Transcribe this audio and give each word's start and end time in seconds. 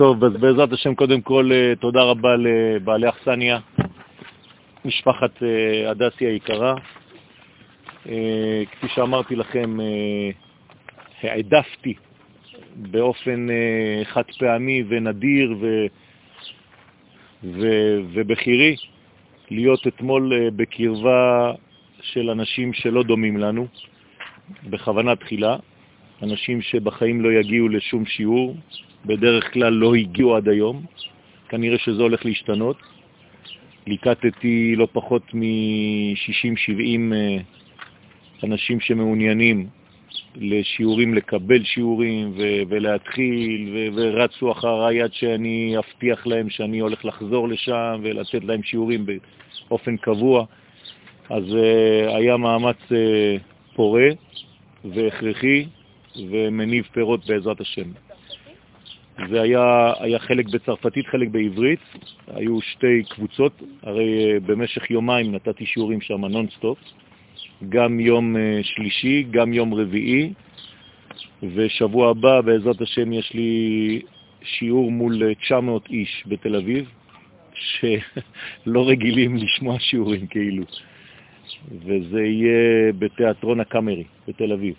טוב, 0.00 0.24
אז 0.24 0.32
בעזרת 0.32 0.72
השם 0.72 0.94
קודם 0.94 1.20
כל 1.20 1.50
אה, 1.52 1.72
תודה 1.80 2.02
רבה 2.02 2.36
לבעלי 2.36 3.08
אכסניה, 3.08 3.58
משפחת 4.84 5.42
אה, 5.42 5.90
הדסי 5.90 6.26
היקרה. 6.26 6.74
אה, 8.08 8.62
כפי 8.72 8.88
שאמרתי 8.88 9.36
לכם, 9.36 9.78
העדפתי 11.22 11.94
באופן 12.76 13.46
חד 14.04 14.22
פעמי 14.38 14.84
ונדיר 14.88 15.56
ו... 15.60 15.86
ו... 17.44 17.68
ובחירי 18.12 18.76
להיות 19.50 19.86
אתמול 19.86 20.32
בקרבה 20.56 21.52
של 22.00 22.30
אנשים 22.30 22.72
שלא 22.72 23.02
דומים 23.02 23.36
לנו, 23.36 23.66
בכוונה 24.70 25.16
תחילה, 25.16 25.56
אנשים 26.22 26.62
שבחיים 26.62 27.20
לא 27.20 27.32
יגיעו 27.32 27.68
לשום 27.68 28.06
שיעור, 28.06 28.56
בדרך 29.06 29.52
כלל 29.52 29.72
לא 29.72 29.94
הגיעו 29.94 30.36
עד 30.36 30.48
היום, 30.48 30.82
כנראה 31.48 31.78
שזה 31.78 32.02
הולך 32.02 32.26
להשתנות. 32.26 32.76
ליקטתי 33.86 34.76
לא 34.76 34.88
פחות 34.92 35.34
מ-60-70 35.34 37.12
אה, 37.12 37.36
אנשים 38.44 38.80
שמעוניינים 38.80 39.66
לשיעורים, 40.36 41.14
לקבל 41.14 41.64
שיעורים 41.64 42.32
ו- 42.36 42.62
ולהתחיל, 42.68 43.70
ו- 43.74 43.88
ורצו 43.94 44.52
אחריי 44.52 45.02
עד 45.02 45.12
שאני 45.12 45.74
אבטיח 45.78 46.26
להם 46.26 46.50
שאני 46.50 46.78
הולך 46.78 47.04
לחזור 47.04 47.48
לשם 47.48 48.00
ולתת 48.02 48.44
להם 48.44 48.62
שיעורים 48.62 49.06
באופן 49.68 49.96
קבוע. 49.96 50.44
אז 51.30 51.44
uh, 51.44 52.16
היה 52.16 52.36
מאמץ 52.36 52.76
uh, 52.88 52.94
פורה 53.74 54.08
והכרחי 54.84 55.66
ומניב 56.30 56.84
פירות 56.92 57.26
בעזרת 57.26 57.60
השם. 57.60 57.90
זה 59.28 59.42
היה, 59.42 59.92
היה 60.00 60.18
חלק 60.18 60.48
בצרפתית, 60.48 61.06
חלק 61.06 61.28
בעברית, 61.28 61.80
היו 62.26 62.60
שתי 62.60 63.02
קבוצות, 63.08 63.62
הרי 63.82 64.32
אה, 64.32 64.40
במשך 64.40 64.90
יומיים 64.90 65.34
נתתי 65.34 65.66
שיעורים 65.66 66.00
שם 66.00 66.24
נונסטופ, 66.24 66.78
גם 67.68 68.00
יום 68.00 68.36
אה, 68.36 68.60
שלישי, 68.62 69.26
גם 69.30 69.52
יום 69.52 69.74
רביעי, 69.74 70.32
ושבוע 71.54 72.10
הבא 72.10 72.40
בעזרת 72.40 72.80
השם 72.80 73.12
יש 73.12 73.32
לי 73.34 74.02
שיעור 74.42 74.92
מול 74.92 75.34
900 75.34 75.86
אה, 75.86 75.96
איש 75.96 76.24
בתל 76.26 76.56
אביב, 76.56 76.88
שלא 77.70 78.88
רגילים 78.88 79.36
לשמוע 79.36 79.76
שיעורים 79.78 80.26
כאילו, 80.26 80.64
וזה 81.84 82.22
יהיה 82.22 82.92
בתיאטרון 82.98 83.60
הקאמרי 83.60 84.04
בתל 84.28 84.52
אביב. 84.52 84.74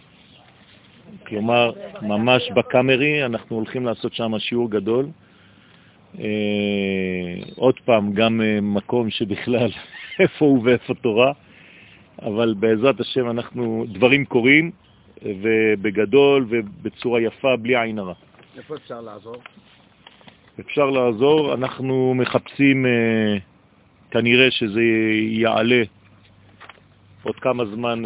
כלומר, 1.28 1.72
ממש 2.02 2.52
בקאמרי 2.56 3.26
אנחנו 3.26 3.56
הולכים 3.56 3.86
לעשות 3.86 4.14
שם 4.14 4.40
שיעור 4.40 4.72
גדול. 4.72 5.06
אה, 6.20 6.26
עוד 7.56 7.80
פעם, 7.86 8.14
גם 8.14 8.42
אה, 8.42 8.62
מקום 8.62 9.10
שבכלל 9.10 9.70
איפה 10.20 10.46
הוא 10.46 10.62
ואיפה 10.64 10.94
תורה, 10.94 11.32
אבל 12.22 12.54
בעזרת 12.60 13.00
השם 13.00 13.30
אנחנו, 13.30 13.86
דברים 13.88 14.26
קורים, 14.26 14.72
ובגדול 15.26 16.46
ובצורה 16.50 17.22
יפה, 17.22 17.56
בלי 17.56 17.82
עין 17.82 18.00
הרע. 18.00 18.14
איפה 18.58 18.76
אפשר 18.76 19.02
לעזור? 19.02 19.36
אפשר 20.60 20.86
לעזור, 20.90 21.54
אנחנו 21.54 22.14
מחפשים, 22.16 22.86
אה, 22.86 23.38
כנראה 24.12 24.52
שזה 24.52 24.82
יעלה 25.30 25.84
עוד 27.24 27.36
כמה 27.36 27.66
זמן 27.66 28.02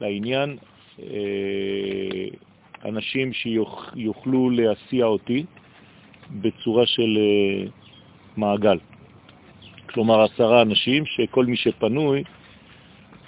לעניין. 0.00 0.56
אה, 1.02 2.28
אנשים 2.84 3.32
שיוכלו 3.32 4.50
להסיע 4.50 5.04
אותי 5.06 5.44
בצורה 6.30 6.86
של 6.86 7.18
אה, 7.18 7.66
מעגל. 8.36 8.78
כלומר, 9.86 10.22
עשרה 10.22 10.62
אנשים 10.62 11.06
שכל 11.06 11.46
מי 11.46 11.56
שפנוי, 11.56 12.24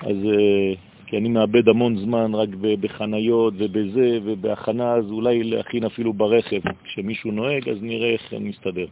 אז 0.00 0.16
אה, 0.24 0.74
כי 1.06 1.16
אני 1.16 1.28
מאבד 1.28 1.68
המון 1.68 1.96
זמן 1.96 2.34
רק 2.34 2.48
בחניות 2.80 3.54
ובזה 3.56 4.18
ובהכנה, 4.24 4.92
אז 4.92 5.10
אולי 5.10 5.42
להכין 5.42 5.84
אפילו 5.84 6.12
ברכב. 6.12 6.60
כשמישהו 6.84 7.30
נוהג, 7.30 7.68
אז 7.68 7.76
נראה 7.82 8.10
איך 8.10 8.34
נסתדר. 8.40 8.86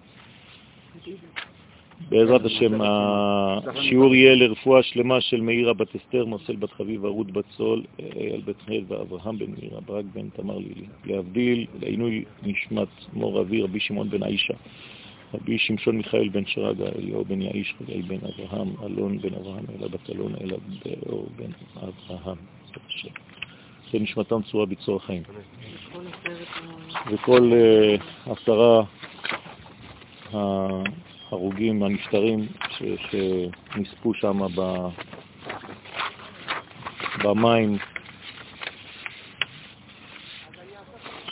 בעזרת 2.08 2.44
השם, 2.44 2.80
השיעור 2.80 4.14
יהיה 4.14 4.34
לרפואה 4.34 4.82
שלמה 4.82 5.20
של 5.20 5.40
מאירה 5.40 5.72
בת 5.74 5.96
אסתר, 5.96 6.24
מרסל 6.24 6.56
בת 6.56 6.72
חביבה, 6.72 7.08
רות 7.08 7.30
בת 7.30 7.44
סול, 7.56 7.82
אייל 8.16 8.40
בת 8.44 8.60
חייל 8.66 8.84
ואברהם 8.88 9.38
בן 9.38 9.50
מאירה, 9.50 9.80
ברק 9.80 10.04
בן 10.14 10.28
תמר 10.28 10.58
לילי. 10.58 10.86
להבדיל, 11.04 11.66
לעינוי 11.80 12.24
נשמת 12.42 12.88
מור 13.12 13.40
אבי, 13.40 13.62
רבי 13.62 13.80
שמעון 13.80 14.10
בן 14.10 14.22
האישה, 14.22 14.54
רבי 15.34 15.58
שמשון 15.58 15.96
מיכאל 15.96 16.28
בן 16.28 16.46
שרגא, 16.46 16.86
אליהו 16.98 17.24
בן 17.24 17.42
יאיש, 17.42 17.74
חגי 17.78 18.02
בן 18.02 18.16
אברהם, 18.16 18.68
אלון 18.84 19.18
בן 19.18 19.34
אברהם, 19.34 19.64
אלה 19.78 19.88
בת 19.88 20.10
אלון, 20.10 20.34
אלה 20.40 20.56
באור 20.84 21.28
בן 21.36 21.50
אברהם. 21.76 22.36
זה 23.92 23.98
נשמתם 23.98 24.42
צורה 24.42 24.66
ביצור 24.66 24.96
החיים. 24.96 25.22
וכל 27.12 27.52
אה, 27.52 27.96
עשרה 28.32 28.82
ההרוגים, 31.32 31.82
הנפטרים 31.82 32.46
שנספו 32.70 34.14
שם 34.14 34.38
ב, 34.54 34.88
במים 37.24 37.76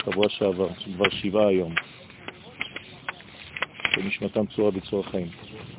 שבוע 0.03 0.29
שעבר, 0.29 0.67
כבר 0.73 1.09
שבעה 1.09 1.47
היום, 1.47 1.73
שנשמתם 3.95 4.45
צורה 4.45 4.71
בצורה 4.71 5.03
חיים. 5.03 5.27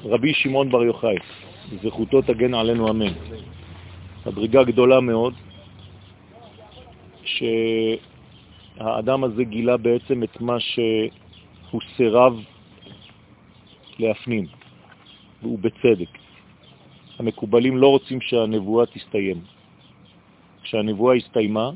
רבי 0.04 0.34
שמעון 0.34 0.70
בר 0.70 0.84
יוחאי, 0.84 1.16
זכותו 1.82 2.22
תגן 2.22 2.54
עלינו 2.54 2.90
אמן. 2.90 3.12
מדרגה 4.26 4.64
גדולה 4.64 5.00
מאוד, 5.00 5.34
שהאדם 7.24 9.24
הזה 9.24 9.44
גילה 9.44 9.76
בעצם 9.76 10.22
את 10.22 10.40
מה 10.40 10.60
שהוא 10.60 11.80
סירב 11.96 12.40
להפנים, 13.98 14.46
והוא 15.42 15.58
בצדק. 15.58 16.18
המקובלים 17.18 17.76
לא 17.76 17.88
רוצים 17.88 18.20
שהנבואה 18.20 18.86
תסתיים. 18.86 19.40
כשהנבואה 20.62 21.16
הסתיימה, 21.16 21.70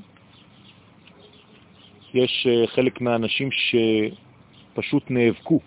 יש 2.14 2.46
אה, 2.50 2.66
חלק 2.66 3.00
מהאנשים 3.00 3.48
שפשוט 3.52 5.10
נאבקו 5.10 5.60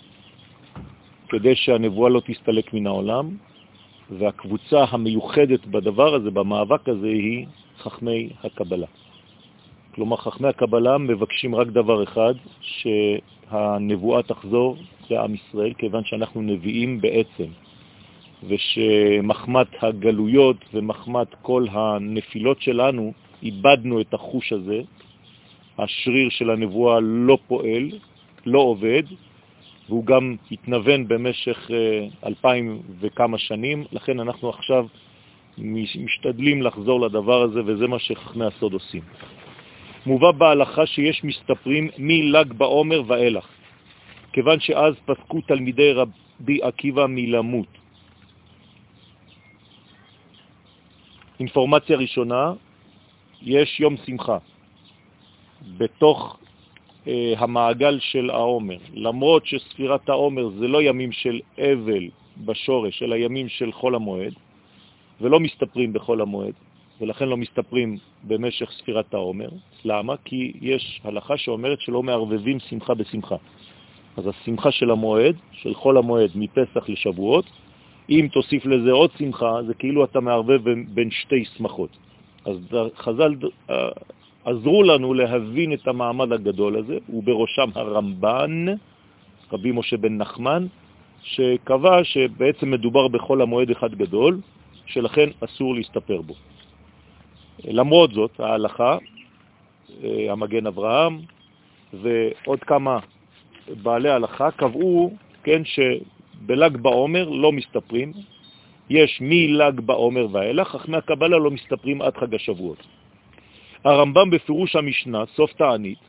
כדי 1.30 1.56
שהנבואה 1.56 2.10
לא 2.10 2.22
תסתלק 2.26 2.74
מן 2.74 2.88
העולם, 2.88 3.38
והקבוצה 4.10 4.84
המיוחדת 4.90 5.66
בדבר 5.66 6.16
הזה, 6.16 6.32
במאבק 6.32 6.90
הזה, 6.90 7.08
היא 7.08 7.46
חכמי 7.80 8.30
הקבלה. 8.44 8.88
כלומר, 9.96 10.18
חכמי 10.18 10.48
הקבלה 10.48 10.98
מבקשים 10.98 11.56
רק 11.56 11.68
דבר 11.68 12.04
אחד, 12.04 12.34
שהנבואה 12.62 14.24
תחזור 14.24 14.78
לעם 15.12 15.36
ישראל, 15.36 15.74
כיוון 15.74 16.04
שאנחנו 16.06 16.42
נביאים 16.42 17.02
בעצם, 17.02 17.48
ושמחמת 18.48 19.68
הגלויות 19.82 20.58
ומחמת 20.74 21.28
כל 21.42 21.66
הנפילות 21.72 22.62
שלנו, 22.62 23.14
איבדנו 23.44 24.02
את 24.02 24.14
החוש 24.14 24.54
הזה, 24.54 24.82
השריר 25.78 26.30
של 26.30 26.50
הנבואה 26.50 27.00
לא 27.00 27.38
פועל, 27.48 27.92
לא 28.46 28.60
עובד, 28.60 29.04
והוא 29.90 30.06
גם 30.06 30.36
התנוון 30.52 31.08
במשך 31.08 31.72
אה, 31.74 32.08
אלפיים 32.26 32.82
וכמה 33.00 33.38
שנים, 33.38 33.84
לכן 33.92 34.20
אנחנו 34.20 34.50
עכשיו 34.50 34.88
משתדלים 35.58 36.62
לחזור 36.62 37.02
לדבר 37.02 37.42
הזה, 37.42 37.62
וזה 37.66 37.88
מה 37.88 38.00
שחכמי 38.00 38.46
הסוד 38.46 38.74
עושים. 38.74 39.02
מובא 40.06 40.32
בהלכה 40.32 40.86
שיש 40.86 41.24
מסתפרים 41.24 41.90
מל"ג 41.98 42.54
בעומר 42.54 43.02
ואילך. 43.08 43.48
כיוון 44.36 44.60
שאז 44.60 44.94
פסקו 45.06 45.42
תלמידי 45.42 45.92
רבי 45.92 46.60
עקיבא 46.62 47.06
מלמות. 47.10 47.68
אינפורמציה 51.40 51.98
ראשונה, 51.98 52.54
יש 53.42 53.80
יום 53.80 53.96
שמחה 54.06 54.38
בתוך 55.78 56.38
אה, 57.08 57.34
המעגל 57.38 58.00
של 58.00 58.30
העומר. 58.30 58.78
למרות 58.94 59.46
שספירת 59.46 60.10
העומר 60.10 60.50
זה 60.60 60.68
לא 60.68 60.82
ימים 60.82 61.12
של 61.12 61.40
אבל 61.58 62.10
בשורש, 62.38 63.04
אלא 63.04 63.16
ימים 63.16 63.50
של 63.50 63.72
חול 63.72 63.96
המועד, 63.96 64.34
ולא 65.22 65.40
מסתפרים 65.40 65.94
בחול 65.94 66.22
המועד, 66.22 66.54
ולכן 67.02 67.28
לא 67.28 67.38
מסתפרים 67.38 67.98
במשך 68.24 68.72
ספירת 68.72 69.14
העומר. 69.14 69.50
למה? 69.86 70.16
כי 70.26 70.54
יש 70.62 71.02
הלכה 71.04 71.38
שאומרת 71.38 71.82
שלא 71.82 72.04
מערבבים 72.04 72.60
שמחה 72.60 72.94
בשמחה. 72.94 73.36
אז 74.18 74.28
השמחה 74.28 74.72
של 74.72 74.92
המועד, 74.92 75.36
של 75.52 75.74
חול 75.74 75.98
המועד 75.98 76.32
מפסח 76.36 76.90
לשבועות, 76.90 77.46
אם 78.10 78.28
תוסיף 78.32 78.66
לזה 78.66 78.92
עוד 78.92 79.10
שמחה, 79.18 79.64
זה 79.68 79.74
כאילו 79.74 80.04
אתה 80.06 80.20
מערבב 80.20 80.62
בין 80.94 81.12
שתי 81.12 81.46
שמחות. 81.58 81.90
אז 82.46 82.58
חז"ל 82.98 83.36
אה, 83.70 83.90
עזרו 84.46 84.84
לנו 84.84 85.14
להבין 85.14 85.74
את 85.74 85.88
המעמד 85.88 86.32
הגדול 86.32 86.78
הזה, 86.78 86.98
ובראשם 87.10 87.70
הרמב"ן, 87.76 88.66
רבי 89.52 89.72
משה 89.72 89.98
בן 89.98 90.18
נחמן, 90.18 90.68
שקבע 91.24 92.04
שבעצם 92.04 92.72
מדובר 92.72 93.08
בכל 93.08 93.42
המועד 93.42 93.70
אחד 93.72 93.96
גדול, 93.96 94.40
שלכן 94.86 95.30
אסור 95.40 95.76
להסתפר 95.76 96.22
בו. 96.22 96.34
למרות 97.64 98.12
זאת, 98.12 98.40
ההלכה, 98.40 98.98
אה, 100.04 100.32
המגן 100.32 100.68
אברהם 100.68 101.20
ועוד 101.94 102.60
כמה 102.60 103.00
בעלי 103.68 104.10
הלכה 104.10 104.52
קבעו, 104.52 105.14
כן, 105.44 105.62
שבל"ג 105.66 106.78
בעומר 106.78 107.30
לא 107.30 107.52
מסתפרים, 107.52 108.12
יש 108.90 109.18
מל"ג 109.22 109.80
בעומר 109.80 110.28
ואילך, 110.32 110.76
אך 110.76 110.90
מהקבלה 110.90 111.38
לא 111.38 111.52
מסתפרים 111.52 112.02
עד 112.02 112.18
חג 112.18 112.36
השבועות. 112.36 112.88
הרמב"ם 113.84 114.30
בפירוש 114.30 114.76
המשנה, 114.76 115.24
סוף 115.36 115.54
תענית, 115.54 116.00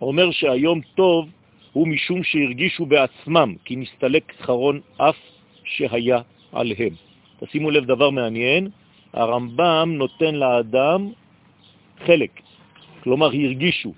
אומר 0.00 0.30
שהיום 0.30 0.80
טוב 0.94 1.28
הוא 1.72 1.88
משום 1.88 2.22
שהרגישו 2.22 2.86
בעצמם 2.86 3.54
כי 3.64 3.76
נסתלק 3.76 4.32
חרון 4.40 4.80
אף 4.96 5.16
שהיה 5.64 6.20
עליהם. 6.52 6.94
תשימו 7.40 7.70
לב 7.70 7.84
דבר 7.84 8.10
מעניין, 8.10 8.68
הרמב"ם 9.12 9.94
נותן 9.98 10.34
לאדם 10.34 11.10
חלק, 12.06 12.30
כלומר 13.02 13.26
הרגישו. 13.26 13.92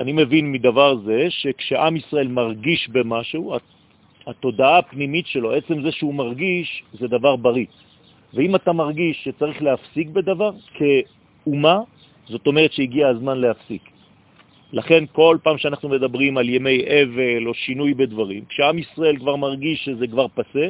אני 0.00 0.12
מבין 0.12 0.52
מדבר 0.52 0.96
זה 0.96 1.26
שכשעם 1.28 1.96
ישראל 1.96 2.28
מרגיש 2.28 2.88
במשהו, 2.88 3.56
התודעה 4.26 4.78
הפנימית 4.78 5.26
שלו, 5.26 5.52
עצם 5.52 5.82
זה 5.82 5.92
שהוא 5.92 6.14
מרגיש, 6.14 6.82
זה 6.92 7.08
דבר 7.08 7.36
בריא. 7.36 7.66
ואם 8.34 8.54
אתה 8.54 8.72
מרגיש 8.72 9.24
שצריך 9.24 9.62
להפסיק 9.62 10.08
בדבר, 10.08 10.50
כאומה, 10.74 11.78
זאת 12.28 12.46
אומרת 12.46 12.72
שהגיע 12.72 13.08
הזמן 13.08 13.38
להפסיק. 13.38 13.82
לכן 14.72 15.04
כל 15.12 15.36
פעם 15.42 15.58
שאנחנו 15.58 15.88
מדברים 15.88 16.38
על 16.38 16.48
ימי 16.48 16.80
אבל 16.84 17.46
או 17.46 17.54
שינוי 17.54 17.94
בדברים, 17.94 18.44
כשעם 18.48 18.78
ישראל 18.78 19.16
כבר 19.16 19.36
מרגיש 19.36 19.84
שזה 19.84 20.06
כבר 20.06 20.26
פסה, 20.28 20.66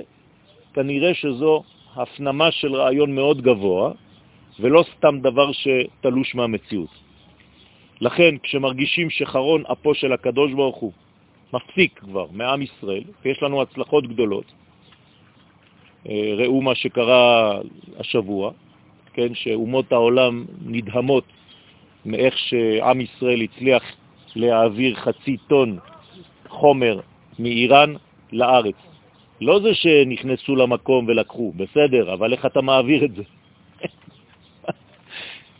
כנראה 0.74 1.14
שזו 1.14 1.62
הפנמה 1.96 2.50
של 2.50 2.74
רעיון 2.74 3.14
מאוד 3.14 3.42
גבוה, 3.42 3.92
ולא 4.60 4.84
סתם 4.96 5.20
דבר 5.20 5.52
שתלוש 5.52 6.34
מהמציאות. 6.34 7.09
לכן, 8.00 8.34
כשמרגישים 8.42 9.10
שחרון 9.10 9.62
אפו 9.72 9.94
של 9.94 10.12
הקדוש 10.12 10.52
ברוך 10.52 10.76
הוא 10.76 10.92
מפסיק 11.52 11.98
כבר 11.98 12.26
מעם 12.32 12.62
ישראל, 12.62 13.04
ויש 13.24 13.42
לנו 13.42 13.62
הצלחות 13.62 14.06
גדולות, 14.06 14.44
אה, 16.08 16.32
ראו 16.36 16.62
מה 16.62 16.74
שקרה 16.74 17.58
השבוע, 17.98 18.50
כן, 19.12 19.34
שאומות 19.34 19.92
העולם 19.92 20.44
נדהמות 20.66 21.24
מאיך 22.06 22.38
שעם 22.38 23.00
ישראל 23.00 23.40
הצליח 23.40 23.82
להעביר 24.36 24.94
חצי 24.94 25.36
טון 25.48 25.78
חומר 26.48 27.00
מאיראן 27.38 27.94
לארץ. 28.32 28.74
לא 29.40 29.60
זה 29.60 29.74
שנכנסו 29.74 30.56
למקום 30.56 31.06
ולקחו, 31.08 31.52
בסדר, 31.56 32.14
אבל 32.14 32.32
איך 32.32 32.46
אתה 32.46 32.60
מעביר 32.60 33.04
את 33.04 33.14
זה? 33.14 33.22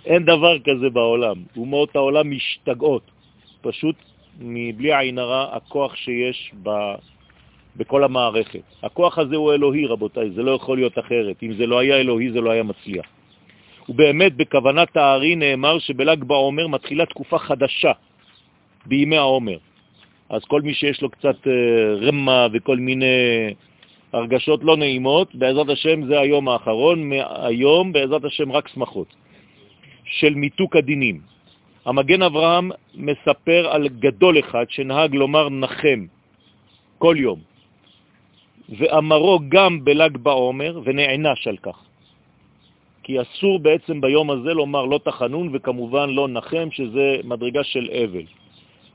אין 0.07 0.25
דבר 0.25 0.59
כזה 0.59 0.91
בעולם. 0.91 1.37
אומות 1.57 1.97
העולם 1.97 2.31
משתגעות. 2.31 3.03
פשוט 3.61 3.97
מבלי 4.41 4.99
עין 4.99 5.19
הרע 5.19 5.57
הכוח 5.57 5.97
שיש 5.97 6.53
ב... 6.63 6.71
בכל 7.77 8.05
המערכת. 8.05 8.63
הכוח 8.83 9.19
הזה 9.19 9.37
הוא 9.37 9.53
אלוהי, 9.53 9.87
רבותיי, 9.87 10.31
זה 10.31 10.43
לא 10.43 10.51
יכול 10.51 10.79
להיות 10.79 10.99
אחרת. 10.99 11.43
אם 11.43 11.53
זה 11.53 11.67
לא 11.67 11.79
היה 11.79 11.97
אלוהי, 11.97 12.31
זה 12.33 12.41
לא 12.41 12.51
היה 12.51 12.63
מצליח. 12.63 13.07
ובאמת, 13.89 14.37
בכוונת 14.37 14.97
הארי 14.97 15.37
נאמר 15.37 15.79
שבל"ג 15.79 16.25
בעומר 16.25 16.67
מתחילה 16.67 17.07
תקופה 17.07 17.39
חדשה 17.39 17.93
בימי 18.87 19.17
העומר. 19.17 19.59
אז 20.29 20.45
כל 20.45 20.63
מי 20.63 20.75
שיש 20.75 21.03
לו 21.03 21.11
קצת 21.11 21.47
אה, 21.47 21.53
רמה 22.07 22.47
וכל 22.53 22.77
מיני 22.77 23.07
הרגשות 24.13 24.65
לא 24.65 24.77
נעימות, 24.77 25.35
בעזרת 25.35 25.69
השם 25.69 26.07
זה 26.07 26.21
היום 26.21 26.49
האחרון, 26.49 27.09
מהיום 27.09 27.93
בעזרת 27.93 28.25
השם 28.25 28.53
רק 28.53 28.69
שמחות, 28.69 29.15
של 30.11 30.35
מיתוק 30.35 30.77
הדינים. 30.77 31.21
המגן 31.87 32.23
אברהם 32.23 32.71
מספר 32.95 33.69
על 33.71 33.89
גדול 33.89 34.39
אחד 34.39 34.65
שנהג 34.69 35.15
לומר 35.15 35.49
נחם 35.49 36.07
כל 36.99 37.17
יום, 37.19 37.39
ואמרו 38.79 39.41
גם 39.49 39.85
בל"ג 39.85 40.17
בעומר 40.17 40.81
ונענש 40.85 41.47
על 41.49 41.57
כך. 41.57 41.79
כי 43.03 43.21
אסור 43.21 43.59
בעצם 43.59 44.01
ביום 44.01 44.31
הזה 44.31 44.55
לומר 44.55 44.85
לא 44.85 45.01
תחנון 45.05 45.49
וכמובן 45.53 46.11
לא 46.11 46.29
נחם, 46.29 46.69
שזה 46.71 47.17
מדרגה 47.25 47.65
של 47.65 47.89
אבל. 48.05 48.27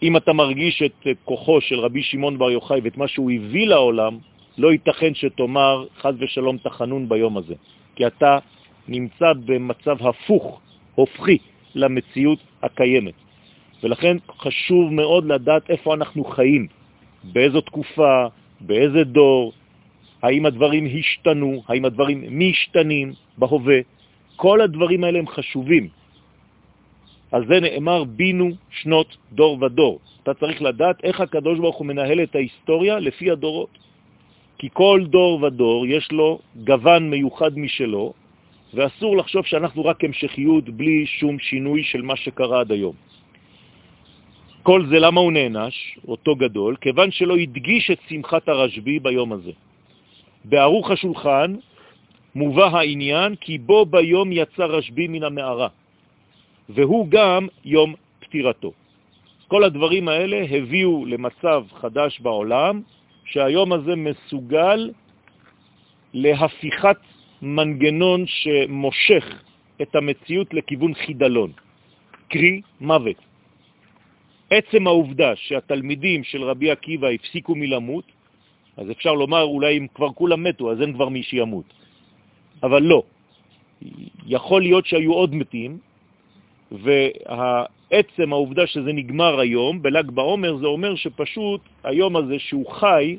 אם 0.03 0.17
אתה 0.17 0.33
מרגיש 0.33 0.81
את 0.81 1.07
כוחו 1.25 1.61
של 1.61 1.79
רבי 1.79 2.03
שמעון 2.03 2.37
בר 2.37 2.51
יוחאי 2.51 2.79
ואת 2.83 2.97
מה 2.97 3.07
שהוא 3.07 3.31
הביא 3.31 3.67
לעולם, 3.67 4.17
לא 4.57 4.71
ייתכן 4.71 5.13
שתאמר 5.15 5.85
חז 5.99 6.15
ושלום 6.19 6.57
תחנון 6.57 7.09
ביום 7.09 7.37
הזה, 7.37 7.55
כי 7.95 8.07
אתה 8.07 8.39
נמצא 8.87 9.33
במצב 9.45 9.97
הפוך, 10.07 10.61
הופכי, 10.95 11.37
למציאות 11.75 12.39
הקיימת. 12.63 13.13
ולכן 13.83 14.17
חשוב 14.39 14.93
מאוד 14.93 15.25
לדעת 15.25 15.69
איפה 15.69 15.93
אנחנו 15.93 16.23
חיים, 16.23 16.67
באיזו 17.23 17.61
תקופה, 17.61 18.27
באיזה 18.61 19.03
דור, 19.03 19.53
האם 20.23 20.45
הדברים 20.45 20.87
השתנו, 20.99 21.63
האם 21.67 21.85
הדברים 21.85 22.39
משתנים 22.39 23.13
בהווה. 23.37 23.79
כל 24.35 24.61
הדברים 24.61 25.03
האלה 25.03 25.19
הם 25.19 25.27
חשובים. 25.27 25.87
על 27.31 27.47
זה 27.47 27.59
נאמר 27.59 28.03
בינו 28.03 28.49
שנות 28.69 29.17
דור 29.31 29.63
ודור. 29.63 29.99
אתה 30.23 30.33
צריך 30.33 30.61
לדעת 30.61 31.03
איך 31.03 31.21
הקדוש 31.21 31.59
ברוך 31.59 31.77
הוא 31.77 31.87
מנהל 31.87 32.23
את 32.23 32.35
ההיסטוריה 32.35 32.99
לפי 32.99 33.31
הדורות. 33.31 33.77
כי 34.57 34.69
כל 34.73 35.05
דור 35.09 35.43
ודור 35.43 35.87
יש 35.87 36.11
לו 36.11 36.39
גוון 36.63 37.09
מיוחד 37.09 37.59
משלו, 37.59 38.13
ואסור 38.75 39.17
לחשוב 39.17 39.45
שאנחנו 39.45 39.85
רק 39.85 40.03
המשכיות 40.03 40.69
בלי 40.69 41.05
שום 41.05 41.39
שינוי 41.39 41.83
של 41.83 42.01
מה 42.01 42.15
שקרה 42.15 42.59
עד 42.59 42.71
היום. 42.71 42.95
כל 44.63 44.85
זה 44.89 44.99
למה 44.99 45.21
הוא 45.21 45.31
נענש, 45.31 45.99
אותו 46.07 46.35
גדול? 46.35 46.75
כיוון 46.81 47.11
שלא 47.11 47.35
הדגיש 47.37 47.91
את 47.91 47.99
שמחת 48.09 48.49
הרשב"י 48.49 48.99
ביום 48.99 49.33
הזה. 49.33 49.51
בערוך 50.45 50.91
השולחן 50.91 51.55
מובא 52.35 52.65
העניין 52.65 53.35
כי 53.35 53.57
בו 53.57 53.85
ביום 53.85 54.31
יצא 54.31 54.65
רשב"י 54.65 55.07
מן 55.07 55.23
המערה, 55.23 55.67
והוא 56.69 57.07
גם 57.09 57.47
יום 57.65 57.95
פטירתו. 58.19 58.71
כל 59.47 59.63
הדברים 59.63 60.07
האלה 60.07 60.45
הביאו 60.49 61.05
למצב 61.05 61.63
חדש 61.79 62.19
בעולם, 62.19 62.81
שהיום 63.25 63.73
הזה 63.73 63.95
מסוגל 63.95 64.91
להפיכת 66.13 66.97
מנגנון 67.41 68.25
שמושך 68.27 69.25
את 69.81 69.95
המציאות 69.95 70.53
לכיוון 70.53 70.93
חידלון, 70.93 71.51
קרי 72.29 72.61
מוות. 72.81 73.17
עצם 74.49 74.87
העובדה 74.87 75.35
שהתלמידים 75.35 76.23
של 76.23 76.43
רבי 76.43 76.71
עקיבא 76.71 77.07
הפסיקו 77.07 77.55
מלמות, 77.55 78.05
אז 78.77 78.91
אפשר 78.91 79.13
לומר 79.13 79.43
אולי 79.43 79.77
אם 79.77 79.87
כבר 79.95 80.09
כולם 80.11 80.43
מתו, 80.43 80.71
אז 80.71 80.81
אין 80.81 80.93
כבר 80.93 81.09
מי 81.09 81.23
שימות. 81.23 81.73
אבל 82.63 82.83
לא. 82.83 83.03
יכול 84.25 84.61
להיות 84.61 84.85
שהיו 84.85 85.13
עוד 85.13 85.35
מתים, 85.35 85.77
ועצם 86.71 88.33
העובדה 88.33 88.67
שזה 88.67 88.93
נגמר 88.93 89.39
היום, 89.39 89.81
בל"ג 89.81 90.11
בעומר, 90.11 90.57
זה 90.57 90.67
אומר 90.67 90.95
שפשוט 90.95 91.61
היום 91.83 92.15
הזה 92.15 92.39
שהוא 92.39 92.71
חי 92.71 93.17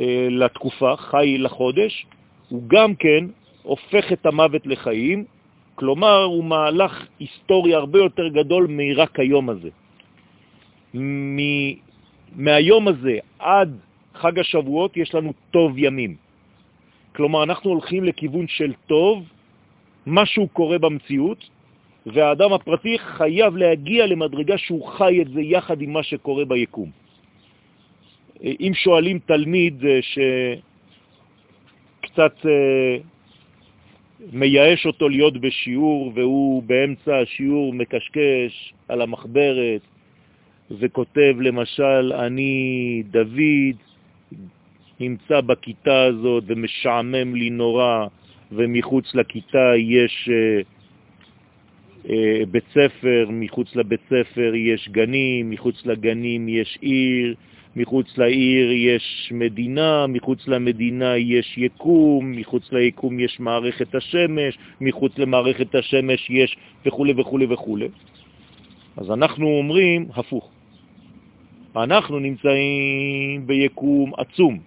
אה, 0.00 0.26
לתקופה, 0.30 0.96
חי 0.96 1.38
לחודש, 1.38 2.06
הוא 2.48 2.62
גם 2.66 2.94
כן 2.94 3.24
הופך 3.62 4.12
את 4.12 4.26
המוות 4.26 4.66
לחיים, 4.66 5.24
כלומר 5.74 6.22
הוא 6.22 6.44
מהלך 6.44 7.06
היסטורי 7.18 7.74
הרבה 7.74 7.98
יותר 7.98 8.28
גדול 8.28 8.66
מרק 8.70 9.20
היום 9.20 9.50
הזה. 9.50 9.70
מ... 10.94 11.38
מהיום 12.36 12.88
הזה 12.88 13.18
עד 13.38 13.78
חג 14.14 14.38
השבועות 14.38 14.96
יש 14.96 15.14
לנו 15.14 15.32
טוב 15.50 15.78
ימים. 15.78 16.16
כלומר, 17.14 17.42
אנחנו 17.42 17.70
הולכים 17.70 18.04
לכיוון 18.04 18.46
של 18.48 18.72
טוב, 18.86 19.24
משהו 20.06 20.48
קורה 20.48 20.78
במציאות, 20.78 21.44
והאדם 22.06 22.52
הפרטי 22.52 22.98
חייב 22.98 23.56
להגיע 23.56 24.06
למדרגה 24.06 24.58
שהוא 24.58 24.86
חי 24.86 25.22
את 25.22 25.28
זה 25.28 25.40
יחד 25.40 25.82
עם 25.82 25.92
מה 25.92 26.02
שקורה 26.02 26.44
ביקום. 26.44 26.90
אם 28.42 28.72
שואלים 28.74 29.18
תלמיד 29.18 29.84
אה, 29.84 30.00
שקצת 32.08 32.46
אה, 32.46 32.96
מייאש 34.32 34.86
אותו 34.86 35.08
להיות 35.08 35.40
בשיעור 35.40 36.12
והוא 36.14 36.62
באמצע 36.62 37.16
השיעור 37.16 37.74
מקשקש 37.74 38.74
על 38.88 39.02
המחברת 39.02 39.80
וכותב 40.70 41.34
למשל, 41.40 42.12
אני 42.12 43.02
דוד, 43.10 43.76
נמצא 45.00 45.40
בכיתה 45.40 46.02
הזאת 46.02 46.44
ומשעמם 46.46 47.34
לי 47.34 47.50
נורא, 47.50 48.06
ומחוץ 48.52 49.14
לכיתה 49.14 49.72
יש 49.76 50.28
אה, 50.32 50.60
אה, 52.10 52.46
בית 52.50 52.64
ספר, 52.70 53.26
מחוץ 53.30 53.76
לבית 53.76 54.00
ספר 54.06 54.54
יש 54.54 54.88
גנים, 54.88 55.50
מחוץ 55.50 55.86
לגנים 55.86 56.48
יש 56.48 56.78
עיר, 56.80 57.34
מחוץ 57.76 58.18
לעיר 58.18 58.72
יש 58.72 59.32
מדינה, 59.34 60.06
מחוץ 60.06 60.48
למדינה 60.48 61.16
יש 61.16 61.58
יקום, 61.58 62.32
מחוץ 62.32 62.72
ליקום 62.72 63.20
יש 63.20 63.40
מערכת 63.40 63.94
השמש, 63.94 64.58
מחוץ 64.80 65.18
למערכת 65.18 65.74
השמש 65.74 66.30
יש 66.30 66.56
וכו' 66.86 67.06
וכו' 67.16 67.40
וכו'. 67.50 67.78
אז 68.96 69.10
אנחנו 69.10 69.46
אומרים 69.46 70.06
הפוך. 70.14 70.50
אנחנו 71.76 72.18
נמצאים 72.18 73.46
ביקום 73.46 74.12
עצום. 74.16 74.58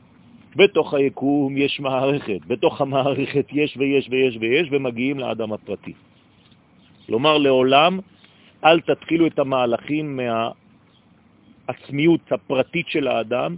בתוך 0.55 0.93
היקום 0.93 1.57
יש 1.57 1.79
מערכת, 1.79 2.39
בתוך 2.47 2.81
המערכת 2.81 3.45
יש 3.51 3.77
ויש 3.77 4.07
ויש 4.11 4.37
ויש, 4.41 4.67
ומגיעים 4.71 5.19
לאדם 5.19 5.53
הפרטי. 5.53 5.93
כלומר, 7.07 7.37
לעולם 7.37 7.99
אל 8.65 8.79
תתחילו 8.79 9.27
את 9.27 9.39
המהלכים 9.39 10.19
מהעצמיות 11.71 12.31
הפרטית 12.31 12.87
של 12.89 13.07
האדם, 13.07 13.55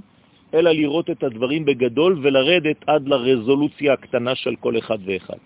אלא 0.54 0.72
לראות 0.72 1.10
את 1.10 1.24
הדברים 1.24 1.66
בגדול 1.66 2.20
ולרדת 2.22 2.78
עד 2.88 3.08
לרזולוציה 3.08 3.94
הקטנה 3.94 4.36
של 4.36 4.56
כל 4.56 4.78
אחד 4.78 4.98
ואחד. 5.06 5.38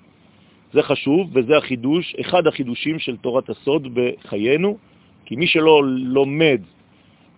זה 0.73 0.81
חשוב, 0.83 1.29
וזה 1.33 1.57
החידוש, 1.57 2.15
אחד 2.21 2.47
החידושים 2.47 2.99
של 2.99 3.17
תורת 3.17 3.49
הסוד 3.49 3.87
בחיינו, 3.93 4.77
כי 5.25 5.35
מי 5.35 5.47
שלא 5.47 5.83
לומד 5.85 6.61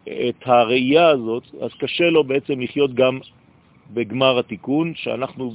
את 0.03 0.41
הראייה 0.45 1.07
הזאת, 1.07 1.43
אז 1.61 1.71
קשה 1.79 2.09
לו 2.09 2.23
בעצם 2.23 2.61
לחיות 2.61 2.93
גם 2.93 3.19
בגמר 3.93 4.39
התיקון, 4.39 4.93
שאנחנו 4.95 5.53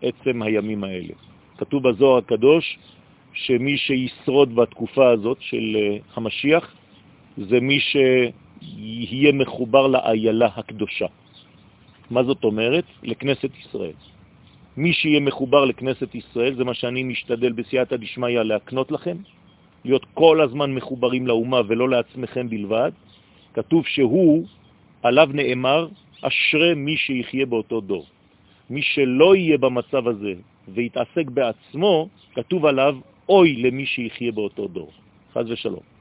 בעצם 0.00 0.42
הימים 0.42 0.84
האלה. 0.84 1.14
כתוב 1.58 1.88
בזוהר 1.88 2.18
הקדוש 2.18 2.78
שמי 3.34 3.76
שישרוד 3.76 4.54
בתקופה 4.54 5.10
הזאת 5.10 5.36
של 5.40 5.76
אה, 5.76 5.96
המשיח 6.16 6.74
זה 7.36 7.60
מי 7.60 7.78
שיהיה 8.64 9.32
מחובר 9.32 9.86
לאיילה 9.86 10.48
הקדושה. 10.56 11.06
מה 12.10 12.24
זאת 12.24 12.44
אומרת? 12.44 12.84
לכנסת 13.02 13.50
ישראל. 13.60 13.96
מי 14.76 14.92
שיהיה 14.92 15.20
מחובר 15.20 15.64
לכנסת 15.64 16.14
ישראל, 16.14 16.54
זה 16.54 16.64
מה 16.64 16.74
שאני 16.74 17.02
משתדל 17.02 17.52
בסייעתא 17.52 17.96
דשמיא 17.96 18.40
להקנות 18.40 18.90
לכם, 18.90 19.16
להיות 19.84 20.04
כל 20.14 20.40
הזמן 20.40 20.74
מחוברים 20.74 21.26
לאומה 21.26 21.60
ולא 21.68 21.88
לעצמכם 21.88 22.50
בלבד. 22.50 22.92
כתוב 23.54 23.86
שהוא, 23.86 24.46
עליו 25.02 25.28
נאמר, 25.32 25.88
אשרי 26.22 26.74
מי 26.74 26.96
שיחיה 26.96 27.46
באותו 27.46 27.80
דור. 27.80 28.06
מי 28.70 28.82
שלא 28.82 29.36
יהיה 29.36 29.58
במצב 29.58 30.08
הזה 30.08 30.34
ויתעסק 30.68 31.26
בעצמו, 31.30 32.08
כתוב 32.34 32.66
עליו, 32.66 32.96
אוי 33.28 33.62
למי 33.62 33.86
שיחיה 33.86 34.32
באותו 34.32 34.68
דור. 34.68 34.90
חז 35.34 35.50
ושלום. 35.50 35.93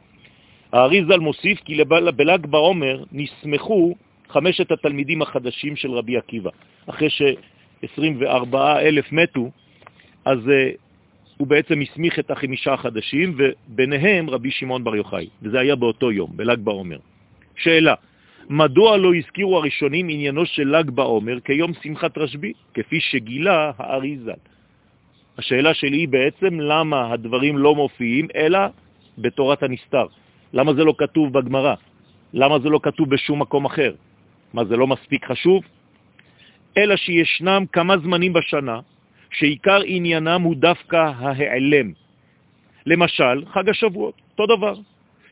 האריזל 0.74 1.20
מוסיף 1.20 1.60
כי 1.66 1.84
בל"ג 2.16 2.46
בעומר 2.46 3.04
נסמכו 3.12 3.96
חמשת 4.30 4.72
התלמידים 4.72 5.22
החדשים 5.22 5.76
של 5.76 5.92
רבי 5.92 6.18
עקיבא. 6.18 6.50
אחרי 6.86 7.10
ש-24 7.10 8.56
אלף 8.56 9.12
מתו, 9.12 9.52
אז 10.26 10.38
uh, 10.38 10.52
הוא 11.38 11.48
בעצם 11.48 11.82
הסמיך 11.82 12.20
את 12.20 12.32
החמישה 12.32 12.74
החדשים, 12.74 13.38
וביניהם 13.38 14.30
רבי 14.30 14.52
שמעון 14.52 14.84
בר 14.84 14.96
יוחאי, 14.96 15.28
וזה 15.42 15.60
היה 15.60 15.76
באותו 15.76 16.12
יום, 16.12 16.30
בל"ג 16.36 16.60
בעומר. 16.60 16.98
שאלה, 17.56 17.94
מדוע 18.50 18.98
לא 18.98 19.16
הזכירו 19.16 19.58
הראשונים 19.58 20.10
עניינו 20.10 20.46
של 20.46 20.78
ל"ג 20.78 20.90
בעומר 20.90 21.40
כיום 21.40 21.72
שמחת 21.84 22.18
רשב"י, 22.18 22.54
כפי 22.74 23.00
שגילה 23.00 23.72
האריזל? 23.78 24.42
השאלה 25.38 25.74
שלי 25.74 25.98
היא 25.98 26.08
בעצם 26.08 26.60
למה 26.60 27.14
הדברים 27.14 27.58
לא 27.58 27.76
מופיעים, 27.76 28.28
אלא 28.36 28.60
בתורת 29.18 29.64
הנסתר. 29.64 30.06
למה 30.54 30.74
זה 30.74 30.84
לא 30.84 30.94
כתוב 30.98 31.34
בגמרא? 31.34 31.76
למה 32.34 32.60
זה 32.60 32.70
לא 32.70 32.80
כתוב 32.84 33.10
בשום 33.10 33.42
מקום 33.42 33.66
אחר? 33.66 33.94
מה, 34.54 34.66
זה 34.66 34.78
לא 34.78 34.88
מספיק 34.88 35.26
חשוב? 35.26 35.64
אלא 36.78 36.96
שישנם 36.96 37.66
כמה 37.72 37.98
זמנים 37.98 38.34
בשנה 38.34 38.80
שעיקר 39.32 39.82
עניינם 39.86 40.42
הוא 40.42 40.56
דווקא 40.56 41.12
ההיעלם. 41.18 41.92
למשל, 42.86 43.46
חג 43.46 43.70
השבועות, 43.70 44.22
אותו 44.32 44.56
דבר. 44.58 44.74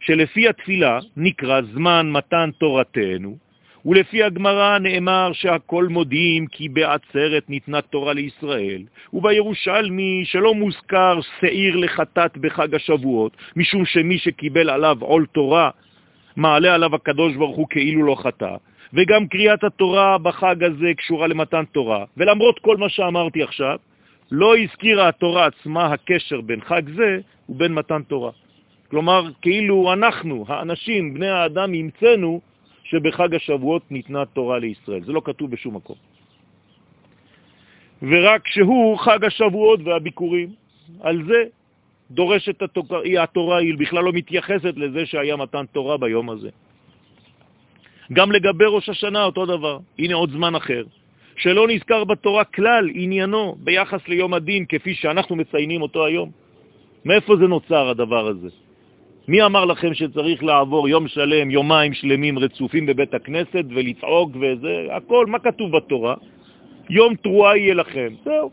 שלפי 0.01 0.49
התפילה 0.49 0.99
נקרא 1.17 1.61
זמן 1.73 2.11
מתן 2.11 2.49
תורתנו, 2.57 3.37
ולפי 3.85 4.23
הגמרא 4.23 4.77
נאמר 4.77 5.31
שהכל 5.33 5.87
מודיעים 5.87 6.47
כי 6.47 6.69
בעצרת 6.69 7.49
ניתנה 7.49 7.81
תורה 7.81 8.13
לישראל, 8.13 8.83
ובירושלמי 9.13 10.21
שלא 10.25 10.53
מוזכר 10.53 11.19
שעיר 11.39 11.75
לחטאת 11.75 12.37
בחג 12.37 12.75
השבועות, 12.75 13.37
משום 13.55 13.85
שמי 13.85 14.17
שקיבל 14.17 14.69
עליו 14.69 14.97
עול 14.99 15.25
תורה, 15.31 15.69
מעלה 16.35 16.73
עליו 16.73 16.95
הקדוש 16.95 17.35
ברוך 17.35 17.57
הוא 17.57 17.67
כאילו 17.69 18.05
לא 18.05 18.15
חטא, 18.15 18.55
וגם 18.93 19.27
קריאת 19.27 19.63
התורה 19.63 20.17
בחג 20.17 20.63
הזה 20.63 20.91
קשורה 20.97 21.27
למתן 21.27 21.63
תורה, 21.71 22.05
ולמרות 22.17 22.59
כל 22.59 22.77
מה 22.77 22.89
שאמרתי 22.89 23.43
עכשיו, 23.43 23.77
לא 24.31 24.57
הזכירה 24.57 25.07
התורה 25.07 25.45
עצמה 25.45 25.85
הקשר 25.85 26.41
בין 26.41 26.61
חג 26.61 26.81
זה 26.95 27.19
ובין 27.49 27.73
מתן 27.73 28.01
תורה. 28.07 28.31
כלומר, 28.89 29.23
כאילו 29.41 29.93
אנחנו, 29.93 30.45
האנשים, 30.47 31.13
בני 31.13 31.29
האדם, 31.29 31.73
המצאנו 31.73 32.41
שבחג 32.91 33.35
השבועות 33.35 33.91
ניתנה 33.91 34.25
תורה 34.25 34.59
לישראל. 34.59 35.03
זה 35.03 35.11
לא 35.11 35.21
כתוב 35.25 35.51
בשום 35.51 35.75
מקום. 35.75 35.95
ורק 38.01 38.47
שהוא 38.47 38.99
חג 38.99 39.25
השבועות 39.25 39.79
והביקורים. 39.83 40.49
על 40.99 41.23
זה 41.27 41.43
דורשת 42.11 42.61
התורה, 42.61 42.99
התורה, 43.23 43.57
היא 43.57 43.77
בכלל 43.77 44.03
לא 44.03 44.11
מתייחסת 44.11 44.73
לזה 44.75 45.05
שהיה 45.05 45.35
מתן 45.35 45.65
תורה 45.71 45.97
ביום 45.97 46.29
הזה. 46.29 46.49
גם 48.13 48.31
לגבי 48.31 48.65
ראש 48.67 48.89
השנה 48.89 49.23
אותו 49.23 49.45
דבר, 49.45 49.79
הנה 49.99 50.15
עוד 50.15 50.29
זמן 50.31 50.55
אחר, 50.55 50.83
שלא 51.35 51.67
נזכר 51.67 52.03
בתורה 52.03 52.43
כלל 52.43 52.89
עניינו 52.93 53.55
ביחס 53.63 54.07
ליום 54.07 54.33
הדין 54.33 54.65
כפי 54.69 54.93
שאנחנו 54.93 55.35
מציינים 55.35 55.81
אותו 55.81 56.05
היום. 56.05 56.31
מאיפה 57.05 57.35
זה 57.35 57.47
נוצר 57.47 57.89
הדבר 57.89 58.27
הזה? 58.27 58.49
מי 59.31 59.43
אמר 59.43 59.65
לכם 59.65 59.93
שצריך 59.93 60.43
לעבור 60.43 60.89
יום 60.89 61.07
שלם, 61.07 61.51
יומיים 61.51 61.93
שלמים 61.93 62.39
רצופים 62.39 62.85
בבית 62.85 63.13
הכנסת 63.13 63.65
ולצעוק 63.69 64.31
וזה? 64.35 64.87
הכל, 64.91 65.25
מה 65.25 65.39
כתוב 65.39 65.77
בתורה? 65.77 66.15
יום 66.89 67.15
תרועה 67.15 67.57
יהיה 67.57 67.73
לכם. 67.73 68.13
זהו. 68.25 68.51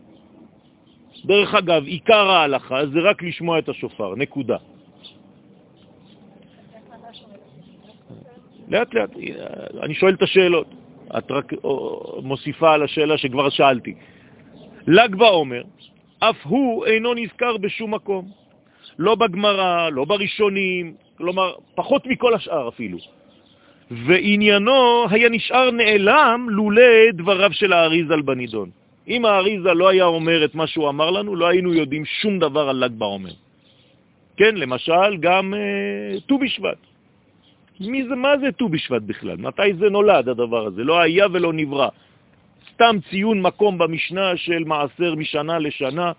דרך 1.25 1.55
אגב, 1.55 1.83
עיקר 1.83 2.29
ההלכה 2.29 2.85
זה 2.93 2.99
רק 2.99 3.23
לשמוע 3.23 3.59
את 3.59 3.69
השופר, 3.69 4.15
נקודה. 4.15 4.57
לאט 8.67 8.93
לאט, 8.93 9.09
אני 9.83 9.93
שואל 9.93 10.13
את 10.13 10.21
השאלות. 10.21 10.67
את 11.17 11.31
רק 11.31 11.53
מוסיפה 12.23 12.73
על 12.73 12.83
השאלה 12.83 13.17
שכבר 13.17 13.49
שאלתי. 13.49 13.93
ל"ג 14.87 15.15
בעומר, 15.15 15.63
אף 16.19 16.35
הוא 16.43 16.85
אינו 16.85 17.13
נזכר 17.13 17.57
בשום 17.57 17.93
מקום. 17.93 18.48
לא 18.99 19.15
בגמרא, 19.15 19.89
לא 19.89 20.05
בראשונים, 20.05 20.93
כלומר, 21.17 21.53
פחות 21.75 22.07
מכל 22.07 22.33
השאר 22.33 22.69
אפילו. 22.69 22.97
ועניינו 23.91 25.05
היה 25.09 25.29
נשאר 25.29 25.71
נעלם 25.71 26.47
לולא 26.49 27.11
דבריו 27.13 27.53
של 27.53 27.73
האריזל 27.73 28.21
בנידון. 28.21 28.69
אם 29.07 29.25
האריזל 29.25 29.73
לא 29.73 29.89
היה 29.89 30.05
אומר 30.05 30.45
את 30.45 30.55
מה 30.55 30.67
שהוא 30.67 30.89
אמר 30.89 31.11
לנו, 31.11 31.35
לא 31.35 31.47
היינו 31.47 31.73
יודעים 31.73 32.05
שום 32.05 32.39
דבר 32.39 32.69
על 32.69 32.85
ל"ג 32.85 32.91
בעומר. 32.91 33.31
כן, 34.37 34.55
למשל, 34.55 35.17
גם 35.19 35.53
אה, 35.53 36.19
ט"ו 36.27 36.37
בשבט. 36.37 36.77
מי 37.79 38.03
זה, 38.03 38.15
מה 38.15 38.37
זה 38.37 38.51
ט"ו 38.51 38.69
בשבט 38.69 39.01
בכלל? 39.01 39.37
מתי 39.37 39.73
זה 39.79 39.89
נולד, 39.89 40.29
הדבר 40.29 40.65
הזה? 40.65 40.83
לא 40.83 40.99
היה 40.99 41.25
ולא 41.31 41.53
נברא. 41.53 41.89
סתם 42.73 42.95
ציון 43.09 43.41
מקום 43.41 43.77
במשנה 43.77 44.37
של 44.37 44.63
מעשר 44.63 45.15
משנה 45.15 45.59
לשנה, 45.59 46.11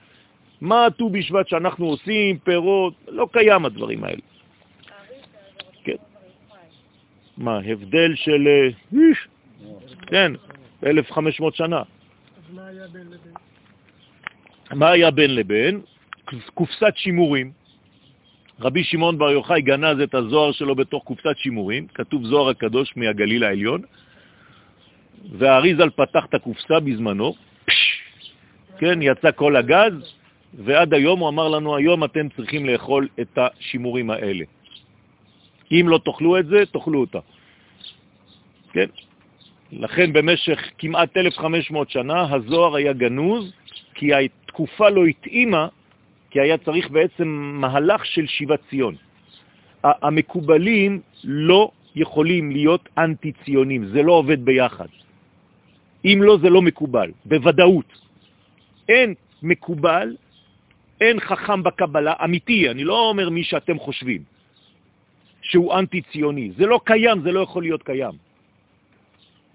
מה 0.61 0.87
ט"ו 0.99 1.11
בשבט 1.11 1.49
שאנחנו 1.49 1.87
עושים, 1.87 2.39
פירות, 2.39 2.95
לא 3.09 3.29
קיים 3.33 3.65
הדברים 3.65 4.05
האלה. 4.05 4.23
כן. 5.85 5.97
מה, 7.39 7.59
הבדל 7.65 8.15
של... 8.15 8.49
אה, 8.49 8.69
כן, 10.07 10.33
1,500 10.87 11.55
שנה. 11.55 11.83
מה 14.71 14.91
היה 14.91 15.11
בין 15.11 15.35
לבין? 15.35 15.81
קופסת 16.55 16.93
שימורים. 16.97 17.53
רבי 18.61 18.85
שמעון 18.85 19.19
בר 19.19 19.31
יוחאי 19.31 19.63
גנז 19.63 20.01
את 20.01 20.15
הזוהר 20.15 20.53
שלו 20.53 20.75
בתוך 20.75 21.05
קופסת 21.05 21.37
שימורים, 21.37 21.87
כתוב 21.95 22.25
זוהר 22.25 22.49
הקדוש 22.49 22.93
מהגליל 22.97 23.45
העליון, 23.45 23.83
והאריזל 25.39 25.91
פתח 25.91 26.25
את 26.25 26.35
הקופסה 26.35 26.81
בזמנו, 26.81 27.35
פש, 27.65 28.03
כן, 28.79 29.03
יצא 29.03 29.31
כל 29.37 29.57
הגז, 29.57 29.93
ועד 30.55 30.95
היום 30.95 31.21
הוא 31.21 31.29
אמר 31.29 31.49
לנו, 31.49 31.77
היום 31.77 32.05
אתם 32.05 32.29
צריכים 32.37 32.67
לאכול 32.67 33.09
את 33.21 33.39
השימורים 33.39 34.11
האלה. 34.11 34.45
אם 35.73 35.85
לא 35.89 36.01
תאכלו 36.05 36.39
את 36.39 36.47
זה, 36.47 36.67
תאכלו 36.73 37.01
אותה. 37.01 37.19
כן? 38.73 38.87
לכן 39.73 40.13
במשך 40.13 40.59
כמעט 40.79 41.17
1,500 41.17 41.91
שנה 41.91 42.35
הזוהר 42.35 42.77
היה 42.77 42.93
גנוז, 42.93 43.53
כי 43.95 44.15
התקופה 44.15 44.89
לא 44.89 45.05
התאימה 45.05 45.69
כי 46.31 46.41
היה 46.41 46.59
צריך 46.59 46.91
בעצם 46.91 47.29
מהלך 47.61 48.07
של 48.07 48.27
שיבת 48.27 48.61
ציון. 48.71 48.95
המקובלים 49.85 51.01
לא 51.25 51.71
יכולים 51.97 52.51
להיות 52.51 52.89
אנטי-ציונים, 52.99 53.85
זה 53.87 54.03
לא 54.03 54.13
עובד 54.13 54.45
ביחד. 54.45 54.87
אם 56.05 56.19
לא, 56.23 56.39
זה 56.43 56.51
לא 56.51 56.63
מקובל, 56.63 57.11
בוודאות. 57.25 57.93
אין 58.89 59.15
מקובל, 59.43 60.17
אין 61.01 61.21
חכם 61.21 61.63
בקבלה, 61.63 62.15
אמיתי, 62.25 62.71
אני 62.71 62.85
לא 62.85 63.09
אומר 63.09 63.31
מי 63.31 63.45
שאתם 63.45 63.79
חושבים, 63.79 64.23
שהוא 65.43 65.79
אנטי-ציוני. 65.79 66.51
זה 66.57 66.67
לא 66.67 66.81
קיים, 66.85 67.23
זה 67.23 67.33
לא 67.33 67.41
יכול 67.41 67.63
להיות 67.63 67.83
קיים. 67.83 68.15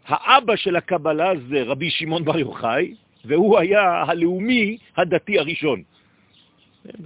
האבא 0.08 0.56
של 0.56 0.76
הקבלה 0.76 1.32
זה 1.50 1.64
רבי 1.64 1.90
שמעון 1.90 2.26
בר 2.26 2.38
יוחאי, 2.40 2.96
והוא 3.26 3.60
היה 3.60 4.04
הלאומי 4.08 4.78
הדתי 4.98 5.40
הראשון. 5.40 5.84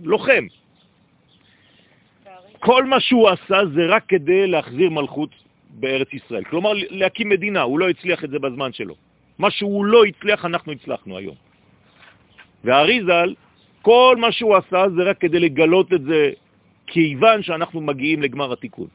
לוחם. 0.03 0.46
כל 2.60 2.86
מה 2.86 3.00
שהוא 3.00 3.29
עשה 3.29 3.60
זה 3.75 3.86
רק 3.88 4.03
כדי 4.08 4.48
להחזיר 4.48 4.89
מלכות 4.89 5.29
בארץ 5.69 6.13
ישראל. 6.13 6.43
כלומר, 6.43 6.72
להקים 6.75 7.29
מדינה, 7.29 7.62
הוא 7.62 7.79
לא 7.79 7.89
הצליח 7.89 8.24
את 8.24 8.29
זה 8.29 8.39
בזמן 8.39 8.74
שלו. 8.74 8.96
מה 9.39 9.51
שהוא 9.51 9.86
לא 9.86 10.05
הצליח, 10.05 10.46
אנחנו 10.46 10.72
הצלחנו 10.72 11.17
היום. 11.17 11.36
והאריזל, 12.63 13.34
כל 13.82 14.16
מה 14.20 14.32
שהוא 14.32 14.56
עשה 14.56 14.84
זה 14.96 15.04
רק 15.04 15.18
כדי 15.18 15.40
לגלות 15.40 15.94
את 15.94 16.02
זה, 16.04 16.32
כיוון 16.88 17.44
שאנחנו 17.44 17.82
מגיעים 17.82 18.22
לגמר 18.22 18.54
התיקון. 18.54 18.88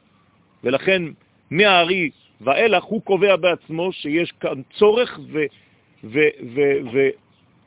ולכן, 0.63 1.03
מהארי 1.51 2.09
ואילך 2.41 2.83
הוא 2.83 3.01
קובע 3.01 3.35
בעצמו 3.35 3.91
שיש 3.91 4.31
כאן 4.31 4.61
צורך 4.73 5.19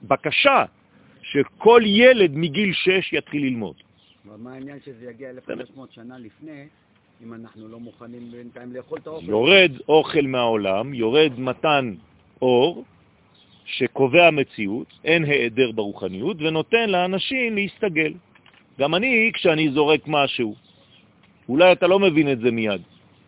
ובקשה 0.03 0.65
שכל 1.23 1.83
ילד 1.85 2.31
מגיל 2.35 2.73
6 2.73 3.13
יתחיל 3.13 3.43
ללמוד. 3.43 3.75
מה 4.25 4.53
העניין 4.53 4.79
שזה 4.85 5.11
יגיע 5.11 5.31
1,500 5.31 5.93
שנה 5.93 6.19
לפני, 6.19 6.65
אם 7.25 7.35
אנחנו 7.35 7.69
לא 7.69 7.81
מוכנים 7.81 8.31
בינתיים 8.31 8.73
לאכול 8.73 8.99
את 8.99 9.07
האוכל? 9.07 9.31
יורד 9.31 9.73
אוכל 9.89 10.27
מהעולם, 10.27 10.95
יורד 10.95 11.33
מתן 11.39 11.95
אור, 12.43 12.85
שקובע 13.69 14.31
מציאות, 14.31 14.87
אין 15.05 15.25
היעדר 15.25 15.73
ברוחניות, 15.73 16.37
ונותן 16.41 16.91
לאנשים 16.91 17.55
להסתגל. 17.55 18.13
גם 18.81 18.95
אני, 18.95 19.31
כשאני 19.35 19.71
זורק 19.71 20.01
משהו, 20.07 20.55
אולי 21.49 21.73
אתה 21.73 21.87
לא 21.87 21.99
מבין 21.99 22.33
את 22.33 22.41
זה 22.41 22.51
מיד. 22.51 22.81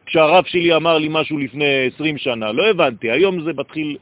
כשהרב 0.07 0.45
שלי 0.45 0.77
אמר 0.77 0.99
לי 0.99 1.09
משהו 1.11 1.39
לפני 1.39 1.87
20 1.95 2.19
שנה, 2.19 2.53
לא 2.53 2.71
הבנתי, 2.71 3.11
היום 3.11 3.45
זה 3.45 3.53
מתחיל... 3.53 3.97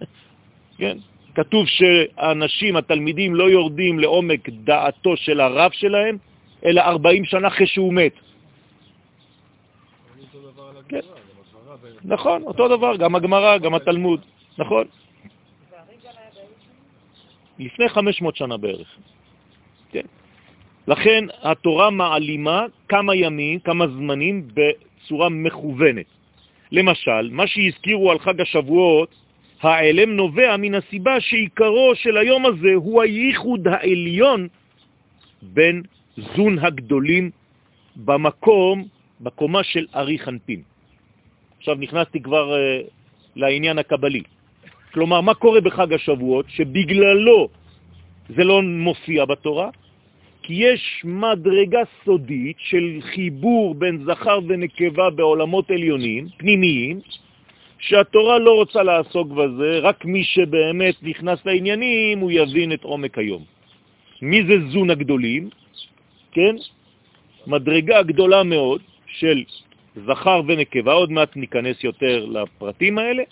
כן? 0.78 0.96
כתוב 1.34 1.66
שהאנשים, 1.66 2.76
התלמידים, 2.76 3.34
לא 3.34 3.50
יורדים 3.50 3.98
לעומק 3.98 4.48
דעתו 4.48 5.16
של 5.16 5.40
הרב 5.40 5.70
שלהם, 5.72 6.16
אלא 6.64 6.80
40 6.80 7.24
שנה 7.24 7.48
אחרי 7.48 7.66
שהוא 7.66 7.92
מת. 7.94 8.12
כן. 10.88 11.00
נכון, 12.04 12.42
אותו 12.42 12.68
דבר, 12.68 12.96
גם 12.96 13.14
הגמרא, 13.14 13.58
גם 13.58 13.74
התלמוד, 13.74 14.20
נכון. 14.58 14.84
לפני 17.62 17.88
500 17.88 18.36
שנה 18.36 18.56
בערך. 18.56 18.88
כן. 19.92 20.06
לכן 20.86 21.24
התורה 21.42 21.90
מעלימה 21.90 22.66
כמה 22.88 23.14
ימים, 23.14 23.58
כמה 23.58 23.86
זמנים 23.86 24.48
בצורה 24.54 25.28
מכוונת. 25.28 26.06
למשל, 26.72 27.30
מה 27.30 27.46
שהזכירו 27.46 28.10
על 28.10 28.18
חג 28.18 28.40
השבועות, 28.40 29.14
העלם 29.60 30.16
נובע 30.16 30.56
מן 30.56 30.74
הסיבה 30.74 31.20
שעיקרו 31.20 31.92
של 31.94 32.16
היום 32.16 32.46
הזה 32.46 32.74
הוא 32.74 33.02
הייחוד 33.02 33.68
העליון 33.68 34.48
בין 35.42 35.82
זון 36.16 36.58
הגדולים 36.58 37.30
במקום, 37.96 38.84
בקומה 39.20 39.62
של 39.62 39.86
ארי 39.94 40.18
חנפין. 40.18 40.62
עכשיו 41.58 41.74
נכנסתי 41.74 42.20
כבר 42.22 42.54
uh, 42.54 42.90
לעניין 43.36 43.78
הקבלי. 43.78 44.22
כלומר, 44.92 45.20
מה 45.20 45.34
קורה 45.34 45.60
בחג 45.60 45.92
השבועות 45.92 46.46
שבגללו 46.48 47.48
זה 48.28 48.44
לא 48.44 48.62
מופיע 48.62 49.24
בתורה? 49.24 49.70
כי 50.42 50.54
יש 50.54 51.02
מדרגה 51.04 51.80
סודית 52.04 52.56
של 52.58 52.98
חיבור 53.00 53.74
בין 53.74 54.04
זכר 54.04 54.38
ונקבה 54.48 55.10
בעולמות 55.10 55.70
עליונים, 55.70 56.28
פנימיים, 56.36 57.00
שהתורה 57.78 58.38
לא 58.38 58.54
רוצה 58.54 58.82
לעסוק 58.82 59.28
בזה, 59.28 59.78
רק 59.82 60.04
מי 60.04 60.24
שבאמת 60.24 60.94
נכנס 61.02 61.38
לעניינים, 61.46 62.18
הוא 62.18 62.30
יבין 62.30 62.72
את 62.72 62.84
עומק 62.84 63.18
היום. 63.18 63.44
מי 64.22 64.42
זה 64.46 64.54
זון 64.70 64.90
הגדולים? 64.90 65.50
כן? 66.32 66.56
מדרגה 67.46 68.02
גדולה 68.02 68.42
מאוד 68.42 68.80
של 69.06 69.44
זכר 70.06 70.40
ונקבה, 70.46 70.92
עוד 70.92 71.10
מעט 71.12 71.36
ניכנס 71.36 71.84
יותר 71.84 72.24
לפרטים 72.24 72.98
האלה, 72.98 73.22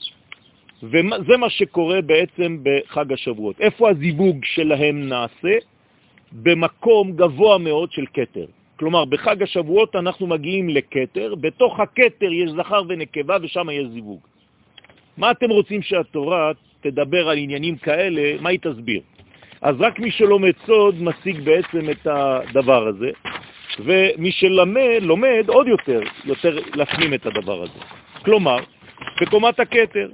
וזה 0.83 1.37
מה 1.39 1.51
שקורה 1.51 2.01
בעצם 2.01 2.59
בחג 2.63 3.13
השבועות. 3.13 3.61
איפה 3.61 3.91
הזיווג 3.91 4.45
שלהם 4.45 5.09
נעשה? 5.09 5.55
במקום 6.33 7.13
גבוה 7.13 7.59
מאוד 7.59 7.93
של 7.93 8.07
קטר. 8.07 8.47
כלומר, 8.77 9.05
בחג 9.05 9.43
השבועות 9.43 9.97
אנחנו 9.97 10.27
מגיעים 10.27 10.69
לקטר, 10.69 11.35
בתוך 11.35 11.81
הקטר 11.81 12.33
יש 12.33 12.51
זכר 12.51 12.83
ונקבה 12.89 13.37
ושם 13.43 13.71
יש 13.71 13.87
זיווג. 13.93 14.21
מה 15.17 15.31
אתם 15.31 15.51
רוצים 15.51 15.83
שהתורה 15.83 16.53
תדבר 16.81 17.29
על 17.29 17.39
עניינים 17.39 17.77
כאלה, 17.77 18.41
מה 18.41 18.49
היא 18.49 18.59
תסביר? 18.63 19.01
אז 19.61 19.77
רק 19.79 19.99
מי 19.99 20.11
שלומד 20.11 20.53
סוד 20.67 21.03
משיג 21.03 21.41
בעצם 21.41 21.91
את 21.91 22.07
הדבר 22.07 22.87
הזה, 22.87 23.11
ומי 23.79 24.33
שלומד, 24.33 24.99
לומד 25.03 25.45
עוד 25.47 25.69
יותר, 25.69 26.01
יותר 26.25 26.59
להפנים 26.75 27.15
את 27.15 27.27
הדבר 27.27 27.63
הזה. 27.63 27.79
כלומר, 28.25 28.59
בקומת 29.21 29.61
הכתר, 29.61 30.09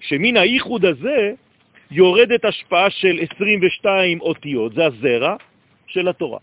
שמן 0.00 0.36
הייחוד 0.36 0.84
הזה 0.84 1.32
יורדת 1.90 2.44
השפעה 2.44 2.90
של 2.90 3.18
22 3.36 4.20
אותיות, 4.20 4.74
זה 4.74 4.86
הזרע 4.86 5.36
של 5.86 6.08
התורה. 6.08 6.38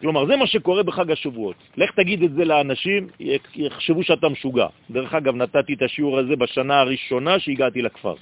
כלומר, 0.00 0.26
זה 0.26 0.36
מה 0.36 0.46
שקורה 0.46 0.82
בחג 0.82 1.10
השבועות. 1.10 1.56
לך 1.76 1.90
תגיד 1.90 2.22
את 2.22 2.32
זה 2.32 2.44
לאנשים, 2.44 3.08
יחשבו 3.54 4.02
שאתה 4.02 4.28
משוגע. 4.28 4.66
דרך 4.90 5.14
אגב, 5.14 5.36
נתתי 5.36 5.74
את 5.74 5.82
השיעור 5.82 6.18
הזה 6.18 6.36
בשנה 6.36 6.80
הראשונה 6.80 7.38
שהגעתי 7.38 7.82
לכפר. 7.82 8.14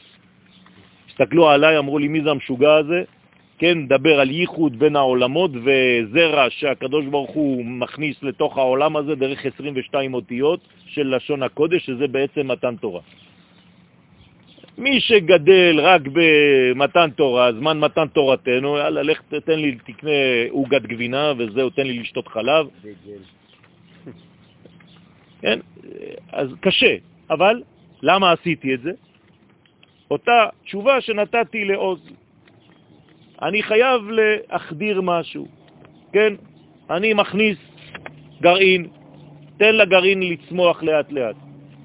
הסתכלו 1.10 1.50
עליי, 1.50 1.78
אמרו 1.78 1.98
לי, 1.98 2.08
מי 2.08 2.20
זה 2.22 2.30
המשוגע 2.30 2.74
הזה? 2.74 3.02
כן, 3.58 3.86
דבר 3.86 4.20
על 4.20 4.30
ייחוד 4.30 4.78
בין 4.78 4.96
העולמות 4.96 5.50
וזרע 5.64 6.46
שהקדוש 6.50 7.06
ברוך 7.06 7.30
הוא 7.30 7.64
מכניס 7.64 8.22
לתוך 8.22 8.58
העולם 8.58 8.96
הזה 8.96 9.14
דרך 9.14 9.46
22 9.46 10.14
אותיות 10.14 10.60
של 10.86 11.16
לשון 11.16 11.42
הקודש, 11.42 11.86
שזה 11.86 12.06
בעצם 12.08 12.48
מתן 12.48 12.76
תורה. 12.76 13.00
מי 14.78 15.00
שגדל 15.00 15.80
רק 15.80 16.02
במתן 16.12 17.10
תורה, 17.10 17.52
זמן 17.52 17.80
מתן 17.80 18.08
תורתנו, 18.08 18.76
יאללה, 18.76 19.02
לך 19.02 19.22
תתן 19.28 19.58
לי, 19.58 19.78
תקנה 19.87 20.10
עוגת 20.50 20.82
גבינה 20.82 21.32
וזהו, 21.38 21.70
תן 21.70 21.87
לי 21.87 21.98
לשתות 21.98 22.28
חלב. 22.28 22.66
כן? 25.40 25.58
אז 26.32 26.48
קשה, 26.60 26.96
אבל 27.30 27.62
למה 28.02 28.32
עשיתי 28.32 28.74
את 28.74 28.80
זה? 28.82 28.92
אותה 30.10 30.46
תשובה 30.64 31.00
שנתתי 31.00 31.64
לעוז. 31.64 32.00
אני 33.42 33.62
חייב 33.62 34.02
להחדיר 34.10 35.00
משהו, 35.00 35.46
כן? 36.12 36.34
אני 36.90 37.12
מכניס 37.12 37.58
גרעין, 38.40 38.87
תן 39.58 39.74
לגרעין 39.74 40.22
לצמוח 40.22 40.82
לאט 40.82 41.12
לאט. 41.12 41.37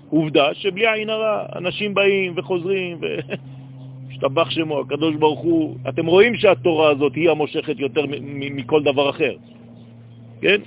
עובדה 0.09 0.53
שבלי 0.53 0.87
עין 0.93 1.09
הרע, 1.09 1.45
אנשים 1.55 1.93
באים 1.93 2.33
וחוזרים, 2.35 2.97
והשתבח 4.09 4.49
שמו, 4.49 4.79
הקדוש 4.79 5.15
ברוך 5.15 5.39
הוא, 5.39 5.75
אתם 5.89 6.05
רואים 6.05 6.35
שהתורה 6.35 6.89
הזאת 6.89 7.15
היא 7.15 7.29
המושכת 7.29 7.79
יותר 7.79 8.05
מכל 8.31 8.83
דבר 8.83 9.09
אחר, 9.09 9.35
כן? 10.41 10.61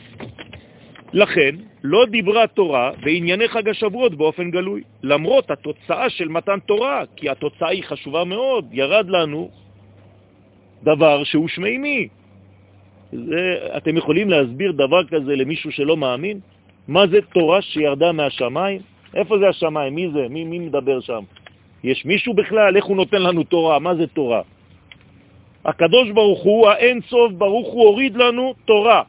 לכן, 1.13 1.57
לא 1.83 2.07
דיברה 2.07 2.47
תורה 2.47 2.91
בענייני 3.03 3.49
חג 3.49 3.69
השבועות 3.69 4.15
באופן 4.15 4.51
גלוי, 4.51 4.83
למרות 5.03 5.51
התוצאה 5.51 6.11
של 6.11 6.29
מתן 6.29 6.59
תורה, 6.67 7.03
כי 7.17 7.31
התוצאה 7.31 7.69
היא 7.69 7.85
חשובה 7.85 8.25
מאוד, 8.25 8.65
ירד 8.73 9.07
לנו 9.09 9.51
דבר 10.83 11.25
שהוא 11.25 11.49
שמימי. 11.49 12.09
זה, 13.13 13.59
אתם 13.77 13.97
יכולים 13.97 14.31
להסביר 14.31 14.73
דבר 14.73 15.05
כזה 15.05 15.37
למישהו 15.37 15.73
שלא 15.73 15.97
מאמין? 15.97 16.41
מה 16.89 17.07
זה 17.07 17.19
תורה 17.35 17.63
שירדה 17.63 18.13
מהשמיים? 18.13 18.81
איפה 19.15 19.39
זה 19.39 19.49
השמיים? 19.49 19.95
מי 19.95 20.11
זה? 20.13 20.29
מי, 20.31 20.45
מי 20.45 20.59
מדבר 20.59 21.01
שם? 21.01 21.25
יש 21.85 22.05
מישהו 22.05 22.35
בכלל? 22.35 22.77
איך 22.77 22.85
הוא 22.85 22.97
נותן 22.97 23.23
לנו 23.23 23.45
תורה? 23.45 23.79
מה 23.79 23.95
זה 23.95 24.07
תורה? 24.07 24.43
הקדוש 25.65 26.11
ברוך 26.11 26.43
הוא, 26.43 26.69
האין 26.69 27.01
סוף 27.01 27.33
ברוך 27.33 27.69
הוא, 27.69 27.83
הוריד 27.89 28.17
לנו 28.17 28.55
תורה. 28.65 29.03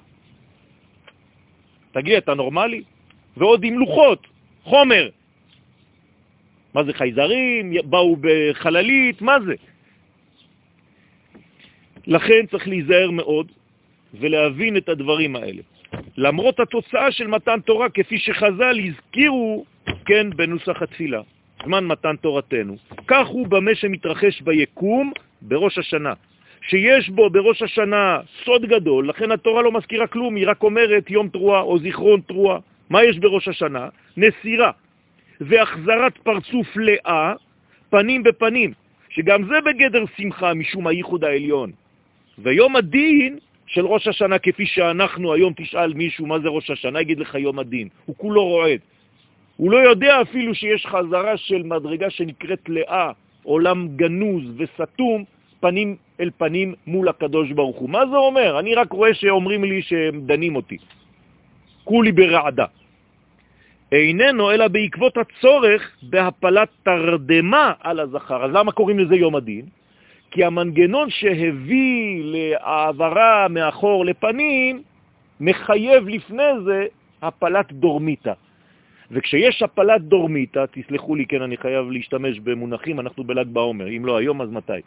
תגיד, 1.91 2.15
אתה 2.15 2.33
נורמלי? 2.33 2.83
ועוד 3.37 3.63
עם 3.63 3.79
לוחות, 3.79 4.27
חומר. 4.63 5.09
מה 6.73 6.83
זה 6.83 6.93
חייזרים? 6.93 7.73
באו 7.85 8.17
בחללית? 8.21 9.21
מה 9.21 9.37
זה? 9.45 9.55
לכן 12.07 12.45
צריך 12.51 12.67
להיזהר 12.67 13.11
מאוד 13.11 13.51
ולהבין 14.13 14.77
את 14.77 14.89
הדברים 14.89 15.35
האלה. 15.35 15.61
למרות 16.17 16.59
התוצאה 16.59 17.11
של 17.11 17.27
מתן 17.27 17.59
תורה, 17.65 17.89
כפי 17.89 18.17
שחז"ל 18.17 18.79
הזכירו, 18.85 19.65
כן, 20.05 20.27
בנוסח 20.35 20.81
התפילה, 20.81 21.21
זמן 21.65 21.85
מתן 21.85 22.15
תורתנו. 22.15 22.75
כך 23.07 23.27
הוא 23.27 23.47
במה 23.47 23.75
שמתרחש 23.75 24.41
ביקום 24.41 25.11
בראש 25.41 25.77
השנה, 25.77 26.13
שיש 26.61 27.09
בו 27.09 27.29
בראש 27.29 27.61
השנה 27.61 28.19
סוד 28.45 28.65
גדול, 28.65 29.09
לכן 29.09 29.31
התורה 29.31 29.61
לא 29.61 29.71
מזכירה 29.71 30.07
כלום, 30.07 30.35
היא 30.35 30.47
רק 30.47 30.63
אומרת 30.63 31.09
יום 31.09 31.27
תרועה 31.29 31.61
או 31.61 31.79
זיכרון 31.79 32.21
תרועה. 32.27 32.59
מה 32.89 33.03
יש 33.03 33.19
בראש 33.19 33.47
השנה? 33.47 33.89
נסירה 34.17 34.71
והחזרת 35.41 36.17
פרצוף 36.17 36.67
לאה, 36.77 37.33
פנים 37.89 38.23
בפנים, 38.23 38.73
שגם 39.09 39.43
זה 39.43 39.61
בגדר 39.61 40.03
שמחה 40.17 40.53
משום 40.53 40.87
הייחוד 40.87 41.23
העליון. 41.23 41.71
ויום 42.39 42.75
הדין 42.75 43.37
של 43.67 43.85
ראש 43.85 44.07
השנה, 44.07 44.39
כפי 44.39 44.65
שאנחנו 44.65 45.33
היום 45.33 45.53
תשאל 45.57 45.93
מישהו 45.93 46.25
מה 46.25 46.39
זה 46.39 46.49
ראש 46.49 46.69
השנה, 46.69 47.01
יגיד 47.01 47.19
לך 47.19 47.35
יום 47.35 47.59
הדין. 47.59 47.87
הוא 48.05 48.15
כולו 48.17 48.45
רועד. 48.45 48.79
הוא 49.57 49.71
לא 49.71 49.77
יודע 49.77 50.21
אפילו 50.21 50.55
שיש 50.55 50.85
חזרה 50.85 51.37
של 51.37 51.63
מדרגה 51.63 52.09
שנקראת 52.09 52.69
לאה, 52.69 53.11
עולם 53.43 53.87
גנוז 53.95 54.43
וסתום, 54.57 55.23
פנים 55.59 55.95
אל 56.19 56.29
פנים 56.37 56.73
מול 56.87 57.09
הקדוש 57.09 57.51
ברוך 57.51 57.77
הוא. 57.77 57.89
מה 57.89 58.07
זה 58.07 58.15
אומר? 58.15 58.59
אני 58.59 58.75
רק 58.75 58.91
רואה 58.91 59.13
שאומרים 59.13 59.63
לי 59.63 59.81
שהם 59.81 60.21
דנים 60.25 60.55
אותי. 60.55 60.77
כולי 61.83 62.11
ברעדה. 62.11 62.65
איננו 63.91 64.51
אלא 64.51 64.67
בעקבות 64.67 65.17
הצורך 65.17 65.97
בהפלת 66.03 66.69
תרדמה 66.83 67.73
על 67.79 67.99
הזכר. 67.99 68.45
אז 68.45 68.51
למה 68.53 68.71
קוראים 68.71 68.99
לזה 68.99 69.15
יום 69.15 69.35
הדין? 69.35 69.65
כי 70.31 70.43
המנגנון 70.43 71.09
שהביא 71.09 72.21
להעברה 72.23 73.47
מאחור 73.49 74.05
לפנים 74.05 74.81
מחייב 75.39 76.07
לפני 76.07 76.51
זה 76.65 76.85
הפלת 77.21 77.73
דורמיטה. 77.73 78.33
וכשיש 79.11 79.61
הפלת 79.61 80.01
דורמיטה, 80.01 80.65
תסלחו 80.71 81.15
לי, 81.15 81.25
כן, 81.25 81.41
אני 81.41 81.57
חייב 81.57 81.91
להשתמש 81.91 82.39
במונחים, 82.39 82.99
אנחנו 82.99 83.23
בל"ג 83.23 83.47
בעומר, 83.47 83.87
אם 83.87 84.05
לא 84.05 84.17
היום, 84.17 84.41
אז 84.41 84.49
מתי? 84.49 84.81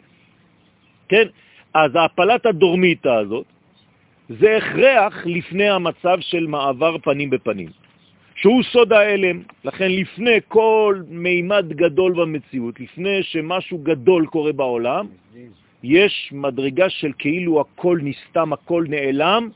כן, 1.07 1.27
אז 1.73 1.91
הפלת 2.05 2.45
הדורמיטה 2.45 3.15
הזאת 3.15 3.45
זה 4.29 4.57
הכרח 4.57 5.25
לפני 5.25 5.69
המצב 5.69 6.17
של 6.19 6.47
מעבר 6.47 6.97
פנים 6.97 7.29
בפנים. 7.29 7.69
שהוא 8.37 8.63
סוד 8.63 8.93
האלם. 8.93 9.41
לכן 9.63 9.91
לפני 9.91 10.39
כל 10.47 11.01
מימד 11.09 11.65
גדול 11.69 12.13
במציאות, 12.13 12.79
לפני 12.79 13.23
שמשהו 13.23 13.77
גדול 13.77 14.25
קורה 14.25 14.53
בעולם, 14.53 15.07
יש 15.83 16.29
מדרגה 16.31 16.89
של 16.89 17.11
כאילו 17.17 17.61
הכל 17.61 17.99
נסתם, 18.01 18.53
הכל 18.53 18.85
נעלם, 18.89 19.49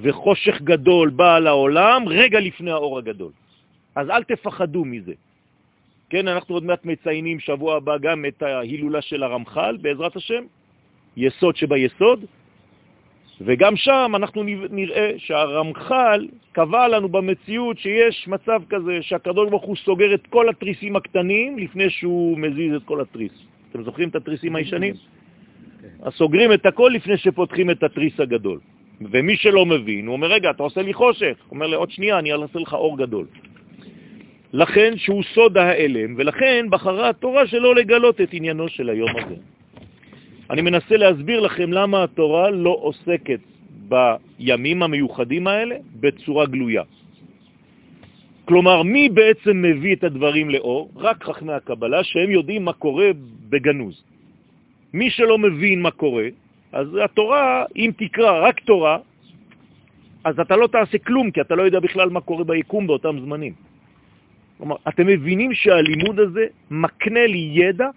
וחושך 0.00 0.62
גדול 0.62 1.10
בא 1.10 1.38
לעולם 1.38 2.08
רגע 2.08 2.40
לפני 2.40 2.70
האור 2.70 2.98
הגדול. 2.98 3.32
אז 3.98 4.10
אל 4.10 4.22
תפחדו 4.22 4.84
מזה. 4.84 5.12
כן, 6.10 6.28
אנחנו 6.28 6.54
עוד 6.54 6.64
מעט 6.64 6.84
מציינים 6.84 7.40
שבוע 7.40 7.76
הבא 7.76 7.98
גם 7.98 8.24
את 8.28 8.42
ההילולה 8.42 9.02
של 9.02 9.22
הרמח"ל, 9.22 9.76
בעזרת 9.80 10.16
השם, 10.16 10.44
יסוד 11.16 11.56
שביסוד, 11.56 12.24
וגם 13.40 13.76
שם 13.76 14.12
אנחנו 14.14 14.42
נראה 14.70 15.12
שהרמח"ל 15.16 16.28
קבע 16.52 16.88
לנו 16.88 17.08
במציאות 17.08 17.78
שיש 17.78 18.28
מצב 18.28 18.62
כזה 18.68 18.98
שהקדוש 19.02 19.50
ברוך 19.50 19.64
הוא 19.64 19.76
סוגר 19.76 20.14
את 20.14 20.26
כל 20.26 20.48
התריסים 20.48 20.96
הקטנים 20.96 21.58
לפני 21.58 21.90
שהוא 21.90 22.38
מזיז 22.38 22.74
את 22.74 22.82
כל 22.84 23.00
התריס. 23.00 23.32
אתם 23.70 23.82
זוכרים 23.82 24.08
את 24.08 24.16
התריסים 24.16 24.56
הישנים? 24.56 24.94
כן. 24.94 25.88
אז 26.02 26.12
סוגרים 26.12 26.52
את 26.52 26.66
הכל 26.66 26.90
לפני 26.94 27.16
שפותחים 27.16 27.70
את 27.70 27.82
התריס 27.82 28.20
הגדול. 28.20 28.58
ומי 29.00 29.36
שלא 29.36 29.66
מבין, 29.66 30.06
הוא 30.06 30.12
אומר, 30.12 30.26
רגע, 30.26 30.50
אתה 30.50 30.62
עושה 30.62 30.82
לי 30.82 30.94
חושך. 30.94 31.36
הוא 31.48 31.54
אומר 31.54 31.66
לי, 31.66 31.76
עוד 31.76 31.90
שנייה, 31.90 32.18
אני 32.18 32.32
אעשה 32.32 32.58
לך 32.58 32.74
אור 32.74 32.98
גדול. 32.98 33.26
לכן 34.52 34.92
שהוא 34.96 35.22
סוד 35.34 35.58
ההלם, 35.58 36.14
ולכן 36.16 36.66
בחרה 36.70 37.08
התורה 37.08 37.46
שלא 37.46 37.74
לגלות 37.74 38.20
את 38.20 38.28
עניינו 38.32 38.68
של 38.68 38.88
היום 38.88 39.10
הזה. 39.16 39.36
אני 40.50 40.62
מנסה 40.62 40.96
להסביר 40.96 41.40
לכם 41.40 41.72
למה 41.72 42.04
התורה 42.04 42.50
לא 42.50 42.78
עוסקת 42.80 43.40
בימים 43.88 44.82
המיוחדים 44.82 45.46
האלה 45.46 45.76
בצורה 46.00 46.46
גלויה. 46.46 46.82
כלומר, 48.44 48.82
מי 48.82 49.08
בעצם 49.08 49.62
מביא 49.62 49.94
את 49.96 50.04
הדברים 50.04 50.50
לאור? 50.50 50.90
רק 50.96 51.24
חכמי 51.24 51.52
הקבלה, 51.52 52.04
שהם 52.04 52.30
יודעים 52.30 52.64
מה 52.64 52.72
קורה 52.72 53.10
בגנוז. 53.48 54.02
מי 54.92 55.10
שלא 55.10 55.38
מבין 55.38 55.82
מה 55.82 55.90
קורה, 55.90 56.26
אז 56.72 56.86
התורה, 57.04 57.64
אם 57.76 57.90
תקרא 57.96 58.48
רק 58.48 58.60
תורה, 58.60 58.98
אז 60.24 60.40
אתה 60.40 60.56
לא 60.56 60.66
תעשה 60.66 60.98
כלום, 60.98 61.30
כי 61.30 61.40
אתה 61.40 61.54
לא 61.54 61.62
יודע 61.62 61.80
בכלל 61.80 62.08
מה 62.08 62.20
קורה 62.20 62.44
ביקום 62.44 62.86
באותם 62.86 63.20
זמנים. 63.20 63.67
כלומר, 64.58 64.76
אתם 64.88 65.06
מבינים 65.06 65.54
שהלימוד 65.54 66.20
הזה 66.20 66.46
מקנה 66.70 67.26
לי 67.26 67.50
ידע 67.52 67.88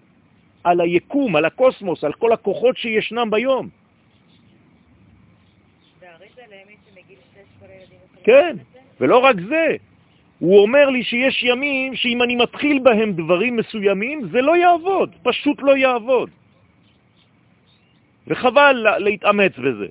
על 0.64 0.82
היקום, 0.82 1.36
על 1.36 1.46
הקוסמוס, 1.46 2.04
על 2.04 2.14
כל 2.14 2.32
הכוחות 2.34 2.78
שישנם 2.78 3.28
ביום. 3.32 3.70
כן, 8.24 8.56
ולא 9.02 9.18
רק 9.18 9.36
זה, 9.50 9.76
הוא 10.40 10.62
אומר 10.62 10.90
לי 10.90 11.04
שיש 11.04 11.44
ימים 11.44 11.96
שאם 11.96 12.22
אני 12.22 12.36
מתחיל 12.36 12.80
בהם 12.80 13.14
דברים 13.14 13.56
מסוימים, 13.56 14.28
זה 14.32 14.42
לא 14.42 14.58
יעבוד, 14.58 15.16
פשוט 15.24 15.62
לא 15.62 15.78
יעבוד. 15.78 16.30
וחבל 18.28 18.86
להתאמץ 18.98 19.58
בזה. 19.58 19.88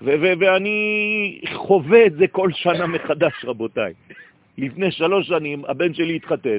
ואני 0.00 1.40
חווה 1.54 2.06
את 2.06 2.12
זה 2.12 2.26
כל 2.28 2.50
שנה 2.52 2.86
מחדש, 2.86 3.44
רבותיי. 3.44 3.92
לפני 4.58 4.90
שלוש 4.90 5.26
שנים 5.26 5.64
הבן 5.64 5.94
שלי 5.94 6.16
התחתן, 6.16 6.58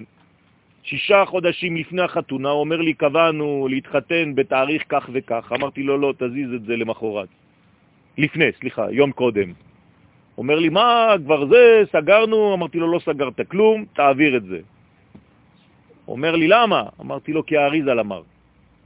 שישה 0.84 1.26
חודשים 1.26 1.78
לפני 1.78 2.02
החתונה, 2.02 2.50
הוא 2.50 2.60
אומר 2.60 2.78
לי, 2.78 2.94
קבענו 2.94 3.68
להתחתן 3.70 4.36
בתאריך 4.36 4.84
כך 4.90 5.10
וכך. 5.14 5.52
אמרתי 5.56 5.84
לו, 5.84 5.98
לא, 5.98 6.14
תזיז 6.18 6.54
את 6.54 6.64
זה 6.64 6.76
למחרת. 6.76 7.28
לפני, 8.18 8.46
סליחה, 8.60 8.92
יום 8.92 9.12
קודם. 9.12 9.54
אומר 10.38 10.60
לי, 10.60 10.70
מה, 10.70 11.16
כבר 11.26 11.48
זה, 11.48 11.84
סגרנו? 11.92 12.54
אמרתי 12.54 12.80
לו, 12.80 12.92
לא 12.92 13.00
סגרת 13.00 13.42
כלום, 13.48 13.86
תעביר 13.94 14.38
את 14.38 14.44
זה. 14.44 14.60
אומר 16.08 16.36
לי, 16.36 16.48
למה? 16.48 16.84
אמרתי 17.02 17.34
לו, 17.34 17.46
כי 17.46 17.58
האריזל 17.58 18.00
אמר. 18.00 18.22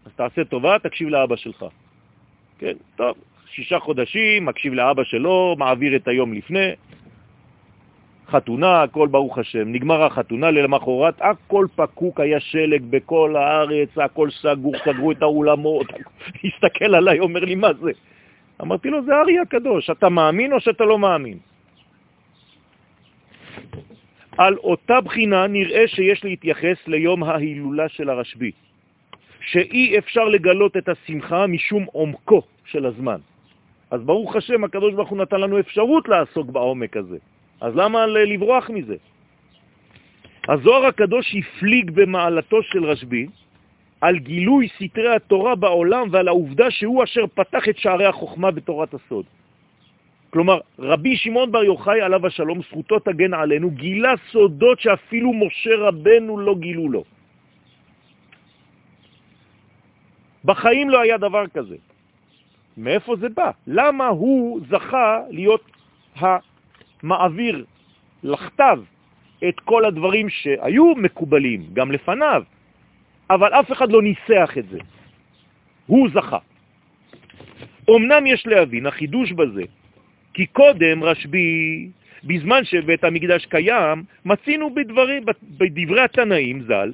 אז 0.05 0.11
תעשה 0.15 0.43
טובה, 0.43 0.79
תקשיב 0.79 1.09
לאבא 1.09 1.35
שלך. 1.35 1.65
כן, 2.59 2.73
טוב, 2.95 3.15
שישה 3.51 3.79
חודשים, 3.79 4.45
מקשיב 4.45 4.73
לאבא 4.73 5.03
שלו, 5.03 5.55
מעביר 5.59 5.95
את 5.95 6.07
היום 6.07 6.33
לפני, 6.33 6.69
חתונה, 8.31 8.83
הכל 8.83 9.07
ברוך 9.07 9.37
השם. 9.37 9.71
נגמר 9.71 10.03
החתונה, 10.03 10.51
למחרת 10.51 11.15
הכל 11.19 11.65
פקוק, 11.75 12.19
היה 12.19 12.39
שלג 12.39 12.83
בכל 12.89 13.35
הארץ, 13.35 13.97
הכל 13.97 14.29
סגור, 14.31 14.73
סגרו 14.85 15.11
את 15.11 15.21
האולמות. 15.21 15.87
הסתכל 16.45 16.95
עליי, 16.95 17.19
אומר 17.19 17.39
לי, 17.39 17.55
מה 17.55 17.73
זה? 17.73 17.91
אמרתי 18.61 18.89
לו, 18.89 19.03
זה 19.05 19.11
ארי 19.15 19.39
הקדוש, 19.39 19.89
אתה 19.89 20.09
מאמין 20.09 20.53
או 20.53 20.59
שאתה 20.59 20.83
לא 20.83 20.99
מאמין? 20.99 21.37
על 24.37 24.57
אותה 24.57 25.01
בחינה 25.01 25.47
נראה 25.47 25.87
שיש 25.87 26.23
להתייחס 26.23 26.77
ליום 26.87 27.23
ההילולה 27.23 27.89
של 27.89 28.09
הרשב"י, 28.09 28.51
שאי 29.41 29.97
אפשר 29.97 30.25
לגלות 30.25 30.77
את 30.77 30.89
השמחה 30.89 31.47
משום 31.47 31.85
עומקו 31.91 32.41
של 32.65 32.85
הזמן. 32.85 33.19
אז 33.91 34.01
ברוך 34.01 34.35
השם, 34.35 34.63
הקדוש 34.63 34.93
ברוך 34.93 35.09
הוא 35.09 35.17
נתן 35.17 35.41
לנו 35.41 35.59
אפשרות 35.59 36.09
לעסוק 36.09 36.47
בעומק 36.49 36.97
הזה. 36.97 37.17
אז 37.61 37.75
למה 37.75 38.05
לברוח 38.05 38.69
מזה? 38.69 38.95
הזוהר 40.49 40.85
הקדוש 40.85 41.35
הפליג 41.35 41.91
במעלתו 41.91 42.63
של 42.63 42.85
רשב"י 42.85 43.27
על 44.01 44.17
גילוי 44.17 44.67
סתרי 44.75 45.15
התורה 45.15 45.55
בעולם 45.55 46.07
ועל 46.11 46.27
העובדה 46.27 46.71
שהוא 46.71 47.03
אשר 47.03 47.27
פתח 47.27 47.69
את 47.69 47.77
שערי 47.77 48.05
החוכמה 48.05 48.51
בתורת 48.51 48.93
הסוד. 48.93 49.25
כלומר, 50.29 50.59
רבי 50.79 51.17
שמעון 51.17 51.51
בר 51.51 51.63
יוחאי 51.63 52.01
עליו 52.01 52.27
השלום, 52.27 52.61
זכותו 52.61 52.99
תגן 52.99 53.33
עלינו, 53.33 53.69
גילה 53.69 54.13
סודות 54.31 54.79
שאפילו 54.79 55.33
משה 55.33 55.75
רבנו 55.77 56.39
לא 56.39 56.55
גילו 56.55 56.89
לו. 56.89 57.03
בחיים 60.45 60.89
לא 60.89 61.01
היה 61.01 61.17
דבר 61.17 61.47
כזה. 61.47 61.75
מאיפה 62.77 63.15
זה 63.15 63.29
בא? 63.29 63.51
למה 63.67 64.07
הוא 64.07 64.59
זכה 64.69 65.19
להיות 65.29 65.61
מעביר 67.03 67.65
לכתב 68.23 68.79
את 69.47 69.59
כל 69.59 69.85
הדברים 69.85 70.29
שהיו 70.29 70.95
מקובלים 70.95 71.63
גם 71.73 71.91
לפניו, 71.91 72.43
אבל 73.29 73.53
אף 73.53 73.71
אחד 73.71 73.91
לא 73.91 74.01
ניסח 74.01 74.57
את 74.57 74.69
זה. 74.69 74.79
הוא 75.85 76.09
זכה. 76.13 76.37
אמנם 77.89 78.27
יש 78.27 78.47
להבין, 78.47 78.85
החידוש 78.85 79.31
בזה, 79.31 79.63
כי 80.33 80.45
קודם 80.45 81.03
רשב"י, 81.03 81.89
בזמן 82.23 82.65
שבית 82.65 83.03
המקדש 83.03 83.45
קיים, 83.45 84.03
מצינו 84.25 84.73
בדברי, 84.73 85.19
בדברי 85.57 86.01
התנאים 86.01 86.61
ז"ל, 86.61 86.91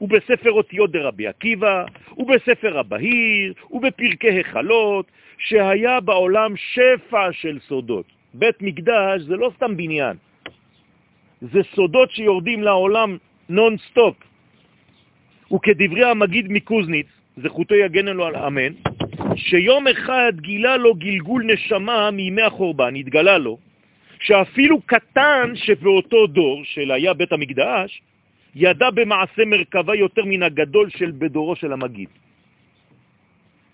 ובספר 0.00 0.52
אותיות 0.52 0.90
דרבי 0.92 1.26
עקיבא, 1.26 1.84
ובספר 2.16 2.78
הבהיר, 2.78 3.54
ובפרקי 3.70 4.40
החלות, 4.40 5.06
שהיה 5.38 6.00
בעולם 6.00 6.56
שפע 6.56 7.32
של 7.32 7.58
סודות. 7.68 8.15
בית 8.34 8.62
מקדש 8.62 9.22
זה 9.22 9.36
לא 9.36 9.50
סתם 9.56 9.76
בניין, 9.76 10.16
זה 11.42 11.60
סודות 11.74 12.10
שיורדים 12.10 12.62
לעולם 12.62 13.16
נון-סטופ. 13.48 14.16
וכדברי 15.52 16.04
המגיד 16.04 16.46
מקוזניץ, 16.48 17.06
זכותו 17.36 17.74
יגן 17.74 18.06
לו 18.06 18.26
על 18.26 18.36
אמן, 18.36 18.72
שיום 19.36 19.86
אחד 19.88 20.32
גילה 20.40 20.76
לו 20.76 20.94
גלגול 20.94 21.44
נשמה 21.44 22.10
מימי 22.10 22.42
החורבן, 22.42 22.94
התגלה 22.96 23.38
לו, 23.38 23.58
שאפילו 24.20 24.80
קטן 24.80 25.52
שבאותו 25.54 26.26
דור 26.26 26.64
של 26.64 26.90
היה 26.90 27.14
בית 27.14 27.32
המקדש, 27.32 28.02
ידע 28.54 28.90
במעשה 28.90 29.44
מרכבה 29.44 29.94
יותר 29.94 30.24
מן 30.24 30.42
הגדול 30.42 30.90
של 30.90 31.12
בדורו 31.18 31.56
של 31.56 31.72
המגיד. 31.72 32.08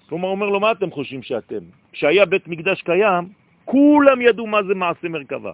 כלומר, 0.09 0.29
אומר 0.29 0.47
לו, 0.47 0.61
מה 0.61 0.73
אתם 0.73 0.91
חושבים 0.91 1.23
שאתם? 1.23 1.65
כשהיה 1.93 2.25
בית 2.25 2.49
מקדש 2.49 2.83
קיים, 2.83 3.25
כולם 3.65 4.21
ידעו 4.21 4.47
מה 4.47 4.63
זה 4.63 4.75
מעשה 4.75 5.09
מרכבה. 5.09 5.53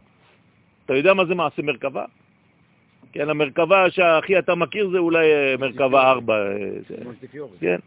אתה 0.84 0.96
יודע 0.96 1.14
מה 1.14 1.24
זה 1.24 1.34
מעשה 1.34 1.62
מרכבה? 1.62 2.04
כן, 3.12 3.30
המרכבה 3.30 3.90
שהכי 3.90 4.38
אתה 4.38 4.54
מכיר 4.54 4.90
זה 4.90 4.98
אולי 4.98 5.26
אה, 5.32 5.54
מרכבה 5.58 6.10
4. 6.10 6.34
אה, 6.34 6.42
כן. 7.60 7.78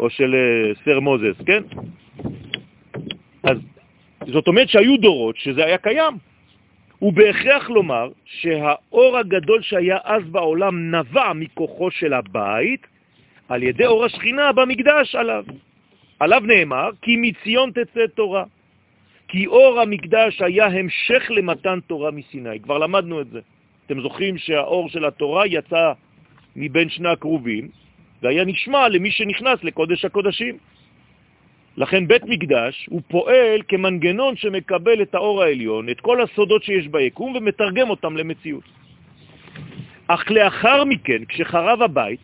או 0.00 0.10
של 0.10 0.34
אה, 0.34 0.74
סר 0.84 1.00
מוזס, 1.00 1.36
כן? 1.46 1.62
אז 3.42 3.58
זאת 4.26 4.48
אומרת 4.48 4.68
שהיו 4.68 4.96
דורות 4.96 5.36
שזה 5.36 5.64
היה 5.64 5.78
קיים. 5.78 6.14
ובהכרח 7.02 7.70
לומר 7.70 8.08
שהאור 8.24 9.18
הגדול 9.18 9.62
שהיה 9.62 9.98
אז 10.04 10.22
בעולם 10.22 10.94
נבע 10.94 11.32
מכוחו 11.32 11.90
של 11.90 12.12
הבית 12.12 12.86
על 13.48 13.62
ידי 13.62 13.86
אור 13.86 14.04
השכינה 14.04 14.52
במקדש 14.52 15.14
עליו. 15.14 15.44
עליו 16.18 16.40
נאמר, 16.40 16.90
כי 17.02 17.16
מציון 17.16 17.70
תצא 17.70 18.06
תורה. 18.14 18.44
כי 19.28 19.46
אור 19.46 19.80
המקדש 19.80 20.42
היה 20.42 20.66
המשך 20.66 21.30
למתן 21.30 21.78
תורה 21.86 22.10
מסיני. 22.10 22.60
כבר 22.60 22.78
למדנו 22.78 23.20
את 23.20 23.28
זה. 23.30 23.40
אתם 23.86 24.00
זוכרים 24.00 24.38
שהאור 24.38 24.88
של 24.88 25.04
התורה 25.04 25.46
יצא 25.46 25.92
מבין 26.56 26.88
שני 26.90 27.08
הקרובים, 27.08 27.68
והיה 28.22 28.44
נשמע 28.44 28.88
למי 28.88 29.10
שנכנס 29.10 29.64
לקודש 29.64 30.04
הקודשים. 30.04 30.56
לכן 31.76 32.06
בית 32.06 32.24
מקדש 32.24 32.86
הוא 32.90 33.02
פועל 33.08 33.60
כמנגנון 33.68 34.36
שמקבל 34.36 35.02
את 35.02 35.14
האור 35.14 35.42
העליון, 35.42 35.88
את 35.88 36.00
כל 36.00 36.22
הסודות 36.22 36.62
שיש 36.62 36.88
ביקום, 36.88 37.36
ומתרגם 37.36 37.90
אותם 37.90 38.16
למציאות. 38.16 38.64
אך 40.08 40.30
לאחר 40.30 40.84
מכן, 40.84 41.24
כשחרב 41.28 41.82
הבית, 41.82 42.20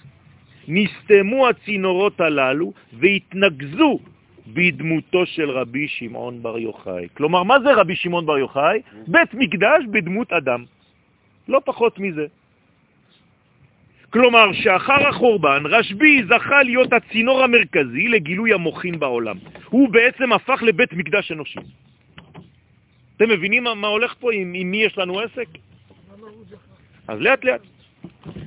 נסתמו 0.69 1.49
הצינורות 1.49 2.21
הללו 2.21 2.73
והתנגזו 2.93 3.99
בדמותו 4.47 5.27
של 5.27 5.51
רבי 5.51 5.89
שמעון 5.89 6.43
בר 6.43 6.59
יוחאי. 6.59 7.09
כלומר, 7.15 7.43
מה 7.43 7.61
זה 7.61 7.75
רבי 7.75 7.97
שמעון 7.97 8.27
בר 8.27 8.39
יוחאי? 8.39 8.83
בית 9.07 9.35
מקדש 9.35 9.85
בדמות 9.91 10.33
אדם. 10.33 10.65
לא 11.49 11.61
פחות 11.65 11.99
מזה. 11.99 12.27
כלומר 14.13 14.53
שאחר 14.53 15.09
החורבן 15.09 15.63
רשב"י 15.67 16.23
זכה 16.29 16.63
להיות 16.63 16.93
הצינור 16.93 17.43
המרכזי 17.43 18.09
לגילוי 18.09 18.53
המוחין 18.53 18.99
בעולם. 18.99 19.37
הוא 19.69 19.89
בעצם 19.89 20.33
הפך 20.33 20.63
לבית 20.63 20.93
מקדש 20.93 21.33
אנושי. 21.33 21.61
אתם 23.17 23.29
מבינים 23.29 23.65
מה, 23.65 23.75
מה 23.75 23.89
הולך 23.89 24.15
פה, 24.21 24.33
עם, 24.33 24.53
עם 24.57 24.71
מי 24.71 24.77
יש 24.77 24.99
לנו 24.99 25.21
עסק? 25.21 25.49
אז 27.09 27.21
לאט 27.21 27.45
לאט. 27.45 27.61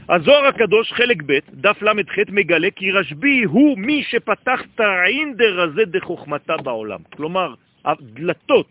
הזוהר 0.10 0.46
הקדוש, 0.46 0.94
חלק 0.94 1.24
ב', 1.26 1.40
דף 1.54 1.82
ל"ח, 1.82 2.16
מגלה 2.32 2.72
כי 2.76 2.92
רשב"י 2.92 3.44
הוא 3.44 3.78
מי 3.78 4.04
שפתח 4.04 4.62
את 4.76 4.80
האינדר 4.80 5.62
הזה 5.62 5.86
דחוכמתה 5.86 6.58
בעולם. 6.58 7.00
כלומר, 7.16 7.54
הדלתות 7.86 8.68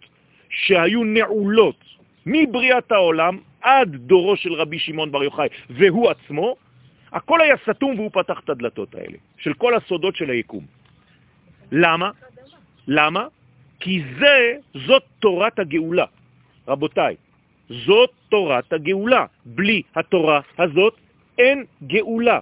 שהיו 0.51 1.05
נעולות 1.05 1.85
מבריאת 2.27 2.93
העולם 2.93 3.39
עד 3.63 3.97
דורו 3.97 4.37
של 4.37 4.53
רבי 4.53 4.79
שמעון 4.79 5.13
בר 5.13 5.25
יוחאי, 5.25 5.49
והוא 5.71 6.11
עצמו, 6.11 6.57
הכל 7.13 7.41
היה 7.41 7.55
סתום 7.71 7.95
והוא 7.99 8.11
פתח 8.13 8.41
את 8.45 8.51
הדלתות 8.51 8.95
האלה, 8.95 9.17
של 9.39 9.55
כל 9.55 9.75
הסודות 9.75 10.17
של 10.17 10.31
היקום. 10.31 10.65
למה? 11.73 12.11
למה? 12.89 13.27
כי 13.81 14.03
זה, 14.19 14.57
זאת 14.87 15.03
תורת 15.19 15.59
הגאולה. 15.59 16.05
רבותיי, 16.69 17.17
זאת 17.71 18.11
תורת 18.29 18.73
הגאולה. 18.73 19.27
בלי 19.47 19.83
התורה 19.97 20.41
הזאת 20.59 20.97
אין 21.39 21.65
גאולה. 21.83 22.41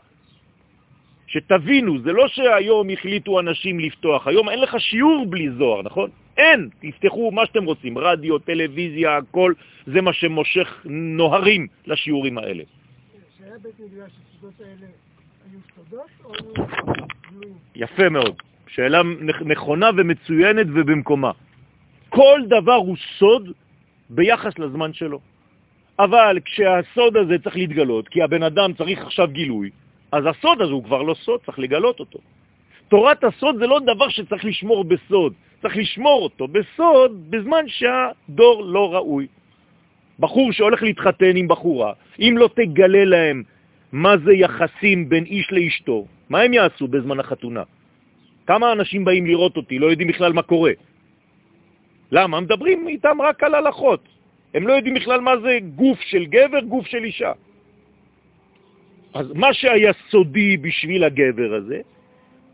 שתבינו, 1.26 2.00
זה 2.00 2.12
לא 2.12 2.28
שהיום 2.28 2.90
החליטו 2.90 3.40
אנשים 3.40 3.80
לפתוח, 3.80 4.26
היום 4.26 4.48
אין 4.48 4.60
לך 4.60 4.80
שיעור 4.80 5.26
בלי 5.26 5.50
זוהר, 5.50 5.82
נכון? 5.82 6.10
אין, 6.36 6.68
תפתחו 6.80 7.30
מה 7.30 7.46
שאתם 7.46 7.64
רוצים, 7.64 7.98
רדיו, 7.98 8.38
טלוויזיה, 8.38 9.16
הכל, 9.16 9.52
זה 9.86 10.00
מה 10.00 10.12
שמושך 10.12 10.80
נוהרים 10.84 11.66
לשיעורים 11.86 12.38
האלה. 12.38 12.64
שהיה 13.38 13.58
בית 13.62 13.80
מדרש, 13.80 14.12
הסודות 14.28 14.60
האלה 14.60 14.86
היו 15.50 15.58
סודות 15.76 16.10
או 16.24 16.32
גלויים? 17.30 17.54
יפה 17.74 18.08
מאוד, 18.08 18.36
שאלה 18.68 19.02
נכונה 19.44 19.90
ומצוינת 19.96 20.66
ובמקומה. 20.74 21.30
כל 22.08 22.40
דבר 22.48 22.74
הוא 22.74 22.96
סוד 23.18 23.52
ביחס 24.10 24.58
לזמן 24.58 24.92
שלו. 24.92 25.20
אבל 26.04 26.38
כשהסוד 26.44 27.16
הזה 27.16 27.38
צריך 27.38 27.56
להתגלות, 27.56 28.08
כי 28.08 28.22
הבן 28.22 28.42
אדם 28.42 28.72
צריך 28.72 28.98
עכשיו 28.98 29.28
גילוי, 29.28 29.70
אז 30.12 30.24
הסוד 30.26 30.60
הזה 30.60 30.72
הוא 30.72 30.84
כבר 30.84 31.02
לא 31.02 31.14
סוד, 31.14 31.40
צריך 31.46 31.58
לגלות 31.58 32.00
אותו. 32.00 32.18
תורת 32.88 33.24
הסוד 33.24 33.56
זה 33.58 33.66
לא 33.66 33.80
דבר 33.80 34.08
שצריך 34.08 34.44
לשמור 34.44 34.84
בסוד, 34.84 35.32
צריך 35.62 35.76
לשמור 35.76 36.22
אותו 36.22 36.48
בסוד 36.48 37.30
בזמן 37.30 37.64
שהדור 37.68 38.64
לא 38.64 38.94
ראוי. 38.94 39.26
בחור 40.18 40.52
שהולך 40.52 40.82
להתחתן 40.82 41.36
עם 41.36 41.48
בחורה, 41.48 41.92
אם 42.18 42.34
לא 42.38 42.48
תגלה 42.54 43.04
להם 43.04 43.42
מה 43.92 44.14
זה 44.24 44.32
יחסים 44.32 45.08
בין 45.08 45.24
איש 45.24 45.52
לאשתו, 45.52 46.06
מה 46.30 46.40
הם 46.40 46.52
יעשו 46.52 46.88
בזמן 46.88 47.20
החתונה? 47.20 47.62
כמה 48.46 48.72
אנשים 48.72 49.04
באים 49.04 49.26
לראות 49.26 49.56
אותי, 49.56 49.78
לא 49.78 49.86
יודעים 49.86 50.08
בכלל 50.08 50.32
מה 50.32 50.42
קורה. 50.42 50.72
למה? 52.12 52.40
מדברים 52.40 52.88
איתם 52.88 53.20
רק 53.22 53.42
על 53.42 53.54
הלכות. 53.54 54.21
הם 54.54 54.66
לא 54.66 54.72
יודעים 54.72 54.94
בכלל 54.94 55.20
מה 55.20 55.38
זה 55.38 55.58
גוף 55.74 56.00
של 56.00 56.24
גבר, 56.24 56.60
גוף 56.60 56.86
של 56.86 57.04
אישה. 57.04 57.32
אז 59.14 59.32
מה 59.34 59.54
שהיה 59.54 59.92
סודי 60.10 60.56
בשביל 60.56 61.04
הגבר 61.04 61.54
הזה, 61.54 61.80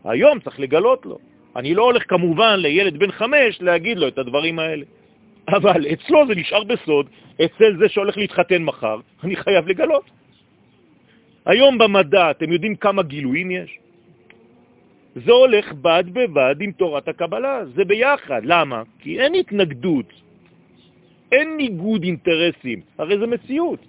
היום 0.03 0.39
צריך 0.39 0.59
לגלות 0.59 1.05
לו. 1.05 1.17
אני 1.55 1.73
לא 1.73 1.83
הולך 1.83 2.03
כמובן 2.07 2.59
לילד 2.59 2.97
בן 2.99 3.11
חמש 3.11 3.61
להגיד 3.61 3.97
לו 3.97 4.07
את 4.07 4.17
הדברים 4.17 4.59
האלה. 4.59 4.85
אבל 5.47 5.85
אצלו 5.93 6.27
זה 6.27 6.35
נשאר 6.35 6.63
בסוד, 6.63 7.05
אצל 7.45 7.77
זה 7.79 7.89
שהולך 7.89 8.17
להתחתן 8.17 8.63
מחר, 8.63 8.99
אני 9.23 9.35
חייב 9.35 9.67
לגלות. 9.67 10.03
היום 11.45 11.77
במדע, 11.77 12.31
אתם 12.31 12.51
יודעים 12.51 12.75
כמה 12.75 13.03
גילויים 13.03 13.51
יש? 13.51 13.79
זה 15.15 15.31
הולך 15.31 15.73
בד 15.73 16.03
בבד 16.13 16.55
עם 16.61 16.71
תורת 16.71 17.07
הקבלה, 17.07 17.65
זה 17.75 17.85
ביחד. 17.85 18.41
למה? 18.43 18.83
כי 18.99 19.19
אין 19.19 19.35
התנגדות, 19.35 20.13
אין 21.31 21.57
ניגוד 21.57 22.03
אינטרסים, 22.03 22.81
הרי 22.97 23.19
זה 23.19 23.27
מציאות. 23.27 23.79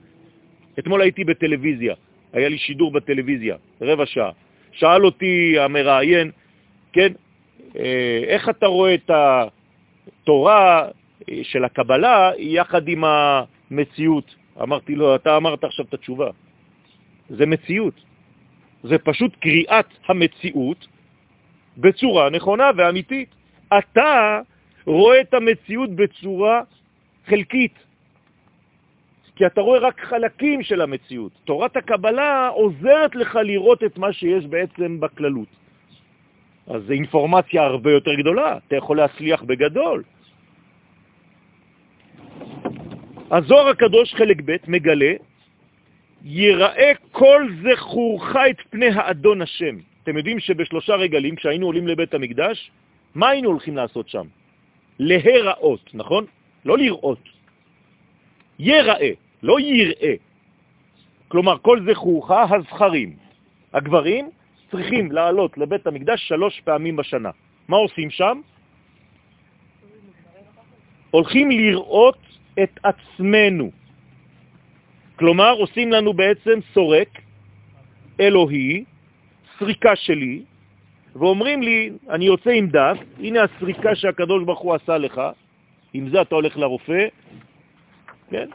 אתמול 0.79 1.01
הייתי 1.01 1.25
בטלוויזיה, 1.25 1.95
היה 2.33 2.49
לי 2.49 2.59
שידור 2.59 2.93
בטלוויזיה, 2.93 3.57
רבע 3.81 4.07
שעה. 4.07 4.31
שאל 4.73 5.05
אותי 5.05 5.59
המראיין, 5.59 6.31
כן, 6.93 7.13
אה, 7.79 8.23
איך 8.27 8.49
אתה 8.49 8.67
רואה 8.67 8.95
את 8.95 9.11
התורה 9.11 10.89
אה, 11.31 11.39
של 11.43 11.65
הקבלה 11.65 12.31
יחד 12.39 12.89
עם 12.89 13.05
המציאות? 13.05 14.35
אמרתי 14.63 14.95
לו, 14.95 15.15
אתה 15.15 15.37
אמרת 15.37 15.65
עכשיו 15.65 15.85
את 15.89 15.95
התשובה. 15.95 16.31
זה 17.31 17.47
מציאות. 17.47 17.95
זה 18.83 18.99
פשוט 18.99 19.37
קריאת 19.41 19.87
המציאות 20.09 20.87
בצורה 21.79 22.31
נכונה 22.31 22.71
ואמיתית. 22.77 23.29
אתה 23.79 24.41
רואה 24.87 25.21
את 25.21 25.35
המציאות 25.35 25.91
בצורה 25.91 26.63
חלקית, 27.31 27.75
כי 29.37 29.47
אתה 29.47 29.61
רואה 29.61 29.79
רק 29.79 30.01
חלקים 30.01 30.63
של 30.63 30.81
המציאות. 30.81 31.33
תורת 31.45 31.77
הקבלה 31.77 32.49
עוזרת 32.49 33.15
לך 33.15 33.39
לראות 33.45 33.85
את 33.85 33.99
מה 33.99 34.13
שיש 34.13 34.45
בעצם 34.47 35.01
בכללות. 35.01 35.49
אז 36.67 36.83
זו 36.83 36.93
אינפורמציה 36.93 37.63
הרבה 37.63 37.91
יותר 37.91 38.15
גדולה, 38.15 38.59
אתה 38.67 38.77
יכול 38.77 38.97
להצליח 38.97 39.43
בגדול. 39.43 40.03
הזוהר 43.31 43.69
הקדוש 43.69 44.15
חלק 44.15 44.39
ב' 44.45 44.57
מגלה, 44.69 45.13
יראה 46.25 46.93
כל 47.13 47.49
זכורך 47.63 48.37
את 48.51 48.61
פני 48.71 48.89
האדון 48.89 49.43
השם. 49.43 49.77
אתם 50.03 50.17
יודעים 50.17 50.41
שבשלושה 50.41 50.95
רגלים, 50.95 51.37
כשהיינו 51.37 51.67
עולים 51.67 51.87
לבית 51.87 52.15
המקדש, 52.15 52.71
מה 53.15 53.29
היינו 53.29 53.49
הולכים 53.49 53.77
לעשות 53.77 54.09
שם? 54.09 54.27
להיראות, 54.99 55.91
נכון? 55.95 56.25
לא 56.65 56.79
לראות. 56.79 57.23
יראה, 58.59 59.11
לא 59.43 59.61
יראה. 59.61 60.15
כלומר, 61.29 61.59
כל 61.59 61.79
זכורך 61.91 62.31
הזכרים. 62.31 63.17
הגברים 63.73 64.31
צריכים 64.71 65.13
לעלות 65.13 65.59
לבית 65.59 65.87
המקדש 65.87 66.29
שלוש 66.29 66.61
פעמים 66.61 66.97
בשנה. 66.97 67.31
מה 67.69 67.77
עושים 67.77 68.11
שם? 68.11 68.41
הולכים 71.11 71.51
לראות 71.51 72.19
את 72.63 72.79
עצמנו. 72.83 73.71
כלומר, 75.17 75.53
עושים 75.53 75.93
לנו 75.93 76.13
בעצם 76.13 76.59
סורק, 76.75 77.09
אלוהי, 78.21 78.85
סריקה 79.59 79.97
שלי, 79.97 80.43
ואומרים 81.17 81.63
לי, 81.63 81.91
אני 82.11 82.25
יוצא 82.25 82.51
עם 82.51 82.67
דף, 82.69 82.99
הנה 83.19 83.41
הסריקה 83.43 83.95
שהקדוש 83.95 84.45
ברוך 84.45 84.61
הוא 84.61 84.75
עשה 84.75 84.99
לך, 84.99 85.21
עם 85.93 86.09
זה 86.09 86.23
אתה 86.23 86.35
הולך 86.35 86.57
לרופא, 86.57 87.07
כן? 88.31 88.49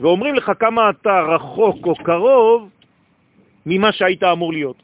ואומרים 0.00 0.34
לך 0.34 0.52
כמה 0.58 0.90
אתה 0.90 1.20
רחוק 1.20 1.86
או 1.86 1.94
קרוב 1.94 2.68
ממה 3.66 3.92
שהיית 3.92 4.22
אמור 4.22 4.52
להיות. 4.52 4.82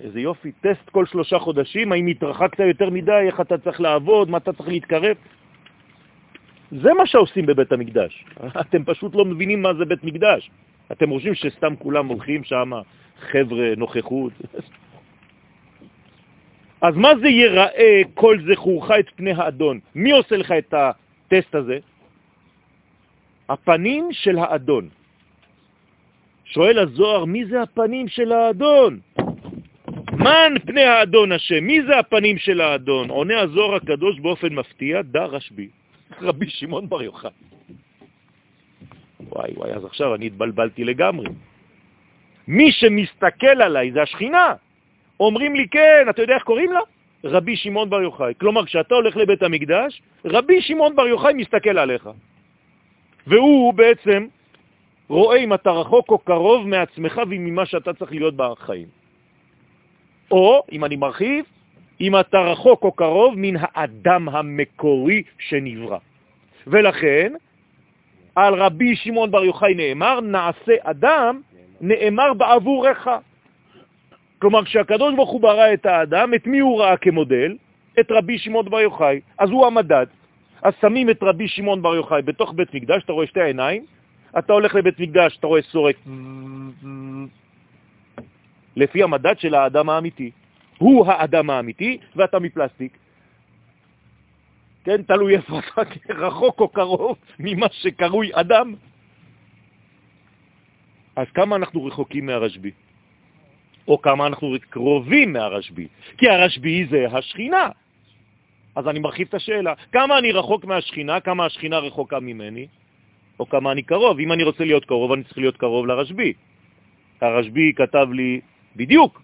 איזה 0.00 0.20
יופי, 0.20 0.52
טסט 0.52 0.90
כל 0.90 1.06
שלושה 1.06 1.38
חודשים, 1.38 1.92
האם 1.92 2.06
התרחקת 2.06 2.60
יותר 2.60 2.90
מדי, 2.90 3.22
איך 3.26 3.40
אתה 3.40 3.58
צריך 3.58 3.80
לעבוד, 3.80 4.30
מה 4.30 4.38
אתה 4.38 4.52
צריך 4.52 4.68
להתקרב. 4.68 5.16
זה 6.70 6.94
מה 6.94 7.06
שעושים 7.06 7.46
בבית 7.46 7.72
המקדש. 7.72 8.24
אתם 8.60 8.84
פשוט 8.84 9.14
לא 9.14 9.24
מבינים 9.24 9.62
מה 9.62 9.74
זה 9.74 9.84
בית 9.84 10.04
מקדש. 10.04 10.50
אתם 10.92 11.10
חושבים 11.10 11.34
שסתם 11.34 11.76
כולם 11.76 12.06
הולכים 12.06 12.44
שם, 12.44 12.70
חבר'ה, 13.20 13.72
נוכחות. 13.76 14.32
אז 16.80 16.96
מה 16.96 17.08
זה 17.20 17.28
ייראה 17.28 18.00
כל 18.14 18.38
זכורך 18.52 18.90
את 18.90 19.10
פני 19.16 19.32
האדון? 19.32 19.80
מי 19.94 20.10
עושה 20.10 20.36
לך 20.36 20.52
את 20.52 20.74
הטסט 20.74 21.54
הזה? 21.54 21.78
הפנים 23.48 24.08
של 24.12 24.38
האדון. 24.38 24.88
שואל 26.44 26.78
הזוהר, 26.78 27.24
מי 27.24 27.44
זה 27.44 27.62
הפנים 27.62 28.08
של 28.08 28.32
האדון? 28.32 28.98
מן 30.12 30.54
פני 30.66 30.82
האדון 30.84 31.32
השם, 31.32 31.64
מי 31.64 31.82
זה 31.82 31.98
הפנים 31.98 32.38
של 32.38 32.60
האדון? 32.60 33.10
עונה 33.10 33.40
הזוהר 33.40 33.74
הקדוש 33.74 34.20
באופן 34.20 34.54
מפתיע, 34.54 35.02
דה 35.02 35.24
רשב"י, 35.24 35.68
רבי 36.20 36.50
שמעון 36.50 36.88
בר 36.88 37.02
יוחאי. 37.02 37.30
וואי 39.20 39.52
וואי, 39.56 39.70
אז 39.72 39.84
עכשיו 39.84 40.14
אני 40.14 40.26
התבלבלתי 40.26 40.84
לגמרי. 40.84 41.28
מי 42.48 42.72
שמסתכל 42.72 43.62
עליי 43.62 43.92
זה 43.92 44.02
השכינה. 44.02 44.54
אומרים 45.20 45.54
לי, 45.54 45.68
כן, 45.68 46.06
אתה 46.10 46.22
יודע 46.22 46.34
איך 46.34 46.42
קוראים 46.42 46.72
לה? 46.72 46.80
רבי 47.24 47.56
שמעון 47.56 47.90
בר 47.90 48.02
יוחאי. 48.02 48.34
כלומר, 48.40 48.66
כשאתה 48.66 48.94
הולך 48.94 49.16
לבית 49.16 49.42
המקדש, 49.42 50.02
רבי 50.24 50.62
שמעון 50.62 50.96
בר 50.96 51.06
יוחאי 51.06 51.32
מסתכל 51.34 51.78
עליך. 51.78 52.08
והוא 53.26 53.74
בעצם 53.74 54.26
רואה 55.08 55.36
אם 55.36 55.54
אתה 55.54 55.70
רחוק 55.70 56.10
או 56.10 56.18
קרוב 56.18 56.66
מעצמך 56.68 57.20
וממה 57.30 57.66
שאתה 57.66 57.92
צריך 57.92 58.12
להיות 58.12 58.34
בחיים. 58.36 58.86
או, 60.30 60.62
אם 60.72 60.84
אני 60.84 60.96
מרחיב, 60.96 61.44
אם 62.00 62.20
אתה 62.20 62.38
רחוק 62.38 62.82
או 62.82 62.92
קרוב 62.92 63.34
מן 63.36 63.54
האדם 63.60 64.28
המקורי 64.28 65.22
שנברא. 65.38 65.98
ולכן, 66.66 67.32
על 68.34 68.54
רבי 68.54 68.96
שמעון 68.96 69.30
בר 69.30 69.44
יוחאי 69.44 69.74
נאמר, 69.74 70.20
נעשה 70.20 70.74
אדם, 70.82 71.40
נאמר 71.80 72.34
בעבורך. 72.34 73.08
כלומר, 74.38 74.64
כשהקדוש 74.64 75.14
ברוך 75.14 75.30
הוא 75.30 75.40
ברא 75.40 75.74
את 75.74 75.86
האדם, 75.86 76.34
את 76.34 76.46
מי 76.46 76.58
הוא 76.58 76.80
ראה 76.80 76.96
כמודל? 76.96 77.56
את 78.00 78.10
רבי 78.10 78.38
שמעון 78.38 78.70
בר 78.70 78.80
יוחאי. 78.80 79.20
אז 79.38 79.50
הוא 79.50 79.66
המדד. 79.66 80.06
אז 80.62 80.72
שמים 80.80 81.10
את 81.10 81.22
רבי 81.22 81.48
שמעון 81.48 81.82
בר 81.82 81.94
יוחאי 81.94 82.22
בתוך 82.22 82.52
בית 82.52 82.74
מקדש, 82.74 83.02
אתה 83.04 83.12
רואה 83.12 83.26
שתי 83.26 83.42
עיניים, 83.42 83.86
אתה 84.38 84.52
הולך 84.52 84.74
לבית 84.74 85.00
מקדש, 85.00 85.36
אתה 85.36 85.46
רואה 85.46 85.62
סורק, 85.62 85.96
לפי 88.76 89.02
המדד 89.02 89.38
של 89.38 89.54
האדם 89.54 89.88
האמיתי. 89.88 90.30
הוא 90.78 91.06
האדם 91.06 91.50
האמיתי 91.50 91.98
ואתה 92.16 92.38
מפלסטיק. 92.38 92.98
כן, 94.84 95.02
תלוי 95.02 95.36
איפה 95.36 95.58
אתה, 95.58 95.82
רחוק 96.26 96.60
או 96.60 96.68
קרוב 96.68 97.16
ממה 97.38 97.66
שקרוי 97.70 98.30
אדם. 98.34 98.74
אז 101.16 101.26
כמה 101.34 101.56
אנחנו 101.56 101.84
רחוקים 101.84 102.26
מהרשב"י? 102.26 102.70
או 103.88 104.02
כמה 104.02 104.26
אנחנו 104.26 104.54
קרובים 104.70 105.32
מהרשב"י? 105.32 105.86
כי 106.18 106.28
הרשב"י 106.28 106.86
זה 106.90 107.06
השכינה. 107.12 107.68
אז 108.76 108.88
אני 108.88 108.98
מרחיב 108.98 109.26
את 109.28 109.34
השאלה. 109.34 109.74
כמה 109.92 110.18
אני 110.18 110.32
רחוק 110.32 110.64
מהשכינה, 110.64 111.20
כמה 111.20 111.46
השכינה 111.46 111.78
רחוקה 111.78 112.20
ממני, 112.20 112.66
או 113.40 113.48
כמה 113.48 113.72
אני 113.72 113.82
קרוב. 113.82 114.18
אם 114.18 114.32
אני 114.32 114.42
רוצה 114.42 114.64
להיות 114.64 114.84
קרוב, 114.84 115.12
אני 115.12 115.24
צריך 115.24 115.38
להיות 115.38 115.56
קרוב 115.56 115.86
לרשב"י. 115.86 116.32
הרשב"י 117.20 117.72
כתב 117.76 118.08
לי 118.12 118.40
בדיוק 118.76 119.22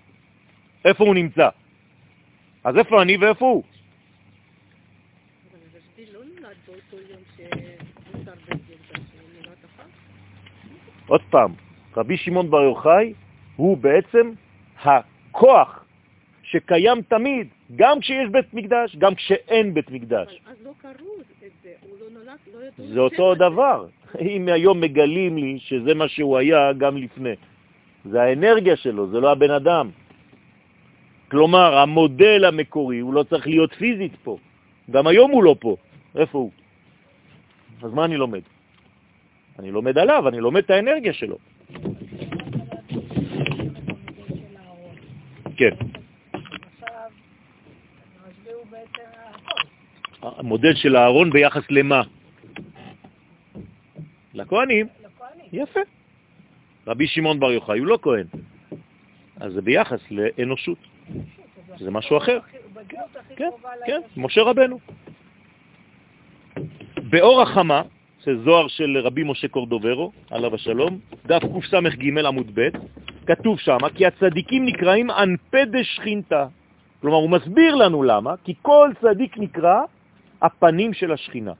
איפה 0.84 1.04
הוא 1.04 1.14
נמצא. 1.14 1.48
אז 2.64 2.78
איפה 2.78 3.02
אני 3.02 3.16
ואיפה 3.16 3.46
הוא? 3.46 3.62
עוד 11.06 11.22
פעם, 11.30 11.52
רבי 11.96 12.16
שמעון 12.16 12.50
בר 12.50 12.62
יוחאי 12.62 13.12
הוא 13.56 13.76
בעצם 13.76 14.30
הכוח 14.82 15.84
שקיים 16.42 17.02
תמיד, 17.02 17.48
גם 17.76 18.00
כשיש 18.00 18.28
בית 18.30 18.54
מקדש, 18.54 18.96
גם 18.96 19.14
כשאין 19.14 19.74
בית 19.74 19.90
מקדש. 19.90 20.40
אז 20.46 20.56
לא 20.64 20.72
קראו 20.82 21.14
את 21.20 21.50
זה, 21.62 21.70
הוא 21.80 21.96
לא 22.00 22.06
נולד, 22.10 22.38
לא 22.54 22.58
ידעו... 22.66 22.94
זה 22.94 23.00
אותו 23.00 23.34
דבר. 23.34 23.86
אם 24.20 24.48
היום 24.48 24.80
מגלים 24.80 25.38
לי 25.38 25.58
שזה 25.58 25.94
מה 25.94 26.08
שהוא 26.08 26.38
היה 26.38 26.72
גם 26.72 26.96
לפני. 26.96 27.34
זה 28.04 28.22
האנרגיה 28.22 28.76
שלו, 28.76 29.10
זה 29.10 29.20
לא 29.20 29.32
הבן 29.32 29.50
אדם. 29.50 29.90
כלומר, 31.30 31.76
המודל 31.78 32.44
המקורי, 32.44 32.98
הוא 32.98 33.14
לא 33.14 33.22
צריך 33.22 33.46
להיות 33.46 33.72
פיזית 33.72 34.16
פה. 34.22 34.36
גם 34.90 35.06
היום 35.06 35.30
הוא 35.30 35.44
לא 35.44 35.56
פה. 35.60 35.76
איפה 36.16 36.38
הוא? 36.38 36.50
אז 37.82 37.92
מה 37.92 38.04
אני 38.04 38.16
לומד? 38.16 38.42
אני 39.58 39.70
לומד 39.70 39.98
עליו, 39.98 40.28
אני 40.28 40.40
לומד 40.40 40.62
את 40.64 40.70
האנרגיה 40.70 41.12
שלו. 41.12 41.38
כן. 45.56 45.74
המודל 50.22 50.74
של 50.74 50.96
הארון 50.96 51.30
ביחס 51.30 51.62
למה? 51.70 52.02
לכהנים. 54.34 54.86
יפה. 55.52 55.80
רבי 56.86 57.06
שמעון 57.06 57.40
בר 57.40 57.52
יוחאי 57.52 57.78
הוא 57.78 57.86
לא 57.86 57.98
כהן, 58.02 58.26
אז 59.40 59.52
זה 59.52 59.62
ביחס 59.62 60.00
לאנושות. 60.10 60.78
זה 61.78 61.90
משהו 61.90 62.16
אחר. 62.16 62.38
כן, 63.36 63.50
כן, 63.86 64.00
משה 64.16 64.42
רבנו. 64.42 64.78
באור 66.96 67.42
החמה, 67.42 67.82
זה 68.24 68.42
זוהר 68.44 68.68
של 68.68 68.98
רבי 68.98 69.22
משה 69.22 69.48
קורדוברו, 69.48 70.12
עליו 70.30 70.54
השלום, 70.54 70.98
דף 71.26 71.42
קס"ג 71.42 72.18
עמוד 72.26 72.50
ב', 72.54 72.68
כתוב 73.26 73.58
שם, 73.58 73.78
כי 73.94 74.06
הצדיקים 74.06 74.64
נקראים 74.64 75.10
אנפי 75.10 75.64
דשכינתה. 75.64 76.46
כלומר, 77.00 77.16
הוא 77.16 77.30
מסביר 77.30 77.74
לנו 77.74 78.02
למה, 78.02 78.34
כי 78.44 78.54
כל 78.62 78.90
צדיק 79.00 79.38
נקרא 79.38 79.80
הפנים 80.42 80.94
של 80.94 81.12
השכינה. 81.12 81.52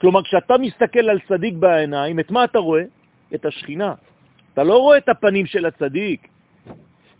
כלומר, 0.00 0.22
כשאתה 0.22 0.58
מסתכל 0.58 1.10
על 1.10 1.18
צדיק 1.28 1.54
בעיניים, 1.54 2.20
את 2.20 2.30
מה 2.30 2.44
אתה 2.44 2.58
רואה? 2.58 2.82
את 3.34 3.44
השכינה. 3.44 3.94
אתה 4.52 4.64
לא 4.64 4.78
רואה 4.78 4.98
את 4.98 5.08
הפנים 5.08 5.46
של 5.46 5.66
הצדיק, 5.66 6.28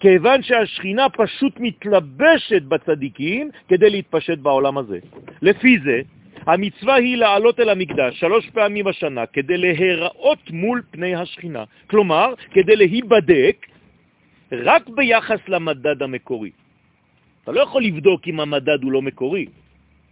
כיוון 0.00 0.42
שהשכינה 0.42 1.08
פשוט 1.08 1.54
מתלבשת 1.60 2.62
בצדיקים 2.62 3.50
כדי 3.68 3.90
להתפשט 3.90 4.38
בעולם 4.38 4.78
הזה. 4.78 4.98
לפי 5.42 5.78
זה, 5.84 6.00
המצווה 6.46 6.94
היא 6.94 7.16
לעלות 7.16 7.60
אל 7.60 7.68
המקדש 7.68 8.20
שלוש 8.20 8.50
פעמים 8.50 8.84
בשנה 8.84 9.26
כדי 9.26 9.56
להיראות 9.56 10.50
מול 10.50 10.82
פני 10.90 11.14
השכינה. 11.14 11.64
כלומר, 11.86 12.34
כדי 12.50 12.76
להיבדק 12.76 13.66
רק 14.52 14.88
ביחס 14.88 15.40
למדד 15.48 16.02
המקורי. 16.02 16.50
אתה 17.42 17.52
לא 17.52 17.60
יכול 17.60 17.82
לבדוק 17.84 18.28
אם 18.28 18.40
המדד 18.40 18.82
הוא 18.82 18.92
לא 18.92 19.02
מקורי. 19.02 19.46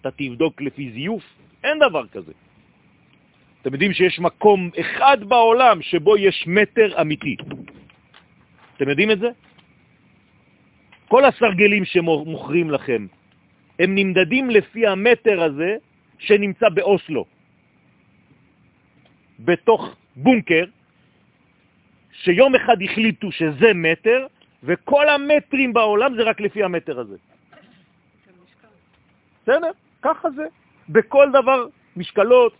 אתה 0.00 0.10
תבדוק 0.10 0.60
לפי 0.60 0.90
זיוף, 0.90 1.22
אין 1.64 1.78
דבר 1.78 2.06
כזה. 2.06 2.32
אתם 3.62 3.72
יודעים 3.72 3.92
שיש 3.92 4.18
מקום 4.18 4.70
אחד 4.80 5.24
בעולם 5.24 5.82
שבו 5.82 6.16
יש 6.16 6.44
מטר 6.46 7.00
אמיתי. 7.00 7.36
אתם 8.76 8.88
יודעים 8.88 9.10
את 9.10 9.18
זה? 9.18 9.28
כל 11.08 11.24
הסרגלים 11.24 11.84
שמוכרים 11.84 12.70
לכם, 12.70 13.06
הם 13.78 13.94
נמדדים 13.94 14.50
לפי 14.50 14.86
המטר 14.86 15.42
הזה 15.42 15.76
שנמצא 16.18 16.68
באוסלו, 16.68 17.24
בתוך 19.40 19.96
בונקר, 20.16 20.64
שיום 22.12 22.54
אחד 22.54 22.82
החליטו 22.82 23.32
שזה 23.32 23.74
מטר, 23.74 24.26
וכל 24.62 25.08
המטרים 25.08 25.72
בעולם 25.72 26.14
זה 26.14 26.22
רק 26.22 26.40
לפי 26.40 26.62
המטר 26.62 27.00
הזה. 27.00 27.16
בסדר? 29.42 29.70
ככה 30.02 30.30
זה. 30.30 30.46
בכל 30.88 31.28
דבר, 31.32 31.66
משקלות, 31.96 32.56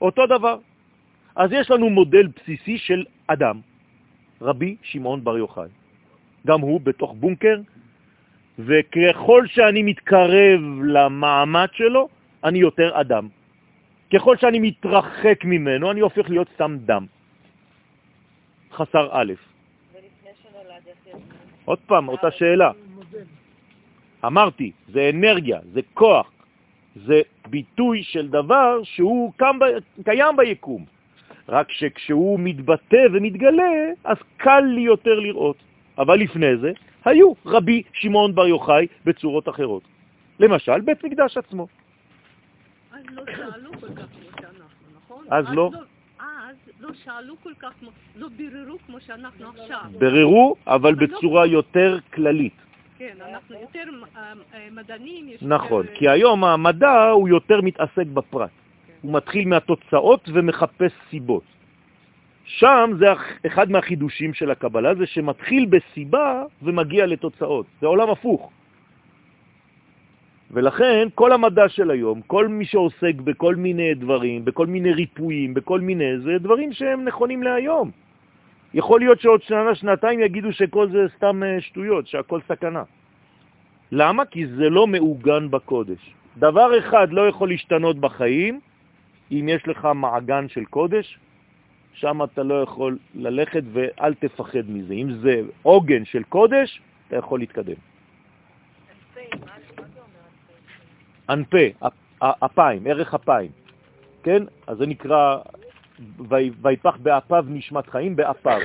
אותו 0.00 0.26
דבר. 0.26 0.58
אז 1.36 1.52
יש 1.52 1.70
לנו 1.70 1.90
מודל 1.90 2.26
בסיסי 2.26 2.78
של 2.78 3.04
אדם, 3.26 3.60
רבי 4.40 4.76
שמעון 4.82 5.24
בר 5.24 5.38
יוחאי. 5.38 5.68
גם 6.46 6.60
הוא 6.60 6.80
בתוך 6.80 7.14
בונקר 7.14 7.60
וככל 8.58 9.46
שאני 9.46 9.82
מתקרב 9.82 10.60
למעמד 10.84 11.68
שלו, 11.72 12.08
אני 12.46 12.58
יותר 12.58 13.00
אדם. 13.00 13.28
ככל 14.12 14.36
שאני 14.36 14.58
מתרחק 14.58 15.44
ממנו, 15.44 15.90
אני 15.90 16.00
הופך 16.00 16.30
להיות 16.30 16.48
סתם 16.54 16.76
דם. 16.86 17.06
חסר 18.72 19.08
א'. 19.12 19.32
עוד 21.64 21.78
פעם, 21.86 22.08
אותה 22.08 22.30
שאלה. 22.30 22.70
אמרתי, 24.24 24.72
זה 24.88 25.10
אנרגיה, 25.14 25.60
זה 25.72 25.80
כוח, 25.94 26.30
זה 27.06 27.20
ביטוי 27.50 28.02
של 28.02 28.28
דבר 28.28 28.80
שהוא 28.82 29.32
קם, 29.36 29.58
קיים 30.04 30.36
ביקום. 30.36 30.84
רק 31.48 31.70
שכשהוא 31.70 32.40
מתבטא 32.40 33.02
ומתגלה, 33.12 33.72
אז 34.04 34.16
קל 34.36 34.60
לי 34.60 34.80
יותר 34.80 35.20
לראות. 35.20 35.56
אבל 35.98 36.18
לפני 36.18 36.56
זה 36.56 36.72
היו 37.04 37.32
רבי 37.46 37.82
שמעון 37.92 38.34
בר 38.34 38.46
יוחאי 38.46 38.86
בצורות 39.04 39.48
אחרות. 39.48 39.82
למשל, 40.40 40.80
בית 40.80 41.04
מקדש 41.04 41.36
עצמו. 41.36 41.66
אז 42.96 43.04
לא 43.12 43.22
שאלו 43.36 43.70
כל 43.80 43.94
כך 43.96 44.06
כמו 44.12 44.30
שאנחנו, 44.40 44.86
נכון? 44.96 45.24
אז 45.30 45.44
לא. 45.54 45.70
אז 46.18 46.56
לא 46.80 46.88
שאלו 47.04 47.34
כל 47.42 47.52
כך, 47.58 47.72
לא 48.16 48.28
ביררו 48.36 48.78
כמו 48.86 49.00
שאנחנו 49.00 49.46
עכשיו. 49.48 49.82
ביררו, 49.98 50.56
אבל 50.66 50.94
בצורה 50.94 51.46
יותר 51.46 51.98
כללית. 52.14 52.52
כן, 52.98 53.16
אנחנו 53.30 53.54
יותר 53.60 53.82
אה, 54.16 54.32
אה, 54.54 54.68
מדענים. 54.72 55.28
נכון, 55.42 55.86
כי 55.94 56.08
היום 56.08 56.44
המדע 56.44 57.08
הוא 57.08 57.28
יותר 57.28 57.60
מתעסק 57.60 58.06
בפרט. 58.14 58.50
הוא 59.02 59.12
מתחיל 59.12 59.48
מהתוצאות 59.48 60.28
ומחפש 60.32 60.92
סיבות. 61.10 61.42
שם 62.44 62.90
זה 62.98 63.06
אחד 63.46 63.70
מהחידושים 63.70 64.34
של 64.34 64.50
הקבלה, 64.50 64.94
זה 64.94 65.06
שמתחיל 65.06 65.66
בסיבה 65.66 66.42
ומגיע 66.62 67.06
לתוצאות. 67.06 67.66
זה 67.80 67.86
עולם 67.86 68.10
הפוך. 68.10 68.50
ולכן 70.50 71.08
כל 71.14 71.32
המדע 71.32 71.68
של 71.68 71.90
היום, 71.90 72.20
כל 72.26 72.48
מי 72.48 72.64
שעוסק 72.64 73.14
בכל 73.24 73.54
מיני 73.54 73.94
דברים, 73.94 74.44
בכל 74.44 74.66
מיני 74.66 74.92
ריפויים, 74.92 75.54
בכל 75.54 75.80
מיני, 75.80 76.18
זה 76.18 76.38
דברים 76.38 76.72
שהם 76.72 77.04
נכונים 77.04 77.42
להיום. 77.42 77.90
יכול 78.74 79.00
להיות 79.00 79.20
שעוד 79.20 79.42
שנה, 79.42 79.74
שנתיים 79.74 80.20
יגידו 80.20 80.52
שכל 80.52 80.90
זה 80.90 81.06
סתם 81.16 81.42
אה, 81.42 81.60
שטויות, 81.60 82.06
שהכל 82.06 82.40
סכנה. 82.48 82.82
למה? 83.92 84.24
כי 84.24 84.46
זה 84.46 84.70
לא 84.70 84.86
מעוגן 84.86 85.50
בקודש. 85.50 86.14
דבר 86.38 86.78
אחד 86.78 87.12
לא 87.12 87.28
יכול 87.28 87.48
להשתנות 87.48 87.98
בחיים, 87.98 88.60
אם 89.32 89.48
יש 89.48 89.68
לך 89.68 89.88
מעגן 89.94 90.48
של 90.48 90.64
קודש, 90.64 91.18
שם 91.94 92.22
אתה 92.22 92.42
לא 92.42 92.62
יכול 92.62 92.98
ללכת 93.14 93.62
ואל 93.72 94.14
תפחד 94.14 94.68
מזה. 94.68 94.94
אם 94.94 95.12
זה 95.12 95.42
עוגן 95.62 96.04
של 96.04 96.22
קודש, 96.22 96.80
אתה 97.08 97.16
יכול 97.16 97.38
להתקדם. 97.38 97.80
אנפה, 101.28 101.66
אפיים, 102.20 102.86
ערך 102.86 103.14
אפיים, 103.14 103.50
כן? 104.22 104.42
אז 104.66 104.78
זה 104.78 104.86
נקרא, 104.86 105.38
ויפח 106.62 106.96
באפיו 106.96 107.44
נשמת 107.48 107.86
חיים 107.88 108.16
באפיו. 108.16 108.60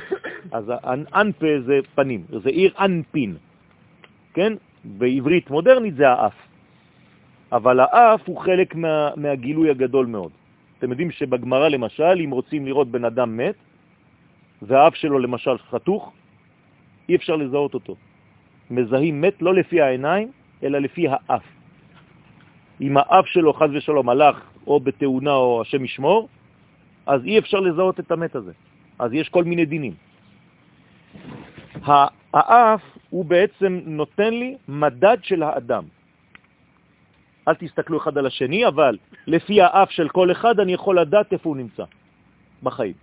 אז 0.52 0.72
אנפה 1.14 1.60
זה 1.66 1.80
פנים, 1.94 2.24
זה 2.42 2.48
עיר 2.48 2.72
אנפין, 2.80 3.36
כן? 4.34 4.52
בעברית 4.84 5.50
מודרנית 5.50 5.94
זה 5.96 6.08
האף. 6.08 6.34
אבל 7.52 7.80
האף 7.80 8.20
הוא 8.26 8.38
חלק 8.38 8.74
מה, 8.74 9.10
מהגילוי 9.16 9.70
הגדול 9.70 10.06
מאוד. 10.06 10.30
אתם 10.78 10.90
יודעים 10.90 11.10
שבגמרא 11.10 11.68
למשל, 11.68 12.20
אם 12.24 12.30
רוצים 12.30 12.66
לראות 12.66 12.88
בן 12.88 13.04
אדם 13.04 13.36
מת, 13.36 13.54
והאף 14.62 14.94
שלו 14.94 15.18
למשל 15.18 15.58
חתוך, 15.58 16.12
אי 17.08 17.16
אפשר 17.16 17.36
לזהות 17.36 17.74
אותו. 17.74 17.96
מזהים 18.70 19.20
מת 19.20 19.42
לא 19.42 19.54
לפי 19.54 19.80
העיניים, 19.80 20.32
אלא 20.62 20.78
לפי 20.78 21.06
האף. 21.08 21.44
אם 22.82 22.96
האף 22.96 23.26
שלו 23.26 23.52
חז 23.52 23.70
ושלום 23.72 24.08
הלך 24.08 24.36
או 24.66 24.80
בתאונה 24.80 25.34
או 25.34 25.62
השם 25.62 25.84
ישמור, 25.84 26.28
אז 27.06 27.24
אי 27.24 27.38
אפשר 27.38 27.60
לזהות 27.60 28.00
את 28.00 28.10
המת 28.10 28.34
הזה. 28.34 28.52
אז 28.98 29.12
יש 29.12 29.28
כל 29.28 29.44
מיני 29.44 29.64
דינים. 29.64 29.94
האף 32.34 32.82
הוא 33.10 33.24
בעצם 33.24 33.80
נותן 33.86 34.34
לי 34.34 34.56
מדד 34.68 35.16
של 35.22 35.42
האדם. 35.42 35.84
אל 37.48 37.54
תסתכלו 37.54 37.98
אחד 37.98 38.18
על 38.18 38.26
השני, 38.26 38.66
אבל 38.66 38.98
לפי 39.26 39.62
האף 39.62 39.90
של 39.90 40.08
כל 40.08 40.32
אחד 40.32 40.60
אני 40.60 40.72
יכול 40.72 41.00
לדעת 41.00 41.32
איפה 41.32 41.48
הוא 41.48 41.56
נמצא 41.56 41.84
בחיים. 42.62 42.94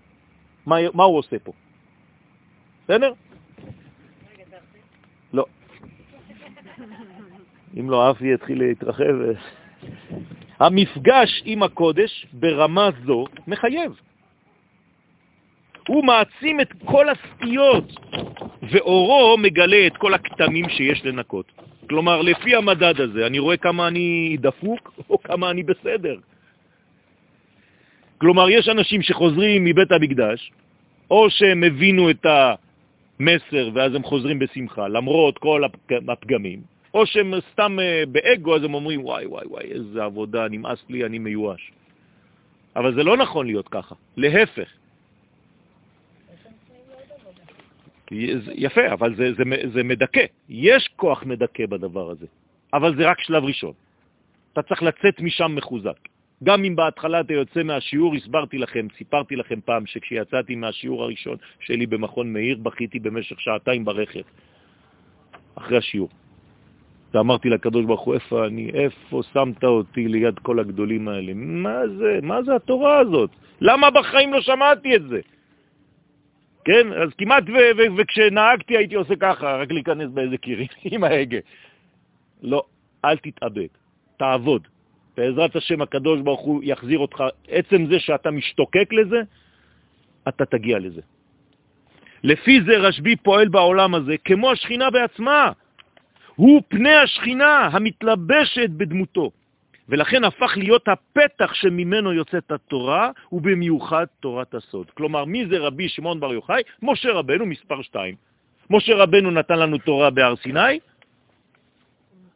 מה, 0.65 0.75
מה 0.93 1.03
הוא 1.03 1.17
עושה 1.17 1.39
פה? 1.39 1.51
בסדר? 2.83 3.13
לא. 5.33 5.45
אם 7.79 7.89
לא, 7.89 8.07
האף 8.07 8.21
יתחיל 8.21 8.59
להתרחב. 8.59 9.15
המפגש 10.59 11.41
עם 11.45 11.63
הקודש 11.63 12.25
ברמה 12.33 12.89
זו 13.05 13.25
מחייב. 13.47 13.91
הוא 15.87 16.05
מעצים 16.05 16.61
את 16.61 16.73
כל 16.85 17.05
הסטיות, 17.09 17.93
ואורו 18.61 19.37
מגלה 19.37 19.87
את 19.87 19.97
כל 19.97 20.13
הכתמים 20.13 20.69
שיש 20.69 21.05
לנקות. 21.05 21.51
כלומר, 21.89 22.21
לפי 22.21 22.55
המדד 22.55 23.01
הזה, 23.01 23.27
אני 23.27 23.39
רואה 23.39 23.57
כמה 23.57 23.87
אני 23.87 24.37
דפוק 24.39 24.93
או 25.09 25.23
כמה 25.23 25.49
אני 25.49 25.63
בסדר. 25.63 26.15
כלומר, 28.17 28.49
יש 28.49 28.69
אנשים 28.69 29.01
שחוזרים 29.01 29.65
מבית 29.65 29.91
המקדש, 29.91 30.51
או 31.11 31.29
שהם 31.29 31.63
הבינו 31.63 32.09
את 32.09 32.25
המסר 32.25 33.69
ואז 33.73 33.95
הם 33.95 34.03
חוזרים 34.03 34.39
בשמחה, 34.39 34.87
למרות 34.87 35.37
כל 35.37 35.63
הפגמים, 36.09 36.61
או 36.93 37.05
שהם 37.05 37.33
סתם 37.51 37.79
אה, 37.79 38.03
באגו, 38.11 38.55
אז 38.55 38.63
הם 38.63 38.73
אומרים, 38.73 39.05
וואי, 39.05 39.25
וואי, 39.25 39.47
וואי, 39.47 39.63
איזה 39.63 40.03
עבודה, 40.03 40.47
נמאס 40.49 40.83
לי, 40.89 41.05
אני 41.05 41.19
מיואש. 41.19 41.71
אבל 42.75 42.95
זה 42.95 43.03
לא 43.03 43.17
נכון 43.17 43.45
להיות 43.45 43.67
ככה, 43.67 43.95
להפך. 44.17 44.69
יפה, 48.55 48.93
אבל 48.93 49.15
זה, 49.15 49.33
זה, 49.33 49.43
זה 49.73 49.83
מדכא. 49.83 50.25
יש 50.49 50.89
כוח 50.95 51.23
מדכא 51.23 51.65
בדבר 51.65 52.09
הזה, 52.09 52.25
אבל 52.73 52.95
זה 52.95 53.09
רק 53.09 53.19
שלב 53.19 53.43
ראשון. 53.43 53.73
אתה 54.53 54.61
צריך 54.61 54.83
לצאת 54.83 55.21
משם 55.21 55.55
מחוזק. 55.55 55.97
גם 56.43 56.65
אם 56.65 56.75
בהתחלה 56.75 57.19
אתה 57.19 57.33
יוצא 57.33 57.63
מהשיעור, 57.63 58.15
הסברתי 58.15 58.57
לכם, 58.57 58.87
סיפרתי 58.97 59.35
לכם 59.35 59.59
פעם 59.65 59.85
שכשיצאתי 59.85 60.55
מהשיעור 60.55 61.03
הראשון 61.03 61.37
שלי 61.59 61.85
במכון 61.85 62.33
מאיר, 62.33 62.57
בכיתי 62.57 62.99
במשך 62.99 63.41
שעתיים 63.41 63.85
ברכב, 63.85 64.21
אחרי 65.55 65.77
השיעור. 65.77 66.09
ואמרתי 67.13 67.49
לקדוש 67.49 67.85
ברוך 67.85 68.01
הוא, 68.01 68.13
איפה 68.13 68.45
אני, 68.45 68.71
איפה 68.73 69.21
שמת 69.33 69.63
אותי 69.63 70.07
ליד 70.07 70.39
כל 70.39 70.59
הגדולים 70.59 71.07
האלה? 71.07 71.31
מה 71.35 71.87
זה, 71.97 72.19
מה 72.21 72.43
זה 72.43 72.55
התורה 72.55 72.99
הזאת? 72.99 73.29
למה 73.61 73.91
בחיים 73.91 74.33
לא 74.33 74.41
שמעתי 74.41 74.95
את 74.95 75.03
זה? 75.03 75.19
כן? 76.65 76.93
אז 76.93 77.09
כמעט, 77.17 77.43
וכשנהגתי 77.97 78.77
הייתי 78.77 78.95
עושה 78.95 79.15
ככה, 79.15 79.55
רק 79.55 79.71
להיכנס 79.71 80.09
באיזה 80.09 80.37
קיר 80.37 80.59
עם 80.91 81.03
ההגה. 81.03 81.39
לא, 82.41 82.63
אל 83.05 83.17
תתאבד, 83.17 83.67
תעבוד. 84.17 84.67
בעזרת 85.17 85.55
השם 85.55 85.81
הקדוש 85.81 86.21
ברוך 86.21 86.41
הוא 86.41 86.61
יחזיר 86.63 86.99
אותך. 86.99 87.23
עצם 87.47 87.85
זה 87.85 87.99
שאתה 87.99 88.31
משתוקק 88.31 88.93
לזה, 88.93 89.21
אתה 90.27 90.45
תגיע 90.45 90.79
לזה. 90.79 91.01
לפי 92.23 92.61
זה 92.61 92.77
רשב"י 92.77 93.15
פועל 93.15 93.47
בעולם 93.47 93.95
הזה 93.95 94.15
כמו 94.25 94.51
השכינה 94.51 94.89
בעצמה. 94.89 95.51
הוא 96.39 96.61
פני 96.67 96.95
השכינה 96.95 97.69
המתלבשת 97.71 98.69
בדמותו. 98.69 99.31
ולכן 99.89 100.23
הפך 100.23 100.51
להיות 100.57 100.87
הפתח 100.87 101.53
שממנו 101.53 102.13
יוצאת 102.13 102.51
התורה, 102.51 103.11
ובמיוחד 103.31 104.05
תורת 104.19 104.53
הסוד. 104.53 104.89
כלומר, 104.89 105.25
מי 105.25 105.45
זה 105.45 105.57
רבי 105.59 105.89
שמעון 105.89 106.19
בר 106.19 106.33
יוחאי? 106.33 106.61
משה 106.81 107.11
רבנו 107.11 107.45
מספר 107.45 107.81
2. 107.81 108.15
משה 108.69 108.95
רבנו 108.95 109.31
נתן 109.31 109.59
לנו 109.59 109.77
תורה 109.77 110.09
בהר 110.09 110.35
סיני, 110.35 110.79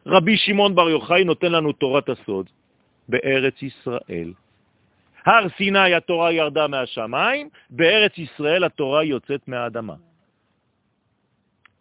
רבי 0.05 0.37
שמעון 0.37 0.75
בר 0.75 0.89
יוחאי 0.89 1.23
נותן 1.23 1.51
לנו 1.51 1.71
תורת 1.71 2.09
הסוד 2.09 2.49
בארץ 3.09 3.55
ישראל. 3.61 4.33
הר 5.25 5.47
סיני 5.57 5.93
התורה 5.93 6.31
ירדה 6.31 6.67
מהשמיים, 6.67 7.49
בארץ 7.69 8.17
ישראל 8.17 8.63
התורה 8.63 9.03
יוצאת 9.03 9.47
מהאדמה. 9.47 9.95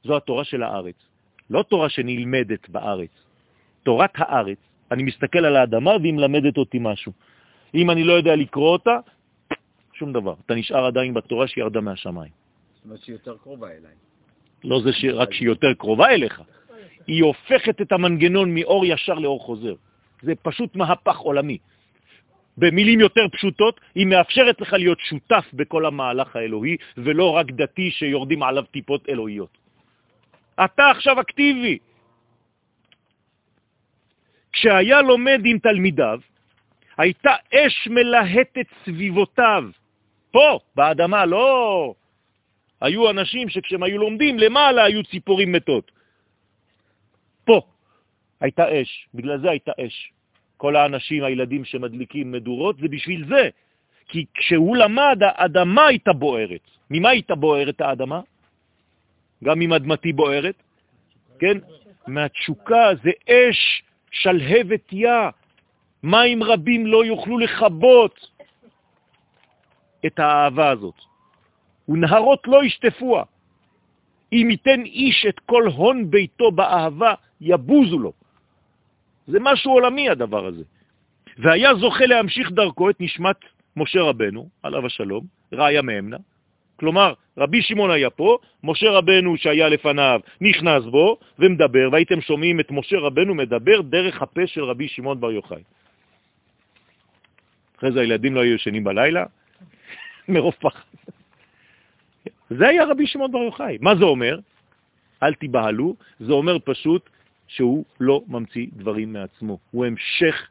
זו 0.05 0.17
התורה 0.17 0.45
של 0.45 0.63
הארץ, 0.63 1.12
לא 1.53 1.63
תורה 1.63 1.89
שנלמדת 1.89 2.69
בארץ, 2.69 3.11
תורת 3.83 4.11
הארץ. 4.15 4.59
אני 4.91 5.03
מסתכל 5.03 5.45
על 5.45 5.57
האדמה 5.57 5.91
והיא 6.01 6.13
מלמדת 6.13 6.57
אותי 6.59 6.79
משהו. 6.81 7.13
אם 7.75 7.91
אני 7.91 8.05
לא 8.05 8.13
יודע 8.13 8.37
לקרוא 8.37 8.69
אותה, 8.69 8.97
שום 9.93 10.13
דבר. 10.13 10.35
אתה 10.47 10.55
נשאר 10.55 10.85
עדיין 10.87 11.15
בתורה 11.15 11.47
שירדה 11.47 11.81
מהשמיים. 11.81 12.33
זאת 12.75 12.85
אומרת 12.85 13.01
שהיא 13.01 13.15
יותר 13.15 13.37
קרובה 13.43 13.69
אליי. 13.69 13.97
לא 14.65 14.81
זה 14.85 14.93
ש... 14.93 15.05
רק 15.05 15.33
שהיא 15.33 15.49
יותר 15.49 15.75
קרובה 15.75 16.09
אליך. 16.09 16.43
היא 17.07 17.23
הופכת 17.23 17.81
את 17.81 17.93
המנגנון 17.93 18.55
מאור 18.55 18.87
ישר 18.87 19.15
לאור 19.15 19.41
חוזר. 19.41 19.75
זה 20.23 20.33
פשוט 20.43 20.77
מהפך 20.77 21.19
עולמי. 21.19 21.59
במילים 22.59 23.01
יותר 23.01 23.29
פשוטות, 23.33 23.81
היא 23.95 24.07
מאפשרת 24.07 24.61
לך 24.61 24.73
להיות 24.73 24.99
שותף 25.01 25.45
בכל 25.53 25.87
המהלך 25.87 26.37
האלוהי, 26.37 26.77
ולא 26.97 27.31
רק 27.31 27.47
דתי 27.51 27.91
שיורדים 27.91 28.43
עליו 28.43 28.65
טיפות 28.71 29.09
אלוהיות. 29.09 29.62
אתה 30.65 30.91
עכשיו 30.91 31.21
אקטיבי. 31.21 31.79
כשהיה 34.53 35.03
לומד 35.03 35.41
עם 35.45 35.59
תלמידיו, 35.59 36.21
הייתה 36.97 37.35
אש 37.55 37.89
מלהטת 37.91 38.67
סביבותיו. 38.85 39.65
פה, 40.31 40.59
באדמה, 40.75 41.27
לא... 41.27 41.95
היו 42.81 43.11
אנשים 43.11 43.49
שכשהם 43.49 43.83
היו 43.83 43.99
לומדים, 43.99 44.39
למעלה 44.39 44.85
היו 44.85 45.05
ציפורים 45.05 45.53
מתות. 45.53 45.93
פה 47.45 47.61
הייתה 48.41 48.83
אש, 48.83 49.09
בגלל 49.15 49.41
זה 49.41 49.51
הייתה 49.51 49.73
אש. 49.87 50.13
כל 50.57 50.77
האנשים, 50.77 51.25
הילדים 51.25 51.65
שמדליקים 51.65 52.33
מדורות, 52.33 52.77
זה 52.79 52.89
בשביל 52.89 53.29
זה. 53.29 53.49
כי 54.09 54.25
כשהוא 54.35 54.77
למד, 54.77 55.19
האדמה 55.21 55.87
הייתה 55.87 56.13
בוערת. 56.13 56.61
ממה 56.91 57.09
הייתה 57.09 57.35
בוערת 57.35 57.81
האדמה? 57.81 58.21
גם 59.43 59.61
אם 59.61 59.73
אדמתי 59.73 60.13
בוערת, 60.13 60.63
כן? 61.39 61.59
מהתשוקה 62.07 62.89
זה 63.05 63.11
אש 63.29 63.83
שלהבת 64.11 64.93
יא. 64.93 65.11
מים 66.03 66.43
רבים 66.43 66.87
לא 66.87 67.05
יוכלו 67.05 67.39
לכבות 67.39 68.29
את 70.07 70.19
האהבה 70.19 70.71
הזאת. 70.71 70.95
ונהרות 71.89 72.43
לא 72.47 72.65
ישטפוה. 72.65 73.25
אם 74.33 74.47
ייתן 74.51 74.81
איש 74.85 75.27
את 75.29 75.39
כל 75.41 75.67
הון 75.67 76.11
ביתו 76.11 76.51
באהבה, 76.53 77.15
יבוזו 77.41 77.99
לו. 77.99 78.13
זה 79.27 79.39
משהו 79.41 79.73
עולמי 79.73 80.11
הדבר 80.11 80.47
הזה. 80.47 80.65
והיה 81.39 81.75
זוכה 81.75 82.07
להמשיך 82.07 82.51
דרכו 82.51 82.91
את 82.91 83.01
נשמת 83.01 83.37
משה 83.77 84.01
רבנו, 84.01 84.49
עליו 84.63 84.87
השלום, 84.87 85.27
ראיה 85.53 85.83
מאמנה. 85.83 86.17
כלומר, 86.83 87.15
רבי 87.39 87.63
שמעון 87.63 87.91
היה 87.91 88.11
פה, 88.11 88.39
משה 88.65 88.91
רבנו 88.91 89.37
שהיה 89.37 89.69
לפניו 89.69 90.21
נכנס 90.41 90.85
בו 90.85 91.19
ומדבר, 91.39 91.89
והייתם 91.93 92.21
שומעים 92.21 92.61
את 92.61 92.71
משה 92.71 92.99
רבנו 92.99 93.35
מדבר 93.35 93.81
דרך 93.81 94.23
הפה 94.23 94.47
של 94.47 94.65
רבי 94.65 94.89
שמעון 94.89 95.21
בר 95.21 95.33
יוחאי. 95.33 95.63
אחרי 97.79 97.93
זה 97.93 98.01
הילדים 98.01 98.35
לא 98.35 98.41
היו 98.41 98.55
ישנים 98.55 98.85
בלילה, 98.85 99.25
מרוב 100.35 100.55
פחד. 100.59 100.91
זה 102.51 102.69
היה 102.69 102.85
רבי 102.85 103.07
שמעון 103.07 103.33
בר 103.33 103.43
יוחאי. 103.47 103.79
מה 103.81 103.95
זה 103.95 104.05
אומר? 104.05 104.39
אל 105.23 105.35
תיבהלו, 105.35 105.97
זה 106.21 106.33
אומר 106.33 106.59
פשוט 106.65 107.11
שהוא 107.47 107.85
לא 108.01 108.23
ממציא 108.27 108.67
דברים 108.75 109.13
מעצמו. 109.13 109.59
הוא 109.71 109.87
המשך 109.87 110.49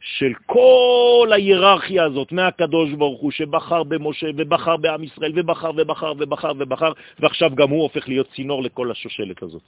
של 0.00 0.32
כל 0.46 1.28
ההיררכיה 1.32 2.04
הזאת, 2.04 2.32
מהקדוש 2.32 2.92
ברוך 2.92 3.20
הוא 3.20 3.30
שבחר 3.30 3.82
במשה 3.82 4.26
ובחר 4.36 4.76
בעם 4.76 5.04
ישראל 5.04 5.32
ובחר 5.34 5.70
ובחר 5.76 6.12
ובחר 6.18 6.52
ובחר, 6.58 6.92
ועכשיו 7.20 7.50
גם 7.54 7.70
הוא 7.70 7.82
הופך 7.82 8.08
להיות 8.08 8.28
צינור 8.34 8.62
לכל 8.62 8.90
השושלת 8.90 9.42
הזאת. 9.42 9.62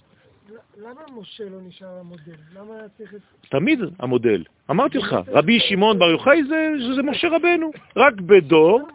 למה 0.82 1.20
משה 1.20 1.44
לא 1.44 1.58
נשאר 1.68 1.98
המודל? 2.00 2.32
למה 2.56 2.74
היה 2.74 2.88
צריך. 2.98 3.14
תמיד 3.48 3.80
המודל. 3.98 4.44
אמרתי 4.70 4.98
לך, 4.98 5.16
רבי 5.28 5.60
שמעון 5.60 5.98
בר 5.98 6.10
יוחאי 6.10 6.44
זה, 6.44 6.72
זה 6.96 7.02
משה 7.02 7.28
רבנו, 7.28 7.70
רק 7.96 8.14
בדור. 8.14 8.88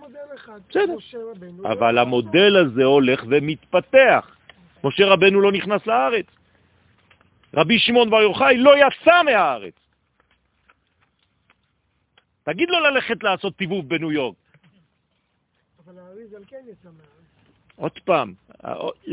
בסדר. 0.69 0.95
אבל 1.63 1.97
המודל 1.97 2.57
הזה 2.57 2.83
הולך 2.83 3.23
ומתפתח. 3.29 4.35
משה 4.83 5.05
רבנו 5.05 5.41
לא 5.41 5.51
נכנס 5.51 5.87
לארץ. 5.87 6.25
רבי 7.53 7.79
שמעון 7.79 8.09
בר 8.09 8.21
יוחאי 8.21 8.57
לא 8.57 8.73
יצא 8.77 9.23
מהארץ. 9.23 9.84
תגיד 12.45 12.69
לו 12.69 12.79
ללכת 12.79 13.23
לעשות 13.23 13.55
טיבוב 13.55 13.89
בניו 13.89 14.11
יורק. 14.11 14.35
אבל 15.85 15.99
האריזל 15.99 16.43
כן 16.47 16.61
יצא. 16.71 16.89
עוד 17.75 17.99
פעם, 18.05 18.33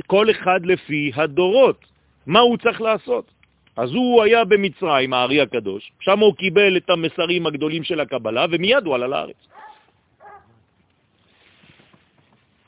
כל 0.06 0.30
אחד 0.30 0.66
לפי 0.66 1.12
הדורות. 1.14 1.80
מה 2.26 2.40
הוא 2.40 2.56
צריך 2.56 2.80
לעשות? 2.80 3.30
אז 3.76 3.90
הוא 3.90 4.22
היה 4.22 4.44
במצרים, 4.44 5.12
הארי 5.12 5.40
הקדוש, 5.40 5.92
שם 6.00 6.18
הוא 6.18 6.36
קיבל 6.36 6.76
את 6.76 6.90
המסרים 6.90 7.46
הגדולים 7.46 7.84
של 7.84 8.00
הקבלה, 8.00 8.46
ומיד 8.50 8.84
הוא 8.84 8.94
עלה 8.94 9.06
לארץ. 9.06 9.40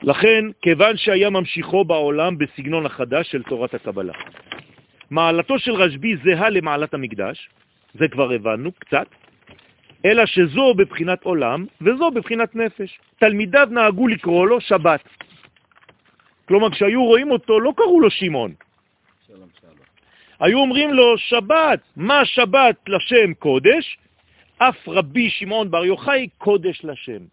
לכן, 0.03 0.45
כיוון 0.61 0.97
שהיה 0.97 1.29
ממשיכו 1.29 1.85
בעולם 1.85 2.37
בסגנון 2.37 2.85
החדש 2.85 3.31
של 3.31 3.43
תורת 3.43 3.73
הקבלה. 3.73 4.13
מעלתו 5.09 5.59
של 5.59 5.71
רשב"י 5.71 6.17
זהה 6.25 6.49
למעלת 6.49 6.93
המקדש, 6.93 7.49
זה 7.93 8.07
כבר 8.07 8.31
הבנו 8.31 8.71
קצת, 8.71 9.07
אלא 10.05 10.25
שזו 10.25 10.73
בבחינת 10.73 11.23
עולם 11.23 11.65
וזו 11.81 12.11
בבחינת 12.11 12.55
נפש. 12.55 12.99
תלמידיו 13.17 13.67
נהגו 13.71 14.07
לקרוא 14.07 14.47
לו 14.47 14.61
שבת. 14.61 15.01
כלומר, 16.47 16.71
כשהיו 16.71 17.03
רואים 17.05 17.31
אותו, 17.31 17.59
לא 17.59 17.73
קראו 17.77 18.01
לו 18.01 18.09
שמעון. 18.09 18.53
שלום, 19.27 19.49
שלום. 19.61 19.73
היו 20.39 20.57
אומרים 20.59 20.93
לו, 20.93 21.17
שבת, 21.17 21.79
מה 21.95 22.25
שבת 22.25 22.75
לשם 22.87 23.33
קודש? 23.33 23.97
אף 24.57 24.87
רבי 24.87 25.29
שמעון 25.29 25.71
בר 25.71 25.85
יוחאי 25.85 26.27
קודש 26.37 26.85
לשם. 26.85 27.23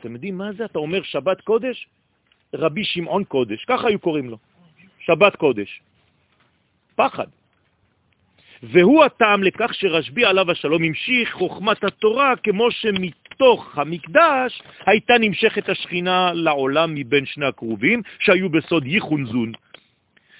אתם 0.00 0.12
יודעים 0.12 0.38
מה 0.38 0.52
זה? 0.52 0.64
אתה 0.64 0.78
אומר 0.78 1.02
שבת 1.02 1.40
קודש? 1.40 1.86
רבי 2.54 2.84
שמעון 2.84 3.24
קודש, 3.24 3.64
ככה 3.64 3.88
היו 3.88 3.98
קוראים 3.98 4.30
לו. 4.30 4.38
שבת 4.98 5.36
קודש. 5.36 5.80
פחד. 6.96 7.26
והוא 8.62 9.04
הטעם 9.04 9.42
לכך 9.42 9.74
שרשב"י 9.74 10.24
עליו 10.24 10.50
השלום 10.50 10.84
המשיך 10.84 11.32
חוכמת 11.32 11.84
התורה 11.84 12.36
כמו 12.42 12.70
שמתוך 12.70 13.78
המקדש 13.78 14.62
הייתה 14.86 15.14
נמשכת 15.20 15.68
השכינה 15.68 16.32
לעולם 16.34 16.94
מבין 16.94 17.26
שני 17.26 17.46
הקרובים 17.46 18.02
שהיו 18.18 18.48
בסוד 18.48 18.86
ייחון 18.86 19.26
זון. 19.26 19.52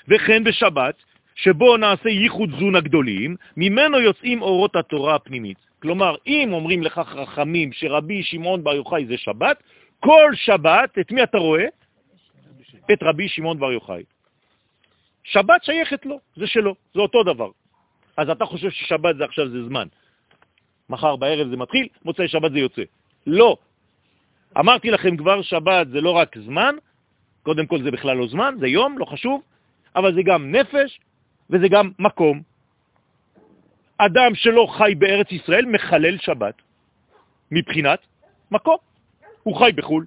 וכן 0.08 0.44
בשבת, 0.44 0.94
שבו 1.34 1.76
נעשה 1.76 2.08
ייחוד 2.08 2.50
זון 2.58 2.76
הגדולים, 2.76 3.36
ממנו 3.56 4.00
יוצאים 4.00 4.42
אורות 4.42 4.76
התורה 4.76 5.14
הפנימית. 5.14 5.58
כלומר, 5.82 6.14
אם 6.26 6.52
אומרים 6.52 6.82
לך 6.82 7.00
חכמים 7.04 7.72
שרבי 7.72 8.22
שמעון 8.22 8.64
בר 8.64 8.74
יוחאי 8.74 9.06
זה 9.06 9.16
שבת, 9.16 9.62
כל 10.00 10.32
שבת, 10.34 10.98
את 10.98 11.12
מי 11.12 11.22
אתה 11.22 11.38
רואה? 11.38 11.64
את 12.92 13.02
רבי 13.02 13.28
שמעון 13.28 13.58
בר 13.58 13.72
יוחאי. 13.72 14.02
שבת 15.24 15.64
שייכת 15.64 16.06
לו, 16.06 16.20
זה 16.36 16.46
שלו, 16.46 16.74
זה 16.94 17.00
אותו 17.00 17.22
דבר. 17.22 17.50
אז 18.18 18.30
אתה 18.30 18.44
חושב 18.44 18.70
ששבת 18.70 19.16
זה 19.16 19.24
עכשיו 19.24 19.48
זה 19.48 19.64
זמן. 19.64 19.88
מחר 20.90 21.16
בערב 21.16 21.48
זה 21.50 21.56
מתחיל, 21.56 21.88
מוצאי 22.04 22.28
שבת 22.28 22.52
זה 22.52 22.58
יוצא. 22.58 22.82
לא. 23.26 23.56
אמרתי 24.58 24.90
לכם 24.90 25.16
כבר, 25.16 25.42
שבת 25.42 25.88
זה 25.88 26.00
לא 26.00 26.10
רק 26.10 26.38
זמן, 26.38 26.74
קודם 27.42 27.66
כל 27.66 27.82
זה 27.82 27.90
בכלל 27.90 28.16
לא 28.16 28.28
זמן, 28.28 28.54
זה 28.60 28.66
יום, 28.68 28.98
לא 28.98 29.04
חשוב, 29.04 29.42
אבל 29.96 30.14
זה 30.14 30.22
גם 30.22 30.50
נפש 30.50 31.00
וזה 31.50 31.68
גם 31.68 31.90
מקום. 31.98 32.42
אדם 33.98 34.34
שלא 34.34 34.66
חי 34.78 34.94
בארץ 34.98 35.32
ישראל 35.32 35.66
מחלל 35.66 36.18
שבת, 36.18 36.54
מבחינת 37.50 38.00
מקום. 38.50 38.76
הוא 39.42 39.56
חי 39.58 39.70
בחו"ל. 39.74 40.06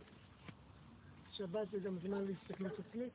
שבת 1.32 1.72
זה 1.72 1.78
גם 1.86 1.96
זמן 2.04 2.18
להסתכלות 2.28 2.72
עצמית? 2.80 3.14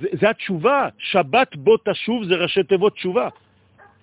זה, 0.00 0.08
זה 0.20 0.30
התשובה. 0.30 0.88
שבת 0.98 1.56
בו 1.56 1.76
תשוב 1.76 2.24
זה 2.24 2.34
ראשי 2.34 2.62
תיבות 2.62 2.94
תשובה. 2.94 3.28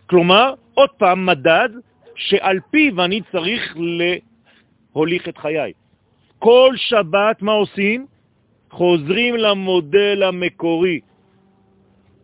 כלומר, 0.05 0.53
עוד 0.73 0.89
פעם 0.97 1.25
מדד 1.25 1.69
שעל 2.15 2.59
פיו 2.71 3.03
אני 3.03 3.21
צריך 3.31 3.77
להוליך 3.77 5.29
את 5.29 5.37
חיי. 5.37 5.73
כל 6.39 6.73
שבת 6.75 7.41
מה 7.41 7.51
עושים? 7.51 8.05
חוזרים 8.71 9.35
למודל 9.35 10.23
המקורי. 10.23 10.99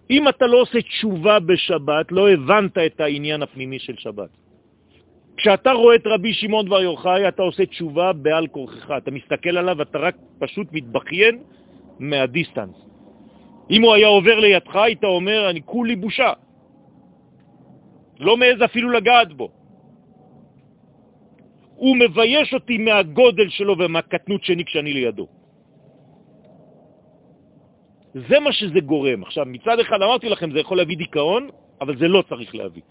אם 0.09 0.27
אתה 0.27 0.47
לא 0.47 0.61
עושה 0.61 0.81
תשובה 0.81 1.39
בשבת, 1.39 2.11
לא 2.11 2.29
הבנת 2.29 2.77
את 2.77 2.99
העניין 2.99 3.41
הפנימי 3.41 3.79
של 3.79 3.95
שבת. 3.97 4.29
כשאתה 5.37 5.71
רואה 5.71 5.95
את 5.95 6.05
רבי 6.05 6.33
שמעון 6.33 6.69
בר 6.69 6.81
יוחאי, 6.81 7.27
אתה 7.27 7.41
עושה 7.41 7.65
תשובה 7.65 8.13
בעל 8.13 8.47
כורכך. 8.47 8.91
אתה 8.97 9.11
מסתכל 9.11 9.57
עליו, 9.57 9.81
אתה 9.81 9.97
רק 9.97 10.15
פשוט 10.39 10.67
מתבכיין 10.71 11.39
מהדיסטנס. 11.99 12.77
אם 13.71 13.81
הוא 13.81 13.93
היה 13.93 14.07
עובר 14.07 14.39
לידך, 14.39 14.75
היית 14.75 15.03
אומר, 15.03 15.49
אני 15.49 15.61
כולי 15.65 15.95
בושה. 15.95 16.33
לא 18.21 18.37
מעז 18.37 18.61
אפילו 18.65 18.89
לגעת 18.89 19.33
בו. 19.33 19.49
הוא 21.75 21.97
מבייש 21.97 22.53
אותי 22.53 22.77
מהגודל 22.77 23.49
שלו 23.49 23.77
ומהקטנות 23.77 24.43
שני 24.43 24.65
כשאני 24.65 24.93
לידו. 24.93 25.27
זה 28.13 28.39
מה 28.39 28.51
שזה 28.53 28.79
גורם. 28.79 29.23
עכשיו, 29.23 29.45
מצד 29.45 29.79
אחד 29.79 30.01
אמרתי 30.01 30.29
לכם, 30.29 30.51
זה 30.51 30.59
יכול 30.59 30.77
להביא 30.77 30.97
דיכאון, 30.97 31.49
אבל 31.81 31.97
זה 31.97 32.07
לא 32.07 32.23
צריך 32.29 32.55
להביא. 32.55 32.81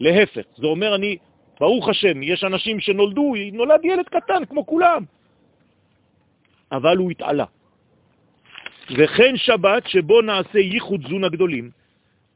להפך, 0.00 0.44
זה 0.56 0.66
אומר 0.66 0.94
אני, 0.94 1.16
ברוך 1.60 1.88
השם, 1.88 2.22
יש 2.22 2.44
אנשים 2.44 2.80
שנולדו, 2.80 3.32
נולד 3.52 3.84
ילד 3.84 4.08
קטן 4.08 4.44
כמו 4.44 4.66
כולם, 4.66 5.04
אבל 6.72 6.96
הוא 6.96 7.10
התעלה. 7.10 7.44
וכן 8.98 9.36
שבת 9.36 9.86
שבו 9.86 10.20
נעשה 10.20 10.58
ייחוד 10.58 11.08
זון 11.08 11.24
הגדולים, 11.24 11.70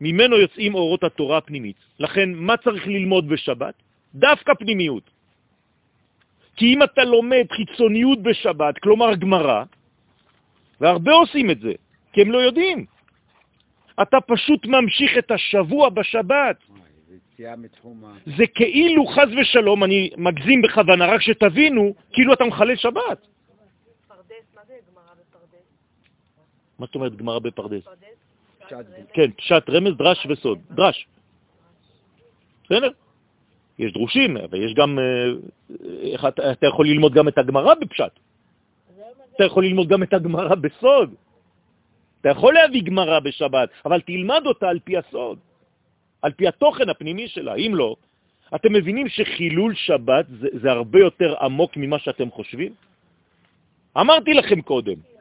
ממנו 0.00 0.36
יוצאים 0.36 0.74
אורות 0.74 1.04
התורה 1.04 1.38
הפנימית. 1.38 1.76
לכן, 1.98 2.32
מה 2.34 2.56
צריך 2.56 2.86
ללמוד 2.86 3.28
בשבת? 3.28 3.74
דווקא 4.14 4.54
פנימיות. 4.54 5.10
כי 6.56 6.74
אם 6.74 6.82
אתה 6.82 7.04
לומד 7.04 7.46
חיצוניות 7.52 8.22
בשבת, 8.22 8.78
כלומר 8.78 9.14
גמרא, 9.14 9.64
והרבה 10.80 11.12
עושים 11.12 11.50
את 11.50 11.60
זה, 11.60 11.72
כי 12.12 12.22
הם 12.22 12.30
לא 12.30 12.38
יודעים. 12.38 12.86
אתה 14.02 14.20
פשוט 14.20 14.66
ממשיך 14.66 15.18
את 15.18 15.30
השבוע 15.30 15.88
בשבת. 15.90 16.56
זה 18.36 18.46
כאילו, 18.54 19.06
חז 19.06 19.28
ושלום, 19.40 19.84
אני 19.84 20.10
מגזים 20.16 20.62
בכוונה, 20.62 21.06
רק 21.06 21.20
שתבינו, 21.20 21.94
כאילו 22.12 22.32
אתה 22.32 22.44
מחלל 22.44 22.76
שבת. 22.76 23.26
מה 26.78 26.86
זאת 26.86 26.94
אומרת 26.94 27.16
גמרא 27.16 27.38
בפרדס? 27.38 27.84
כן, 29.12 29.30
פשט, 29.30 29.70
רמז, 29.70 29.96
דרש 29.96 30.26
וסוד. 30.30 30.58
דרש. 30.70 31.06
בסדר? 32.64 32.90
יש 33.78 33.92
דרושים, 33.92 34.36
אבל 34.36 34.64
יש 34.64 34.74
גם... 34.74 34.98
אה, 34.98 36.28
אתה 36.52 36.66
יכול 36.66 36.86
ללמוד 36.86 37.12
גם 37.12 37.28
את 37.28 37.38
הגמרא 37.38 37.74
בפשט. 37.74 38.12
אתה 39.36 39.44
יכול 39.44 39.64
ללמוד 39.64 39.88
גם 39.88 40.02
את 40.02 40.14
הגמרא 40.14 40.54
בסוד. 40.54 41.14
אתה 42.20 42.28
יכול 42.28 42.54
להביא 42.54 42.82
גמרא 42.82 43.20
בשבת, 43.20 43.68
אבל 43.86 44.00
תלמד 44.00 44.42
אותה 44.46 44.68
על 44.68 44.78
פי 44.84 44.96
הסוד, 44.96 45.38
על 46.22 46.32
פי 46.32 46.48
התוכן 46.48 46.88
הפנימי 46.88 47.28
שלה. 47.28 47.54
אם 47.54 47.72
לא, 47.74 47.96
אתם 48.54 48.72
מבינים 48.72 49.08
שחילול 49.08 49.74
שבת 49.74 50.26
זה, 50.40 50.48
זה 50.62 50.70
הרבה 50.70 50.98
יותר 50.98 51.34
עמוק 51.40 51.76
ממה 51.76 51.98
שאתם 51.98 52.30
חושבים? 52.30 52.72
אמרתי 53.96 54.34
לכם 54.34 54.60
קודם. 54.60 55.17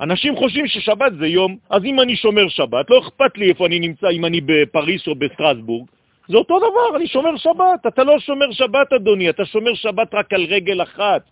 אנשים 0.00 0.36
חושבים 0.36 0.66
ששבת 0.66 1.12
זה 1.18 1.26
יום, 1.26 1.56
אז 1.70 1.84
אם 1.84 2.00
אני 2.00 2.16
שומר 2.16 2.48
שבת, 2.48 2.90
לא 2.90 2.98
אכפת 2.98 3.38
לי 3.38 3.48
איפה 3.48 3.66
אני 3.66 3.80
נמצא, 3.80 4.08
אם 4.10 4.24
אני 4.24 4.40
בפריס 4.40 5.08
או 5.08 5.14
בסטרסבורג, 5.14 5.86
זה 6.28 6.36
אותו 6.36 6.58
דבר, 6.58 6.96
אני 6.96 7.06
שומר 7.06 7.36
שבת. 7.36 7.86
אתה 7.86 8.04
לא 8.04 8.18
שומר 8.18 8.52
שבת, 8.52 8.92
אדוני, 8.92 9.30
אתה 9.30 9.44
שומר 9.44 9.74
שבת 9.74 10.14
רק 10.14 10.32
על 10.32 10.44
רגל 10.44 10.82
אחת. 10.82 11.22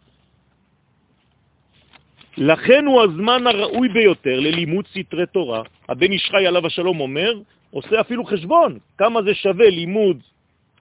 לכן 2.37 2.87
הוא 2.87 3.03
הזמן 3.03 3.47
הראוי 3.47 3.89
ביותר 3.89 4.41
ללימוד 4.41 4.87
סתרי 4.87 5.27
תורה. 5.27 5.62
הבן 5.89 6.12
איש 6.12 6.31
חי 6.31 6.47
עליו 6.47 6.67
השלום 6.67 7.01
אומר, 7.01 7.33
עושה 7.71 8.01
אפילו 8.01 8.25
חשבון, 8.25 8.79
כמה 8.99 9.23
זה 9.23 9.35
שווה 9.35 9.71
לימוד 9.71 10.23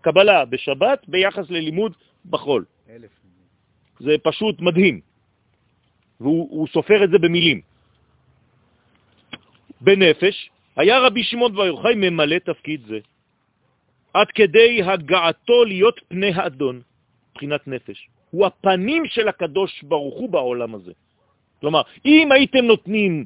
קבלה 0.02 0.46
בשבת 0.46 1.00
ביחס 1.08 1.50
ללימוד 1.50 1.94
בחול. 2.26 2.66
אלף. 2.90 3.10
זה 4.00 4.16
פשוט 4.24 4.62
מדהים. 4.62 5.00
והוא 6.22 6.48
הוא 6.52 6.68
סופר 6.68 7.04
את 7.04 7.10
זה 7.10 7.18
במילים. 7.18 7.73
בנפש, 9.84 10.50
היה 10.76 11.00
רבי 11.00 11.24
שמעון 11.24 11.54
בר 11.56 11.66
יוחאי 11.66 11.96
ממלא 11.96 12.40
תפקיד 12.40 12.82
זה, 12.88 13.00
עד 14.14 14.28
כדי 14.32 14.84
הגעתו 14.84 15.66
להיות 15.66 16.00
פני 16.08 16.32
האדון, 16.36 16.82
מבחינת 17.32 17.68
נפש. 17.68 18.08
הוא 18.32 18.46
הפנים 18.46 19.06
של 19.06 19.28
הקדוש 19.28 19.84
ברוך 19.84 20.16
הוא 20.16 20.30
בעולם 20.30 20.76
הזה. 20.76 20.92
כלומר, 21.62 21.82
אם 22.06 22.32
הייתם 22.32 22.66
נותנים 22.66 23.26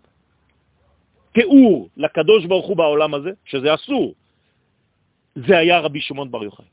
תיאור 1.33 1.89
לקדוש 1.97 2.45
ברוך 2.45 2.67
הוא 2.67 2.77
בעולם 2.77 3.13
הזה, 3.13 3.31
שזה 3.45 3.73
אסור, 3.73 4.13
זה 5.35 5.57
היה 5.57 5.79
רבי 5.79 6.01
שמעון 6.01 6.31
בר 6.31 6.43
יוחאי. 6.43 6.65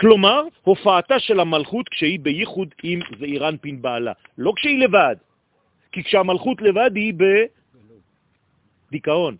כלומר, 0.00 0.42
הופעתה 0.62 1.18
של 1.18 1.40
המלכות 1.40 1.88
כשהיא 1.88 2.20
בייחוד 2.20 2.68
עם 2.82 3.00
זעירנפין 3.18 3.82
בעלה, 3.82 4.12
לא 4.38 4.52
כשהיא 4.56 4.78
לבד, 4.78 5.16
כי 5.96 6.04
כשהמלכות 6.04 6.62
לבד 6.62 6.90
היא 6.94 7.14
בדיכאון, 8.92 9.36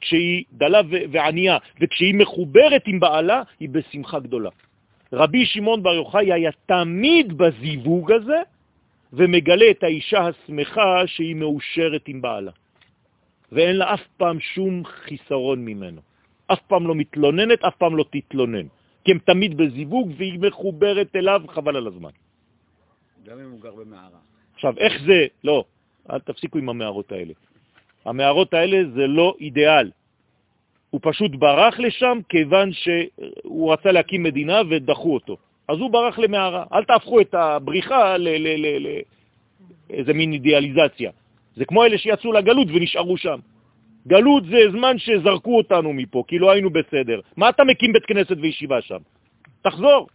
כשהיא 0.00 0.44
דלה 0.52 0.80
וענייה, 1.12 1.58
וכשהיא 1.80 2.14
מחוברת 2.14 2.82
עם 2.86 3.00
בעלה 3.00 3.42
היא 3.60 3.68
בשמחה 3.68 4.18
גדולה. 4.20 4.50
רבי 5.12 5.46
שמעון 5.46 5.82
בר 5.82 5.94
יוחאי 5.94 6.32
היה 6.32 6.50
תמיד 6.66 7.38
בזיווג 7.38 8.12
הזה, 8.12 8.40
ומגלה 9.12 9.70
את 9.70 9.82
האישה 9.82 10.28
השמחה 10.28 11.06
שהיא 11.06 11.34
מאושרת 11.34 12.08
עם 12.08 12.22
בעלה. 12.22 12.52
ואין 13.52 13.76
לה 13.76 13.94
אף 13.94 14.06
פעם 14.16 14.40
שום 14.40 14.84
חיסרון 14.84 15.64
ממנו. 15.64 16.00
אף 16.46 16.62
פעם 16.70 16.86
לא 16.86 16.94
מתלוננת, 16.94 17.64
אף 17.64 17.76
פעם 17.76 17.96
לא 17.96 18.04
תתלונן. 18.10 18.66
כי 19.04 19.10
הם 19.12 19.18
תמיד 19.18 19.56
בזיווג 19.56 20.12
והיא 20.16 20.38
מחוברת 20.38 21.16
אליו, 21.16 21.42
חבל 21.48 21.76
על 21.76 21.86
הזמן. 21.86 22.14
גם 23.26 23.38
אם 23.38 23.50
הוא 23.50 23.60
גר 23.60 23.74
במערה. 23.74 24.35
עכשיו, 24.56 24.74
איך 24.78 25.02
זה, 25.06 25.26
לא, 25.44 25.64
אל 26.10 26.18
תפסיקו 26.18 26.58
עם 26.58 26.68
המערות 26.68 27.12
האלה. 27.12 27.32
המערות 28.04 28.54
האלה 28.54 28.90
זה 28.94 29.06
לא 29.06 29.34
אידיאל. 29.40 29.90
הוא 30.90 31.00
פשוט 31.04 31.30
ברח 31.34 31.78
לשם 31.78 32.18
כיוון 32.28 32.72
שהוא 32.72 33.72
רצה 33.72 33.92
להקים 33.92 34.22
מדינה 34.22 34.60
ודחו 34.70 35.14
אותו. 35.14 35.36
אז 35.68 35.78
הוא 35.78 35.90
ברח 35.90 36.18
למערה. 36.18 36.64
אל 36.72 36.84
תהפכו 36.84 37.20
את 37.20 37.34
הבריחה 37.34 38.16
לאיזה 38.18 40.12
מין 40.14 40.32
אידיאליזציה. 40.32 41.10
זה 41.56 41.64
כמו 41.64 41.84
אלה 41.84 41.98
שיצאו 41.98 42.32
לגלות 42.32 42.68
ונשארו 42.74 43.16
שם. 43.16 43.38
גלות 44.06 44.44
זה 44.44 44.70
זמן 44.70 44.98
שזרקו 44.98 45.56
אותנו 45.56 45.92
מפה, 45.92 46.24
כי 46.28 46.38
לא 46.38 46.50
היינו 46.50 46.70
בסדר. 46.70 47.20
מה 47.36 47.48
אתה 47.48 47.64
מקים 47.64 47.92
בית 47.92 48.06
כנסת 48.06 48.36
וישיבה 48.40 48.82
שם? 48.82 48.98
תחזור. 49.62 50.06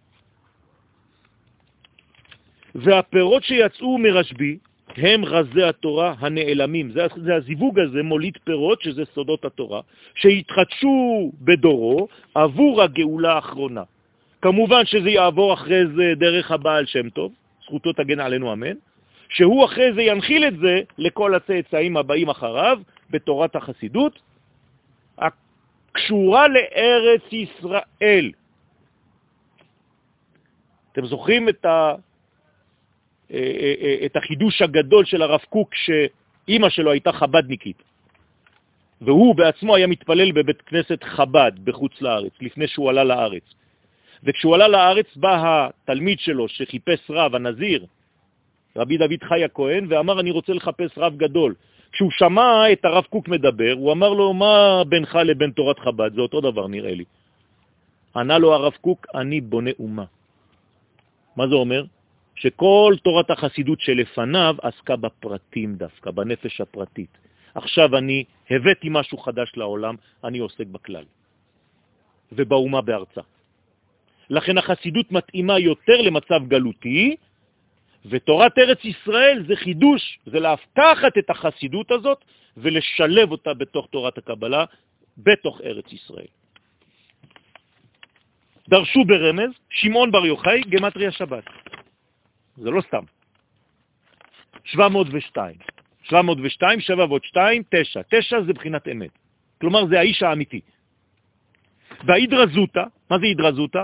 והפירות 2.76 3.43
שיצאו 3.43 3.97
מרשבי 3.97 4.57
הם 4.97 5.26
רזי 5.26 5.63
התורה 5.63 6.13
הנעלמים. 6.19 6.91
זה, 6.91 7.07
זה 7.15 7.36
הזיווג 7.36 7.80
הזה 7.80 8.03
מוליד 8.03 8.38
פירות, 8.43 8.82
שזה 8.82 9.03
סודות 9.13 9.45
התורה, 9.45 9.82
שהתחדשו 10.15 11.32
בדורו 11.41 12.07
עבור 12.36 12.82
הגאולה 12.82 13.34
האחרונה. 13.34 13.84
כמובן 14.41 14.86
שזה 14.86 15.09
יעבור 15.09 15.53
אחרי 15.53 15.88
זה 15.95 16.13
דרך 16.17 16.51
הבעל 16.51 16.86
שם 16.86 17.09
טוב, 17.09 17.32
זכותו 17.63 17.93
תגן 17.93 18.19
עלינו 18.19 18.53
אמן, 18.53 18.76
שהוא 19.30 19.65
אחרי 19.65 19.93
זה 19.93 20.01
ינחיל 20.01 20.47
את 20.47 20.57
זה 20.57 20.82
לכל 20.97 21.36
הצאצאים 21.36 21.97
הבאים 21.97 22.30
אחריו 22.30 22.80
בתורת 23.09 23.55
החסידות, 23.55 24.19
הקשורה 25.17 26.47
לארץ 26.47 27.22
ישראל. 27.32 28.32
אתם 30.91 31.05
זוכרים 31.05 31.49
את, 31.49 31.65
ה, 31.65 31.93
את 34.05 34.15
החידוש 34.15 34.61
הגדול 34.61 35.05
של 35.05 35.21
הרב 35.21 35.39
קוק 35.49 35.69
שאימא 35.75 36.69
שלו 36.69 36.91
הייתה 36.91 37.11
חבדניקית, 37.11 37.84
והוא 39.01 39.36
בעצמו 39.36 39.75
היה 39.75 39.88
מתפלל 39.88 40.32
בבית 40.32 40.61
כנסת 40.61 41.03
חב"ד 41.03 41.51
בחוץ 41.63 42.01
לארץ, 42.01 42.32
לפני 42.41 42.67
שהוא 42.67 42.89
עלה 42.89 43.03
לארץ. 43.03 43.43
וכשהוא 44.23 44.55
עלה 44.55 44.67
לארץ 44.67 45.15
בא 45.15 45.38
התלמיד 45.43 46.19
שלו 46.19 46.47
שחיפש 46.47 46.99
רב, 47.09 47.36
הנזיר, 47.36 47.86
רבי 48.75 48.97
דוד 48.97 49.23
חי 49.23 49.43
הכהן, 49.43 49.86
ואמר, 49.89 50.19
אני 50.19 50.32
רוצה 50.32 50.53
לחפש 50.53 50.97
רב 50.97 51.17
גדול. 51.17 51.55
כשהוא 51.91 52.11
שמע 52.11 52.71
את 52.71 52.86
הרב 52.86 53.03
קוק 53.03 53.27
מדבר, 53.27 53.73
הוא 53.77 53.91
אמר 53.91 54.09
לו, 54.09 54.34
מה 54.34 54.84
בינך 54.88 55.15
לבין 55.15 55.51
תורת 55.51 55.79
חב"ד? 55.79 56.13
זה 56.15 56.21
אותו 56.21 56.41
דבר 56.41 56.67
נראה 56.67 56.93
לי. 56.93 57.03
ענה 58.15 58.38
לו 58.38 58.53
הרב 58.53 58.73
קוק, 58.82 59.07
אני 59.15 59.41
בונה 59.41 59.71
אומה. 59.79 60.05
מה 61.36 61.47
זה 61.47 61.55
אומר? 61.55 61.84
שכל 62.36 62.95
תורת 63.03 63.32
החסידות 63.32 63.79
שלפניו 63.82 64.55
עסקה 64.61 64.95
בפרטים 64.95 65.75
דווקא, 65.75 66.11
בנפש 66.11 66.61
הפרטית. 66.61 67.17
עכשיו 67.55 67.97
אני 67.97 68.23
הבאתי 68.49 68.88
משהו 68.91 69.17
חדש 69.17 69.51
לעולם, 69.55 69.95
אני 70.23 70.39
עוסק 70.39 70.67
בכלל. 70.67 71.03
ובאומה 72.32 72.82
בארצה. 72.82 73.21
לכן 74.29 74.57
החסידות 74.57 75.11
מתאימה 75.11 75.59
יותר 75.59 76.01
למצב 76.01 76.47
גלותי, 76.47 77.15
ותורת 78.05 78.57
ארץ 78.57 78.86
ישראל 78.86 79.43
זה 79.47 79.55
חידוש, 79.55 80.19
זה 80.25 80.39
להפתחת 80.39 81.17
את 81.17 81.29
החסידות 81.29 81.91
הזאת 81.91 82.25
ולשלב 82.57 83.32
אותה 83.32 83.53
בתוך 83.53 83.88
תורת 83.91 84.17
הקבלה, 84.17 84.65
בתוך 85.17 85.61
ארץ 85.61 85.93
ישראל. 85.93 86.32
דרשו 88.69 89.05
ברמז, 89.05 89.51
שמעון 89.69 90.11
בר 90.11 90.25
יוחאי, 90.25 90.61
גמטריה 90.69 91.11
שבת. 91.11 91.43
זה 92.57 92.69
לא 92.69 92.81
סתם. 92.81 93.03
702. 94.63 95.55
702, 96.03 96.79
7 96.79 97.05
ועוד 97.05 97.23
2, 97.23 97.63
9. 97.69 98.01
9 98.09 98.41
זה 98.41 98.53
בחינת 98.53 98.87
אמת. 98.87 99.09
כלומר, 99.61 99.85
זה 99.85 99.99
האיש 99.99 100.23
האמיתי. 100.23 100.61
וההידרזותה, 102.07 102.83
מה 103.09 103.19
זה 103.19 103.25
הידרזותה? 103.25 103.83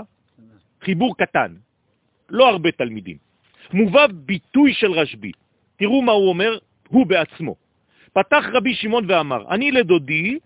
חיבור 0.82 1.16
קטן, 1.16 1.54
לא 2.28 2.48
הרבה 2.48 2.70
תלמידים. 2.72 3.16
מובא 3.72 4.06
ביטוי 4.06 4.74
של 4.74 4.92
רשב"י. 4.92 5.32
תראו 5.76 6.02
מה 6.02 6.12
הוא 6.12 6.28
אומר, 6.28 6.58
הוא 6.88 7.06
בעצמו. 7.06 7.54
פתח 8.12 8.44
רבי 8.52 8.74
שמעון 8.74 9.04
ואמר, 9.08 9.48
אני 9.50 9.70
לדודי 9.70 10.38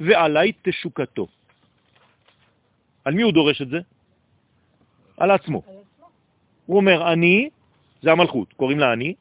ועליי 0.00 0.52
תשוקתו. 0.62 1.26
על 3.04 3.14
מי 3.14 3.22
הוא 3.22 3.32
דורש 3.32 3.62
את 3.62 3.68
זה? 3.68 3.80
על 5.16 5.30
עצמו. 5.30 5.62
הוא 6.68 6.76
אומר, 6.76 7.12
אני, 7.12 7.48
זה 8.02 8.12
המלכות, 8.12 8.52
קוראים 8.52 8.78
לה 8.78 8.92
אני, 8.92 9.14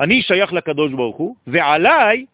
אני 0.00 0.22
שייך 0.22 0.52
לקדוש 0.52 0.92
ברוך 0.92 1.16
הוא, 1.16 1.36
ועליי 1.46 2.26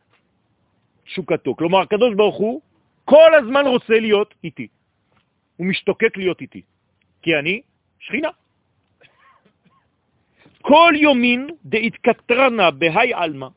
תשוקתו. 1.04 1.54
כלומר, 1.54 1.80
הקדוש 1.80 2.14
ברוך 2.14 2.36
הוא 2.36 2.60
כל 3.04 3.34
הזמן 3.34 3.66
רוצה 3.66 3.98
להיות 4.00 4.34
איתי. 4.44 4.66
הוא 5.56 5.66
משתוקק 5.66 6.16
להיות 6.16 6.40
איתי. 6.40 6.62
כי 7.22 7.34
אני 7.34 7.60
שכינה. 7.98 8.30
כל 10.62 10.92
יומין 10.96 11.50
דהתקטרנה 11.64 12.70
בהי 12.70 13.14
אלמה, 13.14 13.48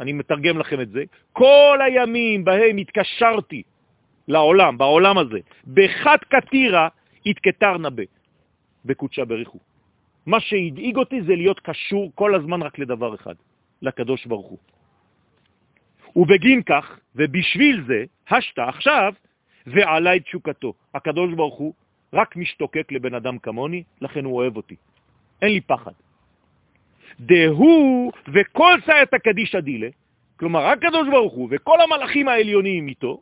אני 0.00 0.12
מתרגם 0.12 0.58
לכם 0.58 0.80
את 0.80 0.90
זה, 0.90 1.04
כל 1.32 1.78
הימים 1.84 2.44
בהם 2.44 2.76
התקשרתי 2.76 3.62
לעולם, 4.28 4.78
בעולם 4.78 5.18
הזה, 5.18 5.38
בחד 5.74 6.18
קטירה 6.28 6.88
התקטר 7.26 7.78
נבה, 7.78 8.02
בקודשה 8.84 9.24
בריחו. 9.24 9.69
מה 10.30 10.40
שהדאיג 10.40 10.96
אותי 10.96 11.22
זה 11.22 11.34
להיות 11.34 11.60
קשור 11.60 12.12
כל 12.14 12.34
הזמן 12.34 12.62
רק 12.62 12.78
לדבר 12.78 13.14
אחד, 13.14 13.34
לקדוש 13.82 14.26
ברוך 14.26 14.46
הוא. 14.46 14.58
ובגין 16.16 16.62
כך, 16.62 16.98
ובשביל 17.16 17.84
זה, 17.86 18.04
השתה 18.30 18.68
עכשיו, 18.68 19.12
ועלה 19.66 20.16
את 20.16 20.22
תשוקתו. 20.22 20.74
הקדוש 20.94 21.34
ברוך 21.34 21.58
הוא 21.58 21.74
רק 22.12 22.36
משתוקק 22.36 22.92
לבן 22.92 23.14
אדם 23.14 23.38
כמוני, 23.38 23.82
לכן 24.00 24.24
הוא 24.24 24.36
אוהב 24.36 24.56
אותי. 24.56 24.76
אין 25.42 25.52
לי 25.52 25.60
פחד. 25.60 25.92
דהו 27.20 28.12
וכל 28.34 28.74
סייעתא 28.86 29.18
קדישא 29.18 29.60
דילה, 29.60 29.88
כלומר, 30.36 30.62
הקדוש 30.66 31.08
ברוך 31.10 31.32
הוא 31.32 31.48
וכל 31.50 31.78
המלאכים 31.80 32.28
העליוניים 32.28 32.88
איתו, 32.88 33.20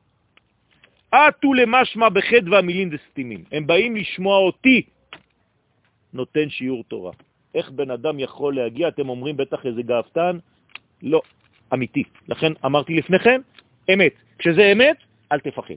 עטו 1.10 1.54
למשמע 1.54 2.08
בחד 2.08 2.48
והמילים 2.48 2.90
דסתימים. 2.90 3.44
הם 3.52 3.66
באים 3.66 3.96
לשמוע 3.96 4.38
אותי 4.38 4.82
נותן 6.12 6.50
שיעור 6.50 6.84
תורה. 6.84 7.12
איך 7.54 7.70
בן 7.70 7.90
אדם 7.90 8.20
יכול 8.20 8.56
להגיע? 8.56 8.88
אתם 8.88 9.08
אומרים 9.08 9.36
בטח 9.36 9.66
איזה 9.66 9.82
גאוותן? 9.82 10.38
לא, 11.02 11.20
אמיתי. 11.72 12.04
לכן 12.28 12.52
אמרתי 12.64 12.94
לפניכם, 12.94 13.40
אמת. 13.92 14.14
כשזה 14.38 14.72
אמת, 14.72 14.96
אל 15.32 15.40
תפחד. 15.40 15.74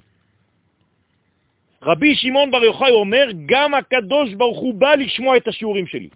רבי 1.82 2.16
שמעון 2.16 2.52
בר 2.52 2.64
יוחאי 2.64 2.92
אומר, 2.92 3.26
גם 3.46 3.74
הקדוש 3.74 4.34
ברוך 4.34 4.60
הוא 4.60 4.74
בא 4.74 4.96
לשמוע 4.96 5.38
את 5.38 5.48
השיעורים 5.48 5.88
שלי. 5.88 6.10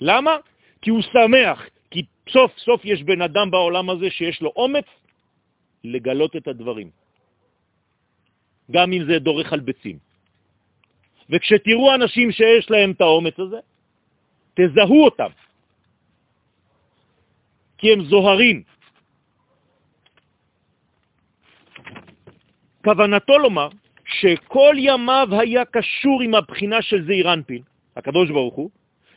למה? 0.00 0.36
כי 0.82 0.90
הוא 0.90 1.02
שמח, 1.02 1.58
כי 1.90 2.02
סוף 2.28 2.52
סוף 2.58 2.84
יש 2.84 3.02
בן 3.02 3.22
אדם 3.22 3.50
בעולם 3.50 3.90
הזה 3.90 4.10
שיש 4.10 4.42
לו 4.42 4.52
אומץ 4.56 4.84
לגלות 5.84 6.36
את 6.36 6.48
הדברים, 6.48 6.90
גם 8.70 8.92
אם 8.92 9.02
זה 9.08 9.18
דורך 9.18 9.52
על 9.52 9.60
ביצים. 9.60 10.05
וכשתראו 11.30 11.94
אנשים 11.94 12.32
שיש 12.32 12.70
להם 12.70 12.90
את 12.90 13.00
האומץ 13.00 13.38
הזה, 13.38 13.56
תזהו 14.54 15.04
אותם, 15.04 15.30
כי 17.78 17.92
הם 17.92 18.04
זוהרים. 18.04 18.62
כוונתו 22.84 23.38
לומר 23.38 23.68
שכל 24.06 24.74
ימיו 24.78 25.28
היה 25.30 25.64
קשור 25.64 26.22
עם 26.22 26.34
הבחינה 26.34 26.82
של 26.82 27.06
זעיר 27.06 27.32
אנפין, 27.32 27.62
הקדוש 27.96 28.30
ברוך 28.30 28.54
הוא, 28.54 28.70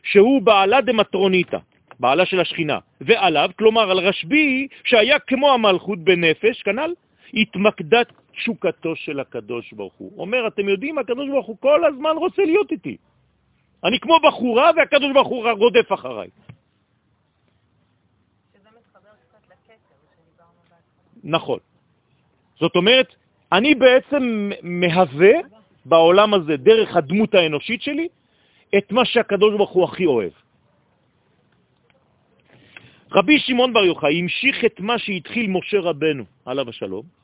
שהוא 0.04 0.42
בעלה 0.42 0.82
דמטרוניתא, 0.82 1.58
בעלה 2.00 2.26
של 2.26 2.40
השכינה, 2.40 2.80
ועליו, 3.02 3.50
כלומר 3.58 3.92
על 3.92 4.00
רשב"י, 4.00 4.68
שהיה 4.84 5.20
כמו 5.20 5.54
המלכות 5.54 6.00
בנפש, 6.00 6.62
כנ"ל, 6.62 6.94
התמקדה 7.34 8.02
תשוקתו 8.40 8.96
של 8.96 9.20
הקדוש 9.20 9.74
ברוך 9.74 9.94
הוא. 9.94 10.12
אומר, 10.18 10.48
אתם 10.48 10.70
יודעים, 10.70 10.98
הקדוש 10.98 11.28
ברוך 11.30 11.48
הוא 11.48 11.58
כל 11.60 11.86
הזמן 11.86 12.16
רוצה 12.16 12.42
להיות 12.42 12.72
איתי. 12.72 12.98
אני 13.84 14.00
כמו 14.00 14.16
בחורה 14.28 14.72
והקדוש 14.76 15.12
ברוך 15.14 15.28
הוא 15.28 15.50
רודף 15.50 15.88
אחריי. 15.94 16.30
נכון. 21.24 21.60
זאת 22.60 22.76
אומרת, 22.76 23.16
אני 23.52 23.76
בעצם 23.76 24.24
מהווה 24.64 25.36
בעולם 25.86 26.34
הזה, 26.34 26.58
דרך 26.58 26.96
הדמות 26.96 27.34
האנושית 27.34 27.82
שלי, 27.82 28.08
את 28.78 28.92
מה 28.92 29.06
שהקדוש 29.06 29.56
ברוך 29.56 29.72
הוא 29.72 29.84
הכי 29.84 30.06
אוהב. 30.06 30.32
רבי 33.12 33.40
שמעון 33.40 33.74
בר 33.74 33.86
יוחאי 33.86 34.20
המשיך 34.20 34.66
את 34.66 34.80
מה 34.80 35.00
שהתחיל 35.00 35.48
משה 35.50 35.80
רבנו, 35.80 36.24
עליו 36.46 36.70
השלום, 36.70 37.19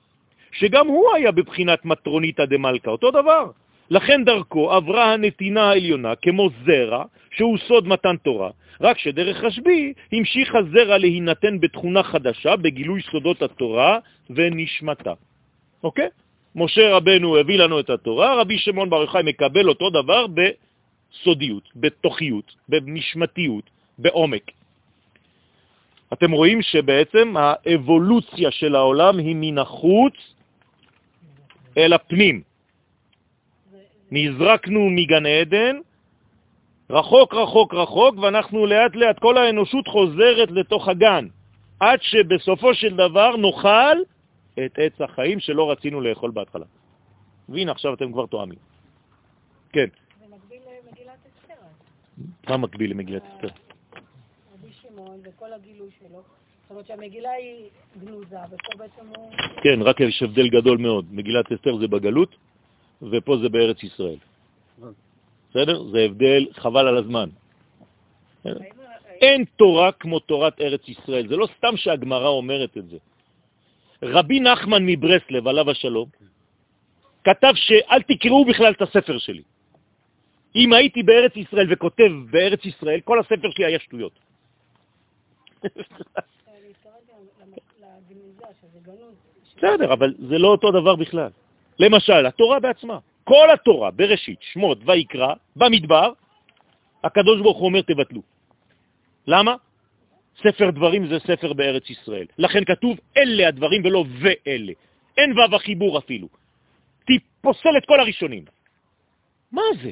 שגם 0.57 0.87
הוא 0.87 1.13
היה 1.15 1.31
בבחינת 1.31 1.85
מטרוניתא 1.85 2.45
דמלכה, 2.45 2.91
אותו 2.91 3.11
דבר. 3.11 3.51
לכן 3.89 4.23
דרכו 4.23 4.71
עברה 4.71 5.13
הנתינה 5.13 5.69
העליונה 5.69 6.15
כמו 6.15 6.49
זרע, 6.65 7.03
שהוא 7.31 7.57
סוד 7.57 7.87
מתן 7.87 8.15
תורה, 8.17 8.49
רק 8.81 8.97
שדרך 8.97 9.43
רשב"י 9.43 9.93
המשיך 10.11 10.55
הזרע 10.55 10.97
להינתן 10.97 11.59
בתכונה 11.59 12.03
חדשה, 12.03 12.55
בגילוי 12.55 13.01
סודות 13.11 13.41
התורה 13.41 13.99
ונשמתה. 14.29 15.13
אוקיי? 15.83 16.09
משה 16.55 16.95
רבנו 16.95 17.37
הביא 17.37 17.59
לנו 17.59 17.79
את 17.79 17.89
התורה, 17.89 18.41
רבי 18.41 18.57
שמעון 18.57 18.89
בר 18.89 19.01
יוחאי 19.01 19.23
מקבל 19.23 19.69
אותו 19.69 19.89
דבר 19.89 20.25
בסודיות, 20.27 21.69
בתוכיות, 21.75 22.55
בנשמתיות, 22.69 23.69
בעומק. 23.99 24.51
אתם 26.13 26.31
רואים 26.31 26.61
שבעצם 26.61 27.33
האבולוציה 27.37 28.51
של 28.51 28.75
העולם 28.75 29.17
היא 29.17 29.35
מן 29.35 29.57
החוץ 29.57 30.34
אל 31.77 31.93
הפנים. 31.93 32.41
נזרקנו 34.11 34.89
מגן 34.89 35.25
עדן, 35.25 35.75
רחוק 36.89 37.33
רחוק 37.33 37.73
רחוק, 37.73 38.17
ואנחנו 38.17 38.65
לאט 38.65 38.95
לאט, 38.95 39.19
כל 39.19 39.37
האנושות 39.37 39.87
חוזרת 39.87 40.51
לתוך 40.51 40.87
הגן, 40.87 41.27
עד 41.79 41.99
שבסופו 42.01 42.73
של 42.73 42.95
דבר 42.95 43.37
נאכל 43.37 43.97
את 44.65 44.71
עץ 44.77 45.01
החיים 45.01 45.39
שלא 45.39 45.71
רצינו 45.71 46.01
לאכול 46.01 46.31
בהתחלה. 46.31 46.65
והנה, 47.49 47.71
עכשיו 47.71 47.93
אתם 47.93 48.11
כבר 48.11 48.25
תואמים. 48.25 48.59
כן. 49.73 49.87
זה 50.19 50.25
מקביל 50.35 50.61
למגילת 50.85 51.19
אסתר. 51.27 51.61
מה 52.49 52.57
מקביל 52.57 52.91
למגילת 52.91 53.23
אסתר? 53.23 53.47
רבי 54.53 54.71
שמעון 54.71 55.19
וכל 55.23 55.53
הגילוי 55.53 55.89
שלו. 55.99 56.21
זאת 56.65 56.71
אומרת 56.71 56.87
שהמגילה 56.87 57.31
היא 57.31 57.69
גנוזה, 57.97 58.37
ופה 58.49 58.77
בעצם 58.77 59.05
הוא... 59.15 59.31
כן, 59.63 59.81
רק 59.81 59.99
יש 59.99 60.23
הבדל 60.23 60.49
גדול 60.49 60.77
מאוד. 60.77 61.05
מגילת 61.11 61.51
אסתר 61.51 61.77
זה 61.77 61.87
בגלות, 61.87 62.35
ופה 63.01 63.37
זה 63.37 63.49
בארץ 63.49 63.83
ישראל. 63.83 64.17
בסדר? 65.49 65.83
זה 65.83 65.99
הבדל 65.99 66.45
חבל 66.53 66.87
על 66.87 66.97
הזמן. 66.97 67.29
אין 69.21 69.45
תורה 69.55 69.91
כמו 69.91 70.19
תורת 70.19 70.61
ארץ 70.61 70.89
ישראל. 70.89 71.27
זה 71.27 71.37
לא 71.37 71.47
סתם 71.57 71.77
שהגמרא 71.77 72.27
אומרת 72.27 72.77
את 72.77 72.89
זה. 72.89 72.97
רבי 74.03 74.39
נחמן 74.39 74.85
מברסלב, 74.85 75.47
עליו 75.47 75.71
השלום, 75.71 76.09
כתב 77.23 77.53
שאל 77.55 78.01
תקראו 78.01 78.45
בכלל 78.45 78.71
את 78.71 78.81
הספר 78.81 79.17
שלי. 79.17 79.43
אם 80.55 80.73
הייתי 80.73 81.03
בארץ 81.03 81.35
ישראל 81.35 81.73
וכותב 81.73 82.11
בארץ 82.31 82.65
ישראל, 82.65 82.99
כל 83.01 83.19
הספר 83.19 83.49
שלי 83.51 83.65
היה 83.65 83.79
שטויות. 83.79 84.19
בסדר, 89.57 89.93
אבל 89.93 90.13
זה 90.19 90.37
לא 90.37 90.47
אותו 90.47 90.71
דבר 90.71 90.95
בכלל. 90.95 91.29
למשל, 91.79 92.25
התורה 92.25 92.59
בעצמה, 92.59 92.97
כל 93.23 93.47
התורה, 93.53 93.91
בראשית, 93.91 94.39
שמות 94.41 94.77
ויקרא, 94.85 95.33
במדבר, 95.55 96.11
הקדוש 97.03 97.41
ברוך 97.41 97.57
הוא 97.57 97.65
אומר 97.65 97.81
תבטלו. 97.81 98.21
למה? 99.27 99.55
ספר 100.37 100.69
דברים 100.69 101.07
זה 101.07 101.19
ספר 101.19 101.53
בארץ 101.53 101.89
ישראל. 101.89 102.25
לכן 102.37 102.65
כתוב 102.65 102.97
אלה 103.17 103.47
הדברים 103.47 103.81
ולא 103.85 104.05
ואלה. 104.21 104.73
אין 105.17 105.31
וו 105.31 105.55
החיבור 105.55 105.97
אפילו. 105.97 106.27
תפוסל 107.05 107.77
את 107.77 107.85
כל 107.85 107.99
הראשונים. 107.99 108.45
מה 109.51 109.61
זה? 109.83 109.91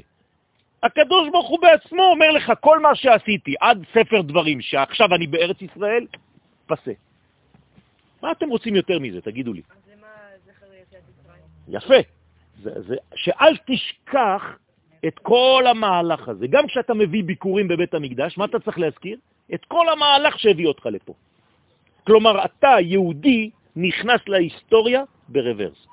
הקדוש 0.84 1.30
ברוך 1.32 1.50
הוא 1.50 1.60
בעצמו 1.62 2.04
אומר 2.04 2.32
לך, 2.32 2.52
כל 2.60 2.80
מה 2.80 2.96
שעשיתי 2.96 3.56
עד 3.60 3.86
ספר 3.94 4.22
דברים, 4.22 4.62
שעכשיו 4.62 5.16
אני 5.16 5.28
בארץ 5.28 5.62
ישראל, 5.62 6.06
פסה. 6.66 6.92
מה 8.24 8.32
אתם 8.32 8.50
רוצים 8.50 8.76
יותר 8.76 9.00
מזה? 9.00 9.22
תגידו 9.22 9.54
לי. 9.54 9.62
אז 9.70 9.78
למה 9.92 10.08
זכר 10.46 10.66
יציאת 10.82 11.02
מצרים? 11.10 11.44
יפה. 11.68 12.10
זה, 12.64 12.82
זה, 12.82 12.96
שאל 13.16 13.58
תשכח 13.68 14.42
את 15.08 15.20
כל 15.20 15.64
המהלך 15.68 16.30
הזה. 16.30 16.48
גם 16.48 16.68
כשאתה 16.68 16.94
מביא 16.94 17.24
ביקורים 17.24 17.68
בבית 17.68 17.94
המקדש, 17.94 18.38
מה 18.38 18.46
אתה 18.46 18.60
צריך 18.60 18.80
להזכיר? 18.80 19.18
את 19.54 19.66
כל 19.66 19.90
המהלך 19.90 20.40
שהביא 20.40 20.68
אותך 20.68 20.86
לפה. 20.86 21.14
כלומר, 22.08 22.46
אתה, 22.46 22.76
יהודי, 22.80 23.50
נכנס 23.76 24.22
להיסטוריה 24.28 25.04
ברוורס. 25.30 25.88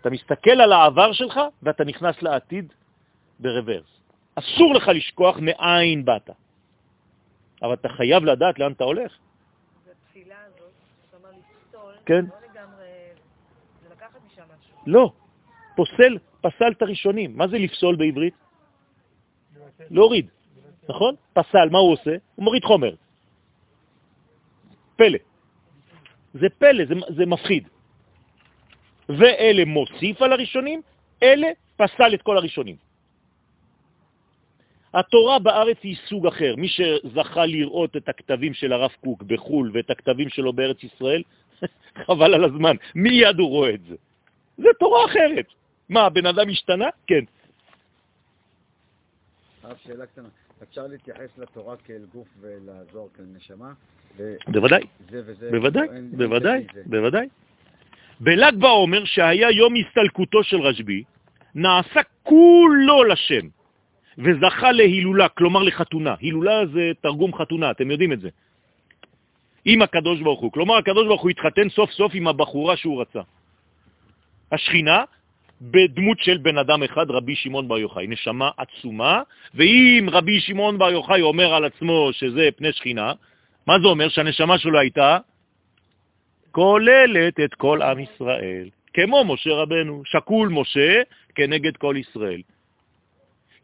אתה 0.00 0.10
מסתכל 0.10 0.60
על 0.60 0.72
העבר 0.72 1.12
שלך 1.12 1.40
ואתה 1.62 1.84
נכנס 1.84 2.22
לעתיד 2.22 2.72
ברוורס. 3.40 4.00
אסור 4.34 4.74
לך 4.74 4.88
לשכוח 4.88 5.36
מאין 5.40 6.04
באת. 6.04 6.30
אבל 7.62 7.74
אתה 7.74 7.88
חייב 7.88 8.24
לדעת 8.24 8.58
לאן 8.58 8.72
אתה 8.72 8.84
הולך. 8.84 9.12
התפילה 9.90 10.36
הזאת, 10.46 10.72
זאת 11.10 11.20
אומרת 11.20 11.34
לפסול, 11.34 11.91
כן. 12.06 12.24
לא. 14.86 15.00
לא. 15.00 15.12
פוסל, 15.76 16.18
פסל 16.40 16.72
את 16.72 16.82
הראשונים. 16.82 17.36
מה 17.36 17.48
זה 17.48 17.58
לפסול 17.58 17.96
בעברית? 17.96 18.34
להוריד, 19.90 20.26
נכון? 20.88 21.14
פסל, 21.32 21.68
מה 21.70 21.78
הוא 21.78 21.92
עושה? 21.92 22.16
הוא 22.34 22.44
מוריד 22.44 22.64
חומר. 22.64 22.94
פלא. 24.96 25.18
זה 26.34 26.48
פלא, 26.58 26.84
זה, 26.84 26.94
זה 27.16 27.26
מפחיד. 27.26 27.68
ואלה 29.08 29.64
מוסיף 29.64 30.22
על 30.22 30.32
הראשונים, 30.32 30.82
אלה 31.22 31.48
פסל 31.76 32.14
את 32.14 32.22
כל 32.22 32.36
הראשונים. 32.36 32.76
התורה 34.94 35.38
בארץ 35.38 35.76
היא 35.82 35.96
סוג 36.08 36.26
אחר. 36.26 36.54
מי 36.56 36.68
שזכה 36.68 37.46
לראות 37.46 37.96
את 37.96 38.08
הכתבים 38.08 38.54
של 38.54 38.72
הרב 38.72 38.90
קוק 39.00 39.22
בחו"ל 39.22 39.70
ואת 39.74 39.90
הכתבים 39.90 40.28
שלו 40.28 40.52
בארץ 40.52 40.84
ישראל, 40.84 41.22
חבל 42.06 42.34
על 42.34 42.44
הזמן, 42.44 42.76
מיד 42.94 43.38
הוא 43.38 43.48
רואה 43.48 43.70
את 43.74 43.84
זה. 43.88 43.94
זה 44.58 44.68
תורה 44.78 45.04
אחרת. 45.04 45.46
מה, 45.88 46.00
הבן 46.06 46.26
אדם 46.26 46.48
השתנה? 46.48 46.88
כן. 47.06 47.24
הרב, 49.62 49.76
שאלה 49.84 50.06
קטנה. 50.06 50.28
אפשר 50.62 50.86
להתייחס 50.86 51.38
לתורה 51.38 51.76
כאל 51.76 52.04
גוף 52.14 52.28
ולזוהר 52.40 53.08
כאל 53.16 53.24
נשמה? 53.36 53.72
בוודאי. 54.48 54.82
בוודאי, 55.50 55.88
בוודאי. 56.12 56.66
בוודאי. 56.86 57.28
בל"ג 58.20 58.52
בעומר, 58.58 59.04
שהיה 59.04 59.50
יום 59.50 59.74
הסתלקותו 59.76 60.44
של 60.44 60.60
רשב"י, 60.60 61.02
נעשה 61.54 62.00
כולו 62.22 63.04
לשם, 63.04 63.46
וזכה 64.18 64.72
להילולה, 64.72 65.28
כלומר 65.28 65.62
לחתונה. 65.62 66.14
הילולה 66.20 66.66
זה 66.66 66.90
תרגום 67.00 67.34
חתונה, 67.34 67.70
אתם 67.70 67.90
יודעים 67.90 68.12
את 68.12 68.20
זה. 68.20 68.28
עם 69.64 69.82
הקדוש 69.82 70.20
ברוך 70.20 70.40
הוא. 70.40 70.52
כלומר, 70.52 70.76
הקדוש 70.76 71.06
ברוך 71.06 71.22
הוא 71.22 71.30
התחתן 71.30 71.68
סוף 71.68 71.90
סוף 71.90 72.12
עם 72.14 72.28
הבחורה 72.28 72.76
שהוא 72.76 73.00
רצה. 73.00 73.20
השכינה, 74.52 75.04
בדמות 75.62 76.18
של 76.18 76.38
בן 76.38 76.58
אדם 76.58 76.82
אחד, 76.82 77.10
רבי 77.10 77.36
שמעון 77.36 77.68
בר 77.68 77.78
יוחאי, 77.78 78.06
נשמה 78.06 78.50
עצומה, 78.56 79.22
ואם 79.54 80.06
רבי 80.12 80.40
שמעון 80.40 80.78
בר 80.78 80.90
יוחאי 80.90 81.22
אומר 81.22 81.54
על 81.54 81.64
עצמו 81.64 82.10
שזה 82.12 82.48
פני 82.56 82.72
שכינה, 82.72 83.12
מה 83.66 83.78
זה 83.78 83.86
אומר? 83.86 84.08
שהנשמה 84.08 84.58
שלו 84.58 84.78
הייתה 84.78 85.18
כוללת 86.50 87.40
את 87.40 87.54
כל 87.54 87.82
עם 87.82 87.98
ישראל, 87.98 88.68
כמו 88.94 89.24
משה 89.24 89.50
רבנו, 89.50 90.02
שקול 90.04 90.48
משה 90.48 91.02
כנגד 91.34 91.76
כל 91.76 91.94
ישראל. 91.98 92.42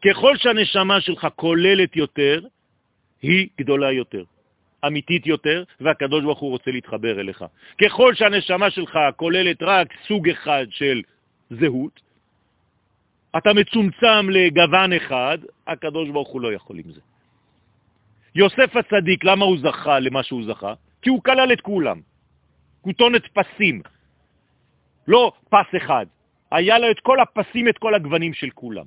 ככל 0.05 0.37
שהנשמה 0.37 1.01
שלך 1.01 1.27
כוללת 1.35 1.95
יותר, 1.95 2.41
היא 3.21 3.47
גדולה 3.59 3.91
יותר, 3.91 4.23
אמיתית 4.85 5.27
יותר, 5.27 5.63
והקדוש 5.79 6.23
ברוך 6.23 6.39
הוא 6.39 6.49
רוצה 6.49 6.71
להתחבר 6.71 7.19
אליך. 7.19 7.45
ככל 7.81 8.15
שהנשמה 8.15 8.71
שלך 8.71 8.99
כוללת 9.15 9.57
רק 9.61 9.87
סוג 10.07 10.29
אחד 10.29 10.65
של 10.69 11.01
זהות, 11.49 12.01
אתה 13.37 13.53
מצומצם 13.53 14.29
לגוון 14.29 14.93
אחד, 14.93 15.37
הקדוש 15.67 16.09
ברוך 16.09 16.29
הוא 16.29 16.41
לא 16.41 16.53
יכול 16.53 16.79
עם 16.79 16.91
זה. 16.91 17.01
יוסף 18.35 18.75
הצדיק, 18.75 19.23
למה 19.23 19.45
הוא 19.45 19.57
זכה 19.57 19.99
למה 19.99 20.23
שהוא 20.23 20.43
זכה? 20.45 20.73
כי 21.01 21.09
הוא 21.09 21.23
כלל 21.23 21.53
את 21.53 21.61
כולם. 21.61 22.01
כותונת 22.81 23.21
פסים, 23.33 23.81
לא 25.07 25.31
פס 25.49 25.75
אחד. 25.77 26.05
היה 26.51 26.79
לו 26.79 26.91
את 26.91 26.99
כל 26.99 27.19
הפסים, 27.19 27.67
את 27.67 27.77
כל 27.77 27.95
הגוונים 27.95 28.33
של 28.33 28.49
כולם. 28.49 28.85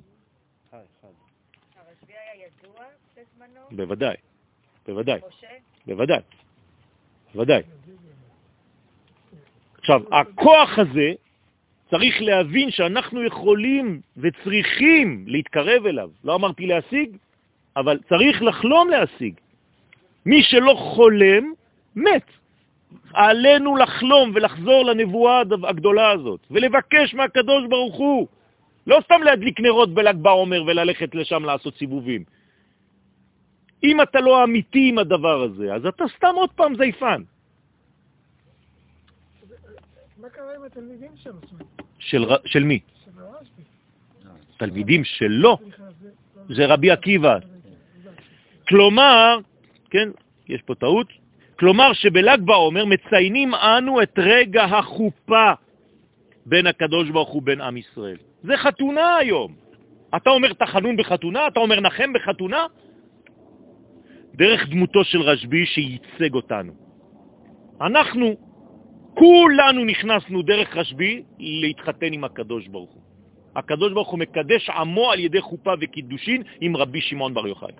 הרשב"י 0.71 2.13
היה 2.13 2.47
ידוע 2.47 2.85
בזמנו? 3.17 3.61
בוודאי, 3.71 4.15
בוודאי, 4.85 5.19
משה? 5.27 5.47
בוודאי, 5.87 6.19
בוודאי. 7.35 7.61
עכשיו, 9.77 10.01
הכוח 10.11 10.79
הזה, 10.79 11.13
צריך 11.89 12.21
להבין 12.21 12.71
שאנחנו 12.71 13.23
יכולים 13.23 14.01
וצריכים 14.17 15.23
להתקרב 15.27 15.85
אליו. 15.85 16.09
לא 16.23 16.35
אמרתי 16.35 16.65
להשיג, 16.65 17.17
אבל 17.77 17.99
צריך 18.09 18.41
לחלום 18.41 18.89
להשיג. 18.89 19.33
מי 20.25 20.43
שלא 20.43 20.73
חולם, 20.73 21.53
מת. 21.95 22.25
עלינו 23.13 23.75
לחלום 23.75 24.31
ולחזור 24.35 24.85
לנבואה 24.85 25.41
הגדולה 25.63 26.11
הזאת, 26.11 26.39
ולבקש 26.51 27.13
מהקדוש 27.13 27.63
ברוך 27.69 27.95
הוא, 27.95 28.27
לא 28.87 28.99
סתם 29.03 29.21
להדליק 29.23 29.59
נרות 29.59 29.93
בל"ג 29.93 30.15
בעומר 30.15 30.63
וללכת 30.63 31.15
לשם 31.15 31.45
לעשות 31.45 31.75
סיבובים. 31.75 32.23
אם 33.83 34.01
אתה 34.01 34.19
לא 34.19 34.43
אמיתי 34.43 34.89
עם 34.89 34.97
הדבר 34.97 35.41
הזה, 35.41 35.73
אז 35.73 35.85
אתה 35.85 36.03
סתם 36.17 36.33
עוד 36.35 36.49
פעם 36.51 36.75
זייפן. 36.75 37.21
מה 40.17 40.29
קרה 40.29 40.55
עם 40.55 40.63
התלמידים 40.63 41.11
אומרת, 41.25 42.41
של, 42.45 42.63
מי? 42.63 42.79
של 43.05 43.19
הרשב"י? 43.19 43.63
תלמידים 44.57 45.03
שלו, 45.03 45.57
סליחה, 45.61 45.83
זה... 46.01 46.09
זה 46.55 46.65
רבי 46.65 46.91
עקיבא. 46.91 47.37
כלומר, 48.67 49.37
כן, 49.89 50.09
יש 50.49 50.61
פה 50.61 50.75
טעות, 50.75 51.07
כלומר 51.59 51.93
שבל"ג 51.93 52.37
בעומר 52.45 52.85
מציינים 52.85 53.55
אנו 53.55 54.01
את 54.01 54.13
רגע 54.17 54.63
החופה 54.63 55.51
בין 56.45 56.67
הקדוש 56.67 57.09
ברוך 57.09 57.29
הוא 57.29 57.41
בין 57.41 57.61
עם 57.61 57.77
ישראל. 57.77 58.17
זה 58.43 58.57
חתונה 58.57 59.15
היום. 59.15 59.55
אתה 60.15 60.29
אומר 60.29 60.53
תחנון 60.53 60.97
בחתונה? 60.97 61.47
אתה 61.47 61.59
אומר 61.59 61.79
נחם 61.79 62.13
בחתונה? 62.13 62.65
דרך 64.35 64.69
דמותו 64.69 65.03
של 65.03 65.21
רשב"י 65.21 65.65
שייצג 65.65 66.33
אותנו. 66.33 66.73
אנחנו, 67.81 68.35
כולנו 69.13 69.85
נכנסנו 69.85 70.41
דרך 70.41 70.77
רשב"י 70.77 71.23
להתחתן 71.39 72.13
עם 72.13 72.23
הקדוש 72.23 72.67
ברוך 72.67 72.91
הוא. 72.91 73.01
הקדוש 73.55 73.93
ברוך 73.93 74.09
הוא 74.09 74.19
מקדש 74.19 74.69
עמו 74.69 75.11
על 75.11 75.19
ידי 75.19 75.41
חופה 75.41 75.73
וקידושין 75.81 76.43
עם 76.61 76.77
רבי 76.77 77.01
שמעון 77.01 77.33
בר 77.33 77.47
יוחאי. 77.47 77.73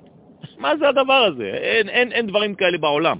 מה 0.57 0.77
זה 0.77 0.89
הדבר 0.89 1.13
הזה? 1.13 1.43
אין, 1.43 1.89
אין, 1.89 2.11
אין 2.11 2.27
דברים 2.27 2.55
כאלה 2.55 2.77
בעולם. 2.77 3.17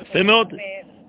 יפה 0.00 0.22
מאוד. 0.22 0.54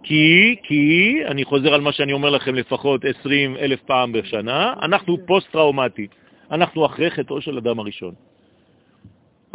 כי, 0.04 0.56
כי, 0.64 1.20
אני 1.26 1.44
חוזר 1.46 1.74
על 1.74 1.82
מה 1.82 1.92
שאני 1.92 2.14
אומר 2.14 2.30
לכם 2.30 2.56
לפחות 2.56 3.06
20 3.20 3.58
אלף 3.58 3.82
פעם 3.82 4.12
בשנה, 4.12 4.74
אנחנו 4.82 5.18
פוסט-טראומטי. 5.28 6.08
אנחנו 6.52 6.86
אחרי 6.86 7.12
חטאו 7.12 7.42
של 7.42 7.58
אדם 7.58 7.80
הראשון. 7.80 8.14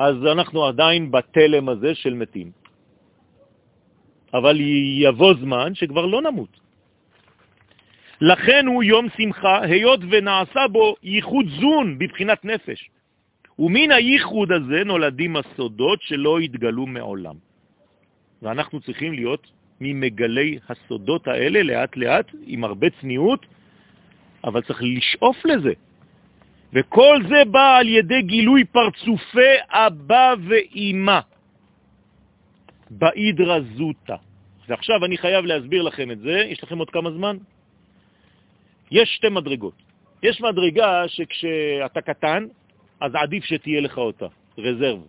אז 0.00 0.16
אנחנו 0.32 0.64
עדיין 0.64 1.10
בתלם 1.10 1.68
הזה 1.68 1.94
של 1.94 2.14
מתים. 2.14 2.50
אבל 4.34 4.56
יבוא 5.04 5.34
זמן 5.40 5.74
שכבר 5.74 6.06
לא 6.06 6.22
נמות. 6.22 6.60
לכן 8.20 8.66
הוא 8.66 8.82
יום 8.82 9.06
שמחה, 9.16 9.62
היות 9.62 10.00
ונעשה 10.10 10.68
בו 10.72 10.96
ייחוד 11.02 11.46
זון 11.60 11.98
בבחינת 11.98 12.44
נפש. 12.44 12.90
ומן 13.58 13.90
הייחוד 13.92 14.52
הזה 14.52 14.84
נולדים 14.84 15.36
הסודות 15.36 16.02
שלא 16.02 16.38
התגלו 16.38 16.86
מעולם. 16.86 17.36
ואנחנו 18.42 18.80
צריכים 18.80 19.12
להיות 19.12 19.50
ממגלי 19.80 20.58
הסודות 20.68 21.28
האלה 21.28 21.62
לאט 21.62 21.96
לאט, 21.96 22.28
עם 22.46 22.64
הרבה 22.64 22.86
צניעות, 23.00 23.46
אבל 24.44 24.60
צריך 24.62 24.80
לשאוף 24.82 25.44
לזה. 25.44 25.72
וכל 26.72 27.16
זה 27.28 27.44
בא 27.50 27.76
על 27.76 27.88
ידי 27.88 28.22
גילוי 28.22 28.64
פרצופי 28.64 29.52
אבא 29.70 30.34
ואימא 30.48 31.20
באידרא 32.90 33.58
זוטה. 33.76 34.16
ועכשיו 34.68 35.04
אני 35.04 35.18
חייב 35.18 35.44
להסביר 35.44 35.82
לכם 35.82 36.10
את 36.10 36.18
זה, 36.18 36.46
יש 36.48 36.62
לכם 36.62 36.78
עוד 36.78 36.90
כמה 36.90 37.10
זמן? 37.10 37.36
יש 38.90 39.08
שתי 39.16 39.28
מדרגות. 39.28 39.74
יש 40.22 40.40
מדרגה 40.40 41.08
שכשאתה 41.08 42.00
קטן, 42.00 42.46
אז 43.00 43.14
עדיף 43.14 43.44
שתהיה 43.44 43.80
לך 43.80 43.98
אותה, 43.98 44.26
רזרב. 44.58 45.00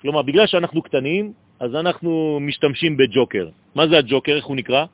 כלומר, 0.00 0.22
בגלל 0.22 0.46
שאנחנו 0.46 0.82
קטנים, 0.82 1.32
אז 1.60 1.74
אנחנו 1.74 2.38
משתמשים 2.40 2.96
בג'וקר. 2.96 3.48
מה 3.74 3.88
זה 3.88 3.98
הג'וקר? 3.98 4.36
איך 4.36 4.44
הוא 4.44 4.56
נקרא? 4.56 4.84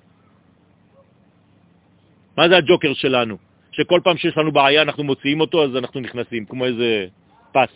מה 2.37 2.49
זה 2.49 2.57
הג'וקר 2.57 2.95
שלנו? 2.95 3.52
שכל 3.73 4.01
פעם 4.05 4.17
שיש 4.17 4.37
לנו 4.37 4.53
בעיה 4.53 4.83
אנחנו 4.83 5.05
מוציאים 5.05 5.41
אותו, 5.41 5.65
אז 5.65 5.77
אנחנו 5.77 6.01
נכנסים, 6.01 6.45
כמו 6.45 6.65
איזה 6.65 7.07
פס. 7.53 7.73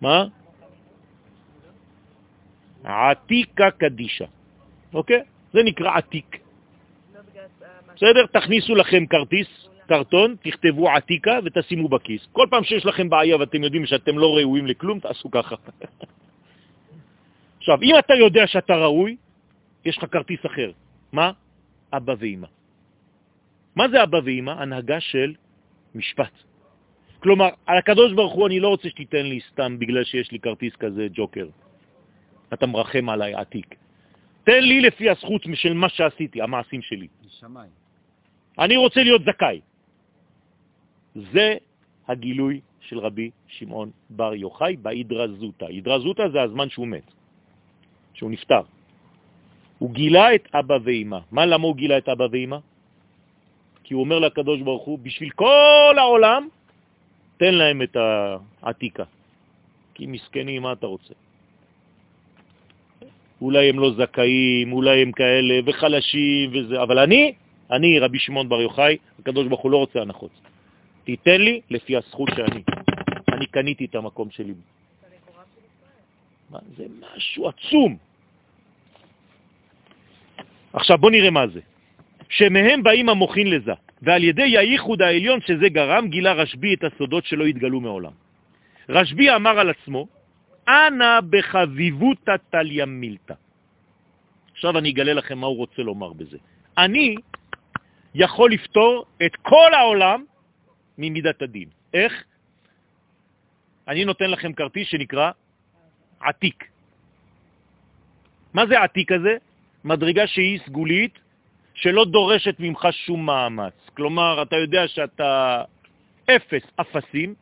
מה? 0.00 0.24
עתיקה 2.84 3.70
קדישה, 3.70 4.24
אוקיי? 4.94 5.22
זה 5.52 5.62
נקרא 5.62 5.96
עתיק. 5.96 6.36
בסדר? 7.96 8.26
תכניסו 8.26 8.74
לכם 8.74 9.06
כרטיס, 9.06 9.68
קרטון, 9.86 10.36
תכתבו 10.42 10.90
עתיקה 10.90 11.38
ותשימו 11.44 11.88
בכיס. 11.88 12.28
כל 12.32 12.46
פעם 12.50 12.64
שיש 12.64 12.86
לכם 12.86 13.08
בעיה 13.08 13.36
ואתם 13.36 13.64
יודעים 13.64 13.86
שאתם 13.86 14.18
לא 14.18 14.36
ראויים 14.36 14.66
לכלום, 14.66 15.00
תעשו 15.00 15.30
ככה. 15.30 15.56
עכשיו, 17.58 17.82
אם 17.82 17.94
אתה 17.98 18.14
יודע 18.14 18.46
שאתה 18.46 18.74
ראוי, 18.74 19.16
יש 19.84 19.98
לך 19.98 20.04
כרטיס 20.12 20.46
אחר. 20.46 20.70
מה? 21.12 21.32
אבא 21.92 22.14
ואמא. 22.18 22.59
מה 23.76 23.88
זה 23.88 24.02
אבא 24.02 24.20
ואמא? 24.24 24.50
הנהגה 24.50 25.00
של 25.00 25.34
משפט. 25.94 26.32
כלומר, 27.20 27.48
על 27.66 27.78
הקדוש 27.78 28.12
ברוך 28.12 28.32
הוא 28.32 28.46
אני 28.46 28.60
לא 28.60 28.68
רוצה 28.68 28.88
שתיתן 28.88 29.26
לי 29.26 29.40
סתם 29.52 29.78
בגלל 29.78 30.04
שיש 30.04 30.32
לי 30.32 30.38
כרטיס 30.40 30.76
כזה 30.76 31.06
ג'וקר. 31.12 31.48
אתה 32.52 32.66
מרחם 32.66 33.08
עליי 33.08 33.34
עתיק. 33.34 33.74
תן 34.44 34.62
לי 34.62 34.80
לפי 34.80 35.10
הזכות 35.10 35.42
של 35.54 35.72
מה 35.72 35.88
שעשיתי, 35.88 36.42
המעשים 36.42 36.82
שלי. 36.82 37.08
משמיים. 37.26 37.70
אני 38.58 38.76
רוצה 38.76 39.02
להיות 39.02 39.22
זכאי. 39.24 39.60
זה 41.14 41.56
הגילוי 42.08 42.60
של 42.80 42.98
רבי 42.98 43.30
שמעון 43.46 43.90
בר 44.10 44.34
יוחאי 44.34 44.76
בהידרזותה. 44.76 45.66
הידרזותה 45.66 46.28
זה 46.32 46.42
הזמן 46.42 46.68
שהוא 46.68 46.88
מת, 46.88 47.08
שהוא 48.14 48.30
נפטר. 48.30 48.62
הוא 49.78 49.90
גילה 49.90 50.34
את 50.34 50.48
אבא 50.54 50.78
ואמא. 50.84 51.18
מה, 51.30 51.46
למה 51.46 51.66
הוא 51.66 51.76
גילה 51.76 51.98
את 51.98 52.08
אבא 52.08 52.26
ואמא? 52.32 52.58
כי 53.90 53.94
הוא 53.94 54.04
אומר 54.06 54.18
לקדוש 54.18 54.60
ברוך 54.60 54.84
הוא, 54.84 54.98
בשביל 55.02 55.30
כל 55.30 55.94
העולם, 55.98 56.48
תן 57.36 57.54
להם 57.54 57.82
את 57.82 57.96
העתיקה. 58.62 59.04
כי 59.94 60.06
מסכנים, 60.06 60.62
מה 60.62 60.72
אתה 60.72 60.86
רוצה? 60.86 61.14
אולי 63.42 63.68
הם 63.68 63.78
לא 63.78 63.90
זכאים, 63.98 64.72
אולי 64.72 65.02
הם 65.02 65.12
כאלה, 65.12 65.54
וחלשים 65.66 66.50
וזה, 66.54 66.82
אבל 66.82 66.98
אני, 66.98 67.34
אני, 67.70 67.98
רבי 67.98 68.18
שמעון 68.18 68.48
בר 68.48 68.60
יוחאי, 68.60 68.96
הקדוש 69.18 69.46
ברוך 69.46 69.60
הוא 69.60 69.70
לא 69.70 69.76
רוצה 69.76 70.00
הנחות. 70.06 70.30
תיתן 71.04 71.40
לי 71.40 71.60
לפי 71.70 71.96
הזכות 71.96 72.28
שאני. 72.36 72.62
אני 73.34 73.46
קניתי 73.46 73.84
את 73.84 73.94
המקום 73.94 74.30
שלי. 74.30 74.54
זה 76.78 76.86
משהו 77.00 77.48
עצום. 77.48 77.96
עכשיו 80.72 80.98
בוא 80.98 81.10
נראה 81.10 81.30
מה 81.30 81.46
זה. 81.46 81.60
שמהם 82.30 82.82
באים 82.82 83.08
המוכין 83.08 83.50
לזה, 83.50 83.72
ועל 84.02 84.24
ידי 84.24 84.58
הייחוד 84.58 85.02
העליון 85.02 85.40
שזה 85.40 85.68
גרם, 85.68 86.08
גילה 86.08 86.32
רשב"י 86.32 86.74
את 86.74 86.84
הסודות 86.84 87.24
שלא 87.26 87.44
התגלו 87.44 87.80
מעולם. 87.80 88.12
רשב"י 88.88 89.30
אמר 89.30 89.58
על 89.58 89.70
עצמו, 89.70 90.06
אנא 90.68 91.20
בחביבותא 91.30 92.36
תליה 92.50 92.86
מילתא. 92.86 93.34
עכשיו 94.52 94.78
אני 94.78 94.90
אגלה 94.90 95.12
לכם 95.12 95.38
מה 95.38 95.46
הוא 95.46 95.56
רוצה 95.56 95.82
לומר 95.82 96.12
בזה. 96.12 96.38
אני 96.78 97.14
יכול 98.14 98.52
לפתור 98.52 99.06
את 99.26 99.36
כל 99.36 99.74
העולם 99.74 100.24
ממידת 100.98 101.42
הדין. 101.42 101.68
איך? 101.94 102.24
אני 103.88 104.04
נותן 104.04 104.30
לכם 104.30 104.52
כרטיס 104.52 104.88
שנקרא 104.88 105.30
עתיק. 106.20 106.64
מה 108.54 108.66
זה 108.66 108.80
עתיק 108.80 109.12
הזה? 109.12 109.36
מדרגה 109.84 110.26
שהיא 110.26 110.60
סגולית, 110.66 111.18
שלא 111.80 112.04
דורשת 112.04 112.56
ממך 112.58 112.88
שום 112.90 113.26
מאמץ. 113.26 113.72
כלומר, 113.96 114.42
אתה 114.42 114.56
יודע 114.56 114.88
שאתה 114.88 115.62
אפס 116.30 116.62
אפסים, 116.80 117.34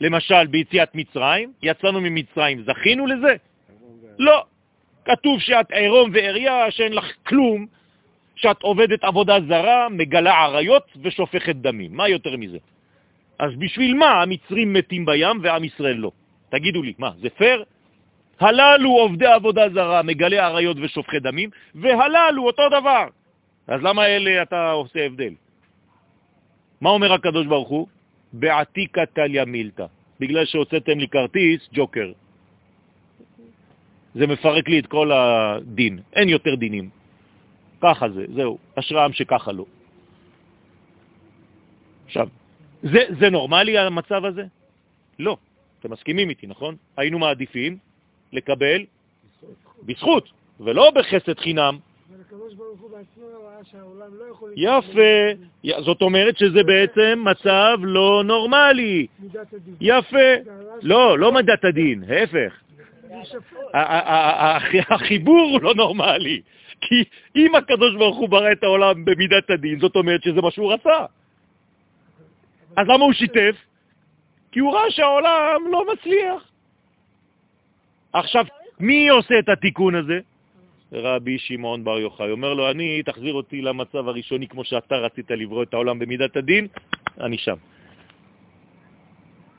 למשל 0.00 0.46
ביציאת 0.46 0.94
מצרים, 0.94 1.52
יצאנו 1.62 2.00
ממצרים, 2.00 2.62
זכינו 2.62 3.06
לזה? 3.06 3.34
לא. 4.18 4.44
כתוב 5.04 5.40
שאת 5.40 5.70
עירום 5.70 6.10
ועריה, 6.14 6.70
שאין 6.70 6.92
לך 6.92 7.12
כלום, 7.26 7.66
שאת 8.36 8.62
עובדת 8.62 9.04
עבודה 9.04 9.36
זרה, 9.48 9.88
מגלה 9.88 10.32
עריות 10.32 10.84
ושופכת 11.02 11.56
דמים. 11.56 11.96
מה 11.96 12.08
יותר 12.08 12.36
מזה? 12.36 12.58
אז 13.38 13.50
בשביל 13.58 13.94
מה 13.94 14.22
המצרים 14.22 14.72
מתים 14.72 15.04
בים 15.04 15.40
ועם 15.42 15.64
ישראל 15.64 15.96
לא? 15.96 16.10
תגידו 16.50 16.82
לי, 16.82 16.92
מה, 16.98 17.10
זה 17.20 17.30
פייר? 17.30 17.64
הללו 18.42 18.90
עובדי 18.90 19.26
עבודה 19.26 19.68
זרה, 19.74 20.02
מגלי 20.02 20.38
עריות 20.38 20.76
ושופכי 20.82 21.20
דמים, 21.20 21.50
והללו 21.74 22.46
אותו 22.46 22.62
דבר. 22.68 23.06
אז 23.66 23.82
למה 23.82 24.06
אלה 24.06 24.42
אתה 24.42 24.70
עושה 24.70 25.06
הבדל? 25.06 25.34
מה 26.80 26.90
אומר 26.90 27.12
הקדוש 27.12 27.46
ברוך 27.46 27.68
הוא? 27.68 27.86
בעתיקה 28.32 29.06
טליה 29.06 29.44
מילתא, 29.44 29.86
בגלל 30.20 30.44
שהוצאתם 30.44 30.98
לי 30.98 31.08
כרטיס 31.08 31.68
ג'וקר. 31.72 32.12
זה 34.14 34.26
מפרק 34.26 34.68
לי 34.68 34.78
את 34.78 34.86
כל 34.86 35.12
הדין, 35.12 36.00
אין 36.12 36.28
יותר 36.28 36.54
דינים. 36.54 36.90
ככה 37.80 38.08
זה, 38.08 38.24
זהו, 38.34 38.58
אשרם 38.78 39.12
שככה 39.12 39.52
לא. 39.52 39.64
עכשיו, 42.06 42.28
זה, 42.82 43.00
זה 43.20 43.30
נורמלי 43.30 43.78
המצב 43.78 44.24
הזה? 44.24 44.44
לא. 45.18 45.36
אתם 45.80 45.92
מסכימים 45.92 46.30
איתי, 46.30 46.46
נכון? 46.46 46.76
היינו 46.96 47.18
מעדיפים 47.18 47.78
לקבל 48.32 48.84
בזכות, 49.82 50.28
ולא 50.60 50.90
בחסד 50.90 51.38
חינם. 51.38 51.78
יפה. 54.56 55.80
זאת 55.84 56.02
אומרת 56.02 56.38
שזה 56.38 56.62
בעצם 56.62 57.24
מצב 57.24 57.78
לא 57.82 58.22
נורמלי. 58.24 59.06
יפה. 59.80 60.32
לא, 60.82 61.18
לא 61.18 61.32
מידת 61.32 61.64
הדין, 61.64 62.04
ההפך. 62.08 62.60
החיבור 64.90 65.58
לא 65.62 65.74
נורמלי. 65.74 66.40
כי 66.80 67.04
אם 67.36 67.54
הקדוש 67.54 67.94
ברוך 67.94 68.16
הוא 68.16 68.28
ברא 68.28 68.52
את 68.52 68.62
העולם 68.62 69.04
במידת 69.04 69.50
הדין, 69.50 69.80
זאת 69.80 69.96
אומרת 69.96 70.22
שזה 70.22 70.40
מה 70.40 70.50
שהוא 70.50 70.72
רצה. 70.72 71.04
אז 72.76 72.88
למה 72.88 73.04
הוא 73.04 73.12
שיתף? 73.12 73.56
כי 74.52 74.60
הוא 74.60 74.74
ראה 74.74 74.90
שהעולם 74.90 75.62
לא 75.70 75.84
מצליח. 75.92 76.51
עכשיו, 78.12 78.44
מי 78.80 79.08
עושה 79.08 79.38
את 79.38 79.48
התיקון 79.48 79.94
הזה? 79.94 80.20
רבי 80.92 81.38
שמעון 81.38 81.84
בר 81.84 81.98
יוחאי. 81.98 82.30
אומר 82.30 82.54
לו, 82.54 82.70
אני, 82.70 83.02
תחזיר 83.02 83.34
אותי 83.34 83.62
למצב 83.62 84.08
הראשוני 84.08 84.48
כמו 84.48 84.64
שאתה 84.64 84.94
רצית 84.94 85.30
לברוא 85.30 85.62
את 85.62 85.74
העולם 85.74 85.98
במידת 85.98 86.36
הדין, 86.36 86.66
אני 87.20 87.38
שם. 87.38 87.56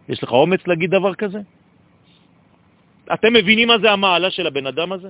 יש 0.10 0.24
לך 0.24 0.32
אומץ 0.32 0.68
להגיד 0.68 0.90
דבר 0.92 1.16
כזה? 1.16 1.40
אתם 3.14 3.34
מבינים 3.34 3.68
מה 3.68 3.80
זה 3.80 3.92
המעלה 3.92 4.32
של 4.32 4.48
הבן 4.48 4.68
אדם 4.68 4.92
הזה? 4.92 5.10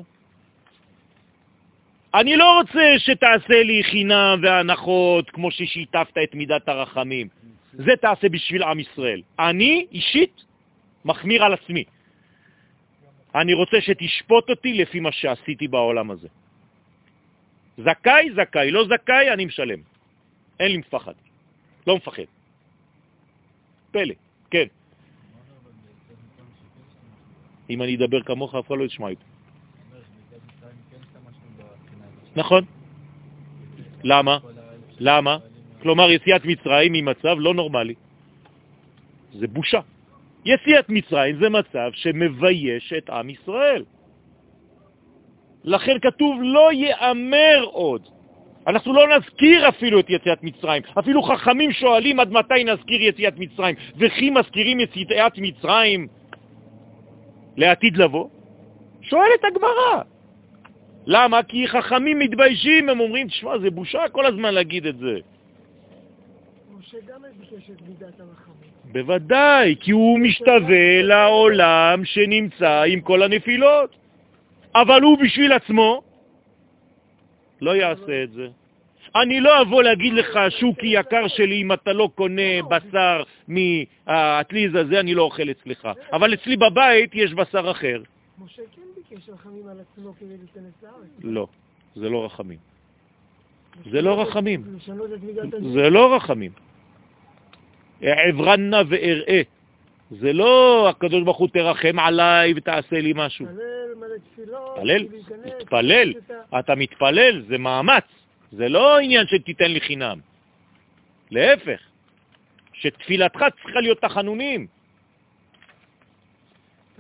אני 2.14 2.36
לא 2.36 2.60
רוצה 2.60 2.94
שתעשה 2.98 3.64
לי 3.64 3.84
חינם 3.84 4.40
והנחות 4.42 5.30
כמו 5.30 5.52
ששיתפת 5.52 6.18
את 6.24 6.36
מידת 6.36 6.70
הרחמים. 6.70 7.28
זה 7.74 7.92
תעשה 8.02 8.30
בשביל 8.30 8.64
עם 8.64 8.80
ישראל. 8.80 9.22
אני 9.40 9.86
אישית 9.92 10.44
מחמיר 11.06 11.44
על 11.44 11.54
עצמי. 11.54 11.84
אני 13.36 13.54
רוצה 13.54 13.82
שתשפוט 13.82 14.50
אותי 14.50 14.74
לפי 14.74 15.00
מה 15.00 15.12
שעשיתי 15.12 15.68
בעולם 15.68 16.12
הזה. 16.12 16.28
זכאי, 17.78 18.30
זכאי, 18.36 18.72
לא 18.72 18.86
זכאי, 18.86 19.34
אני 19.34 19.46
משלם. 19.46 19.80
אין 20.60 20.72
לי 20.72 20.78
מפחד. 20.78 21.14
לא 21.88 21.98
מפחד. 21.98 22.30
פלא, 23.92 24.14
כן. 24.52 24.68
אם 27.70 27.82
אני 27.82 27.96
אדבר 27.96 28.22
כמוך, 28.24 28.56
אף 28.56 28.68
אחד 28.68 28.76
לא 28.78 28.84
ישמע 28.84 29.08
איתו. 29.08 29.26
נכון. 32.36 32.64
למה? 34.04 34.38
למה? 35.00 35.38
כלומר, 35.82 36.12
יציאת 36.12 36.46
מצרים 36.46 36.94
היא 36.94 37.04
מצב 37.04 37.36
לא 37.40 37.54
נורמלי. 37.54 37.94
זה 39.34 39.48
בושה. 39.48 39.93
יציאת 40.46 40.90
מצרים 40.90 41.36
זה 41.40 41.50
מצב 41.50 41.90
שמבייש 41.94 42.94
את 42.98 43.10
עם 43.10 43.30
ישראל. 43.30 43.84
לכן 45.64 46.00
כתוב 46.02 46.40
לא 46.42 46.74
יאמר 46.74 47.64
עוד. 47.72 48.08
אנחנו 48.68 48.94
לא 48.94 49.18
נזכיר 49.18 49.70
אפילו 49.70 50.00
את 50.00 50.10
יציאת 50.10 50.44
מצרים. 50.44 50.84
אפילו 51.00 51.24
חכמים 51.24 51.72
שואלים 51.72 52.20
עד 52.20 52.32
מתי 52.32 52.64
נזכיר 52.64 53.02
יציאת 53.02 53.34
מצרים, 53.38 53.76
וכי 53.98 54.30
מזכירים 54.30 54.80
יציאת 54.80 55.38
מצרים 55.38 56.08
לעתיד 57.58 57.98
לבוא? 57.98 58.30
שואלת 59.02 59.44
הגמרא. 59.44 60.04
למה? 61.06 61.44
כי 61.44 61.68
חכמים 61.68 62.20
מתביישים, 62.20 62.90
הם 62.90 63.00
אומרים, 63.00 63.28
תשמע, 63.28 63.60
זה 63.60 63.70
בושה 63.70 64.10
כל 64.12 64.26
הזמן 64.26 64.54
להגיד 64.54 64.86
את 64.86 64.98
זה. 64.98 65.20
משה 66.78 66.98
גם 67.08 67.22
ביקש 67.40 67.70
את 67.70 67.82
מידת 67.82 68.20
הרחמים. 68.20 68.73
בוודאי, 68.94 69.76
כי 69.80 69.92
הוא 69.92 70.20
משתווה 70.20 71.02
לעולם 71.02 72.06
שנמצא 72.06 72.84
עם 72.88 73.02
כל 73.02 73.24
הנפילות. 73.24 73.96
אבל 74.76 75.02
הוא 75.02 75.18
בשביל 75.18 75.52
עצמו 75.54 76.02
לא 77.62 77.76
יעשה 77.76 78.24
את 78.24 78.32
זה. 78.32 78.48
אני 79.16 79.40
לא 79.40 79.62
אבוא 79.62 79.84
להגיד 79.84 80.14
לך, 80.14 80.40
שוקי 80.50 80.88
יקר 80.88 81.28
שלי, 81.28 81.62
אם 81.62 81.74
אתה 81.74 81.94
לא 81.94 82.10
קונה 82.16 82.62
בשר 82.70 83.24
מהאטליז 83.48 84.76
הזה, 84.76 85.00
אני 85.00 85.14
לא 85.14 85.22
אוכל 85.22 85.52
אצלך. 85.52 85.90
אבל 86.14 86.34
אצלי 86.34 86.58
בבית 86.58 87.12
יש 87.14 87.34
בשר 87.34 87.72
אחר. 87.72 88.02
משה 88.46 88.62
כן 88.76 88.82
ביקש 88.96 89.30
רחמים 89.30 89.68
על 89.68 89.78
עצמו 89.80 90.14
כדי 90.20 90.30
להיכנס 90.30 90.74
לארץ. 90.84 91.10
לא, 91.24 91.48
זה 91.96 92.10
לא 92.10 92.26
רחמים. 92.26 92.58
זה 93.92 94.02
לא 94.02 94.22
רחמים. 94.22 94.64
זה 95.74 95.90
לא 95.90 96.16
רחמים. 96.16 96.52
אעברנה 98.04 98.82
ואראה. 98.90 99.42
זה 100.12 100.34
לא 100.34 100.90
הקדוש 100.90 101.24
ברוך 101.24 101.38
הוא 101.38 101.50
תרחם 101.54 102.00
עליי 102.00 102.54
ותעשה 102.56 103.02
לי 103.02 103.14
משהו. 103.16 103.46
תתפלל, 104.76 105.08
תתפלל. 105.60 106.14
אתה 106.60 106.76
מתפלל, 106.76 107.46
זה 107.48 107.58
מאמץ. 107.58 108.04
זה 108.52 108.70
לא 108.70 109.00
עניין 109.00 109.28
שתיתן 109.28 109.72
לי 109.72 109.82
חינם. 109.82 110.20
להפך, 111.32 111.80
שתפילתך 112.74 113.46
צריכה 113.64 113.80
להיות 113.82 114.02
תחנונים. 114.02 114.68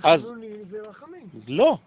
אז... 0.03 0.21
זה 0.69 0.81
רחמים. 0.81 1.27
לא. 1.47 1.77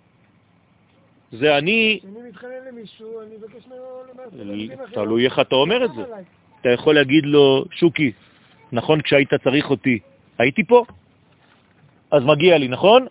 זה 1.33 1.59
אני... 1.59 1.99
כשאני 2.03 2.29
מתחנן 2.29 2.64
למישהו, 2.69 3.21
אני 3.23 3.37
מבקש 3.37 3.67
ממנו... 3.67 4.87
תלוי 4.95 5.25
איך 5.25 5.41
אתה 5.41 5.55
אומר 5.55 5.85
את 5.85 5.91
זה. 5.97 6.03
אתה 6.61 6.69
יכול 6.69 6.95
להגיד 6.95 7.27
לו, 7.27 7.64
שוקי, 7.71 8.12
נכון, 8.73 9.03
כשהיית 9.03 9.35
צריך 9.35 9.71
אותי, 9.71 9.99
הייתי 10.39 10.64
פה? 10.64 10.85
אז 12.11 12.23
מגיע 12.25 12.59
לי, 12.59 12.69
נכון? 12.69 13.07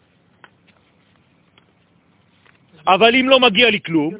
אבל 2.87 3.15
אם 3.15 3.29
לא 3.29 3.39
מגיע 3.39 3.69
לי 3.69 3.81
כלום, 3.81 4.13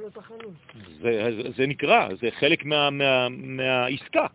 זה, 1.01 1.29
זה, 1.37 1.51
זה 1.57 1.67
נקרא, 1.67 2.09
זה 2.21 2.29
חלק 2.39 2.65
מה, 2.65 2.89
מה, 2.89 3.29
מהעסקה. 3.29 4.25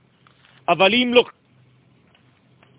אבל 0.69 0.95
אם 0.95 1.11
לא... 1.15 1.25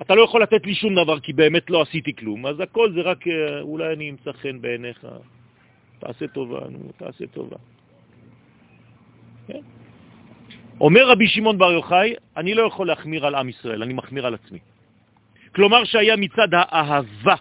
אתה 0.01 0.15
לא 0.15 0.21
יכול 0.21 0.41
לתת 0.43 0.65
לי 0.65 0.75
שום 0.75 0.95
דבר 0.95 1.19
כי 1.19 1.33
באמת 1.33 1.69
לא 1.69 1.81
עשיתי 1.81 2.15
כלום, 2.15 2.45
אז 2.45 2.59
הכל 2.59 2.93
זה 2.93 3.01
רק, 3.01 3.27
אה, 3.27 3.61
אולי 3.61 3.93
אני 3.93 4.09
אמצא 4.09 4.31
חן 4.31 4.61
בעיניך, 4.61 5.07
תעשה 5.99 6.27
טובה, 6.27 6.59
נו, 6.69 6.79
תעשה 6.97 7.27
טובה. 7.27 7.57
כן? 9.47 9.61
אומר 10.81 11.07
רבי 11.09 11.27
שמעון 11.27 11.57
בר 11.57 11.71
יוחאי, 11.71 12.13
אני 12.37 12.53
לא 12.53 12.67
יכול 12.67 12.87
להחמיר 12.87 13.25
על 13.25 13.35
עם 13.35 13.49
ישראל, 13.49 13.83
אני 13.83 13.93
מחמיר 13.93 14.25
על 14.25 14.33
עצמי. 14.33 14.59
כלומר 15.55 15.83
שהיה 15.83 16.15
מצד 16.15 16.47
האהבה, 16.51 17.35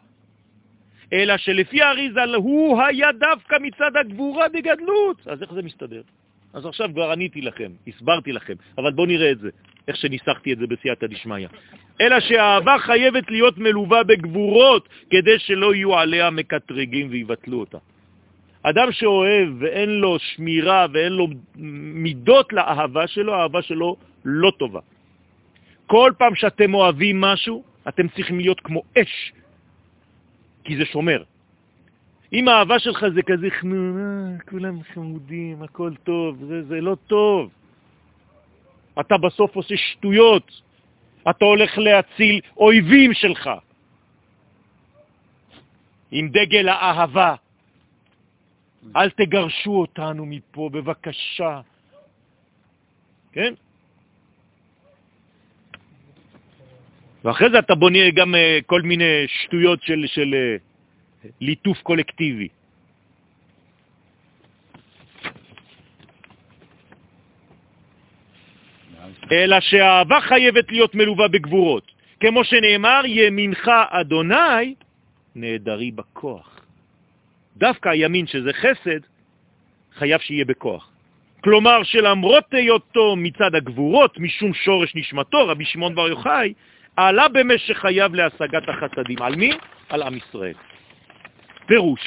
אלא 1.12 1.36
שלפי 1.36 1.82
האריזה 1.82 2.24
הוא 2.36 2.82
היה 2.82 3.12
דווקא 3.12 3.56
מצד 3.62 3.96
הגבורה 4.00 4.48
בגדלות. 4.48 5.26
אז 5.26 5.42
איך 5.42 5.52
זה 5.52 5.62
מסתדר? 5.62 6.02
אז 6.52 6.66
עכשיו 6.66 6.88
כבר 6.92 7.10
עניתי 7.10 7.40
לכם, 7.40 7.72
הסברתי 7.86 8.32
לכם, 8.32 8.54
אבל 8.78 8.92
בואו 8.92 9.06
נראה 9.06 9.30
את 9.30 9.38
זה, 9.38 9.50
איך 9.88 9.96
שניסחתי 9.96 10.52
את 10.52 10.58
זה 10.58 10.66
בסייעתא 10.66 11.06
דשמיא. 11.06 11.48
אלא 12.00 12.20
שהאהבה 12.20 12.78
חייבת 12.78 13.30
להיות 13.30 13.58
מלווה 13.58 14.04
בגבורות, 14.04 14.88
כדי 15.10 15.38
שלא 15.38 15.74
יהיו 15.74 15.98
עליה 15.98 16.30
מקטרגים 16.30 17.08
ויבטלו 17.10 17.60
אותה. 17.60 17.78
אדם 18.62 18.92
שאוהב 18.92 19.48
ואין 19.58 19.90
לו 19.90 20.18
שמירה 20.18 20.86
ואין 20.92 21.12
לו 21.12 21.26
מידות 22.04 22.52
לאהבה 22.52 23.06
שלו, 23.06 23.34
האהבה 23.34 23.62
שלו 23.62 23.96
לא 24.24 24.50
טובה. 24.58 24.80
כל 25.86 26.12
פעם 26.18 26.34
שאתם 26.34 26.74
אוהבים 26.74 27.20
משהו, 27.20 27.64
אתם 27.88 28.08
צריכים 28.08 28.40
להיות 28.40 28.60
כמו 28.60 28.82
אש, 28.98 29.32
כי 30.64 30.76
זה 30.76 30.84
שומר. 30.84 31.22
אם 32.32 32.48
האהבה 32.48 32.78
שלך 32.78 33.04
זה 33.14 33.22
כזה 33.22 33.48
חנונה, 33.50 34.38
כולם 34.50 34.82
חמודים, 34.94 35.62
הכל 35.62 35.92
טוב, 36.04 36.44
זה, 36.44 36.62
זה 36.62 36.80
לא 36.80 36.96
טוב. 37.06 37.50
אתה 39.00 39.18
בסוף 39.18 39.56
עושה 39.56 39.76
שטויות. 39.76 40.60
אתה 41.30 41.44
הולך 41.44 41.78
להציל 41.78 42.40
אויבים 42.56 43.14
שלך. 43.14 43.50
עם 46.10 46.28
דגל 46.28 46.68
האהבה. 46.68 47.34
אל 48.96 49.10
תגרשו 49.10 49.70
אותנו 49.70 50.26
מפה, 50.26 50.70
בבקשה. 50.72 51.60
כן? 53.32 53.54
ואחרי 57.24 57.50
זה 57.50 57.58
אתה 57.58 57.74
בונה 57.74 58.10
גם 58.10 58.34
אה, 58.34 58.58
כל 58.66 58.82
מיני 58.82 59.24
שטויות 59.28 59.82
של, 59.82 60.04
של 60.06 60.34
אה, 60.34 60.56
ליטוף 61.40 61.82
קולקטיבי. 61.82 62.48
אלא 69.32 69.60
שהאהבה 69.60 70.20
חייבת 70.20 70.72
להיות 70.72 70.94
מלווה 70.94 71.28
בגבורות. 71.28 71.92
כמו 72.20 72.44
שנאמר, 72.44 73.00
ימינך 73.06 73.70
אדוני, 73.90 74.74
נהדרי 75.34 75.90
בכוח. 75.90 76.49
דווקא 77.60 77.88
הימין, 77.88 78.26
שזה 78.26 78.52
חסד, 78.52 79.00
חייב 79.98 80.20
שיהיה 80.20 80.44
בכוח. 80.44 80.90
כלומר 81.44 81.82
שלמרות 81.82 82.54
היותו 82.54 83.16
מצד 83.16 83.54
הגבורות, 83.54 84.18
משום 84.18 84.54
שורש 84.54 84.94
נשמתו, 84.94 85.48
רבי 85.48 85.64
שמעון 85.64 85.94
בר 85.94 86.08
יוחאי, 86.08 86.52
עלה 86.96 87.28
במשך 87.28 87.78
חייו 87.78 88.10
להשגת 88.14 88.68
החסדים. 88.68 89.22
על 89.22 89.36
מי? 89.36 89.52
על 89.88 90.02
עם 90.02 90.16
ישראל. 90.16 90.54
פירוש. 91.66 92.00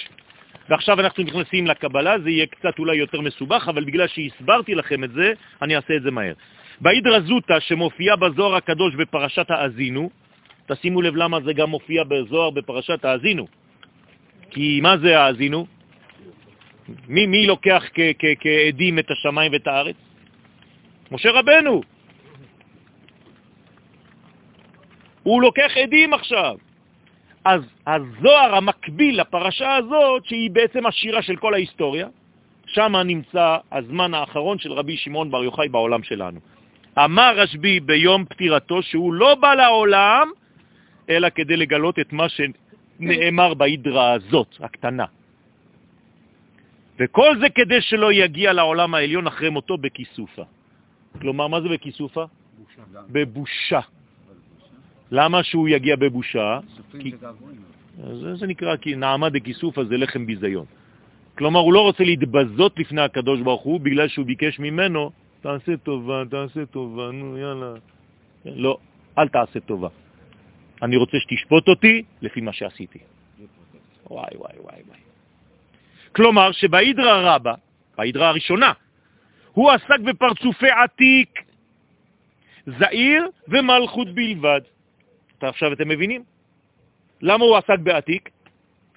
ועכשיו 0.69 0.99
אנחנו 0.99 1.23
נכנסים 1.23 1.67
לקבלה, 1.67 2.19
זה 2.19 2.29
יהיה 2.29 2.45
קצת 2.45 2.79
אולי 2.79 2.95
יותר 2.95 3.21
מסובך, 3.21 3.67
אבל 3.69 3.83
בגלל 3.83 4.07
שהסברתי 4.07 4.75
לכם 4.75 5.03
את 5.03 5.11
זה, 5.11 5.33
אני 5.61 5.75
אעשה 5.75 5.95
את 5.95 6.01
זה 6.01 6.11
מהר. 6.11 6.33
בהידרא 6.81 7.19
זוטה 7.19 7.59
שמופיעה 7.59 8.15
בזוהר 8.15 8.55
הקדוש 8.55 8.95
בפרשת 8.95 9.51
האזינו, 9.51 10.09
תשימו 10.67 11.01
לב 11.01 11.15
למה 11.15 11.37
זה 11.45 11.53
גם 11.53 11.69
מופיע 11.69 12.03
בזוהר 12.03 12.49
בפרשת 12.49 13.05
האזינו. 13.05 13.47
כי 14.53 14.79
מה 14.81 14.97
זה 14.97 15.19
האזינו? 15.19 15.65
מי, 17.07 17.27
מי 17.27 17.47
לוקח 17.47 17.83
כעדים 18.39 18.99
את 18.99 19.11
השמיים 19.11 19.51
ואת 19.51 19.67
הארץ? 19.67 19.95
משה 21.11 21.31
רבנו. 21.31 21.81
הוא 25.23 25.41
לוקח 25.41 25.71
עדים 25.77 26.13
עכשיו. 26.13 26.55
אז 27.45 27.61
הזוהר 27.87 28.55
המקביל 28.55 29.21
לפרשה 29.21 29.75
הזאת, 29.75 30.25
שהיא 30.25 30.51
בעצם 30.51 30.85
השירה 30.85 31.21
של 31.21 31.35
כל 31.35 31.53
ההיסטוריה, 31.53 32.07
שם 32.65 32.95
נמצא 32.95 33.57
הזמן 33.71 34.13
האחרון 34.13 34.59
של 34.59 34.71
רבי 34.71 34.97
שמעון 34.97 35.31
בר 35.31 35.43
יוחאי 35.43 35.69
בעולם 35.69 36.03
שלנו. 36.03 36.39
אמר 36.97 37.33
רשב"י 37.35 37.79
ביום 37.79 38.25
פטירתו 38.25 38.83
שהוא 38.83 39.13
לא 39.13 39.35
בא 39.35 39.53
לעולם, 39.53 40.27
אלא 41.09 41.29
כדי 41.35 41.57
לגלות 41.57 41.99
את 41.99 42.13
מה 42.13 42.29
שנאמר 42.99 43.53
בהידרה 43.53 44.11
הזאת, 44.11 44.47
הקטנה. 44.59 45.05
וכל 46.99 47.39
זה 47.39 47.49
כדי 47.49 47.81
שלא 47.81 48.13
יגיע 48.13 48.53
לעולם 48.53 48.95
העליון 48.95 49.27
אחרי 49.27 49.49
מותו 49.49 49.77
בכיסופה. 49.77 50.43
כלומר, 51.21 51.47
מה 51.47 51.61
זה 51.61 51.69
בכיסופה? 51.69 52.25
בושה. 52.57 53.01
בבושה. 53.11 53.79
למה 55.11 55.43
שהוא 55.43 55.67
יגיע 55.67 55.95
בבושה? 55.95 56.59
כי... 56.99 57.11
זה, 57.97 58.35
זה 58.35 58.45
נקרא 58.47 58.75
כי 58.77 58.95
נעמה 58.95 59.29
דכיסופה 59.29 59.85
זה 59.85 59.97
לחם 59.97 60.25
ביזיון. 60.25 60.65
כלומר, 61.37 61.59
הוא 61.59 61.73
לא 61.73 61.81
רוצה 61.81 62.03
להתבזות 62.03 62.79
לפני 62.79 63.01
הקדוש 63.01 63.41
ברוך 63.41 63.61
הוא 63.61 63.79
בגלל 63.79 64.07
שהוא 64.07 64.25
ביקש 64.25 64.59
ממנו, 64.59 65.11
תעשה 65.41 65.77
טובה, 65.77 66.23
תעשה 66.29 66.65
טובה, 66.65 67.11
נו 67.11 67.37
יאללה. 67.37 67.73
לא, 68.45 68.77
אל 69.17 69.27
תעשה 69.27 69.59
טובה. 69.59 69.89
אני 70.83 70.95
רוצה 70.95 71.17
שתשפוט 71.19 71.67
אותי 71.67 72.03
לפי 72.21 72.41
מה 72.41 72.53
שעשיתי. 72.53 72.99
וואי, 74.09 74.35
וואי, 74.35 74.53
וואי, 74.59 74.81
וואי. 74.87 74.99
כלומר, 76.15 76.51
שבהידרה 76.51 77.35
רבה, 77.35 77.53
בהידרה 77.97 78.29
הראשונה, 78.29 78.71
הוא 79.51 79.71
עסק 79.71 79.99
בפרצופי 79.99 80.69
עתיק, 80.69 81.39
זעיר 82.79 83.29
ומלכות 83.47 84.07
בלבד. 84.15 84.61
עכשיו 85.41 85.73
אתם 85.73 85.87
מבינים? 85.89 86.23
למה 87.21 87.43
הוא 87.43 87.57
עסק 87.57 87.79
בעתיק? 87.83 88.29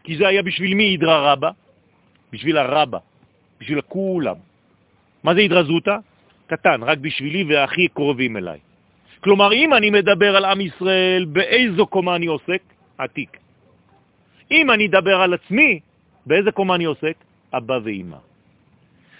כי 0.04 0.16
זה 0.16 0.28
היה 0.28 0.42
בשביל 0.42 0.74
מי 0.74 0.84
הידרה 0.84 1.32
רבה? 1.32 1.50
בשביל 2.32 2.58
הרבה, 2.58 2.98
בשביל 3.60 3.80
כולם. 3.80 4.36
מה 5.22 5.34
זה 5.34 5.40
הידרה 5.40 5.62
זוטה? 5.62 5.96
קטן, 6.46 6.82
רק 6.82 6.98
בשבילי 6.98 7.44
והכי 7.44 7.88
קרובים 7.88 8.36
אליי. 8.36 8.65
כלומר, 9.26 9.52
אם 9.52 9.74
אני 9.74 9.90
מדבר 9.90 10.36
על 10.36 10.44
עם 10.44 10.60
ישראל, 10.60 11.24
באיזו 11.24 11.86
קומה 11.86 12.16
אני 12.16 12.26
עוסק? 12.26 12.62
עתיק. 12.98 13.36
אם 14.50 14.70
אני 14.70 14.86
אדבר 14.86 15.20
על 15.20 15.34
עצמי, 15.34 15.80
באיזה 16.26 16.50
קומה 16.52 16.74
אני 16.74 16.84
עוסק? 16.84 17.16
אבא 17.54 17.78
ואמא. 17.84 18.16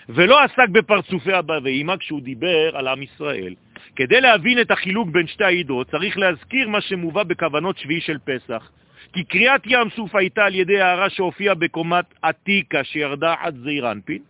ולא 0.08 0.42
עסק 0.42 0.68
בפרצופי 0.72 1.38
אבא 1.38 1.58
ואמא 1.64 1.96
כשהוא 1.96 2.20
דיבר 2.20 2.76
על 2.76 2.88
עם 2.88 3.02
ישראל. 3.02 3.54
כדי 3.96 4.20
להבין 4.20 4.60
את 4.60 4.70
החילוק 4.70 5.08
בין 5.08 5.26
שתי 5.26 5.44
העידות, 5.44 5.90
צריך 5.90 6.18
להזכיר 6.18 6.68
מה 6.68 6.80
שמובא 6.80 7.22
בכוונות 7.22 7.78
שביעי 7.78 8.00
של 8.00 8.18
פסח. 8.24 8.70
כי 9.12 9.24
קריאת 9.24 9.62
ים 9.66 9.90
סוף 9.96 10.14
הייתה 10.14 10.44
על 10.44 10.54
ידי 10.54 10.80
הערה 10.80 11.10
שהופיעה 11.10 11.54
בקומת 11.54 12.06
עתיקה 12.22 12.84
שירדה 12.84 13.34
עד 13.40 13.56
זעיר 13.64 13.92
אנפין, 13.92 14.22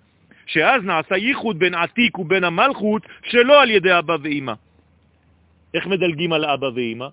שאז 0.47 0.83
נעשה 0.83 1.17
ייחוד 1.17 1.59
בין 1.59 1.75
עתיק 1.75 2.19
ובין 2.19 2.45
המלכות 2.45 3.03
שלא 3.29 3.63
על 3.63 3.71
ידי 3.71 3.99
אבא 3.99 4.17
ואמא. 4.23 4.66
איך 5.75 5.87
מדלגים 5.87 6.33
על 6.33 6.45
אבא 6.45 6.67
ואמא? 6.75 7.09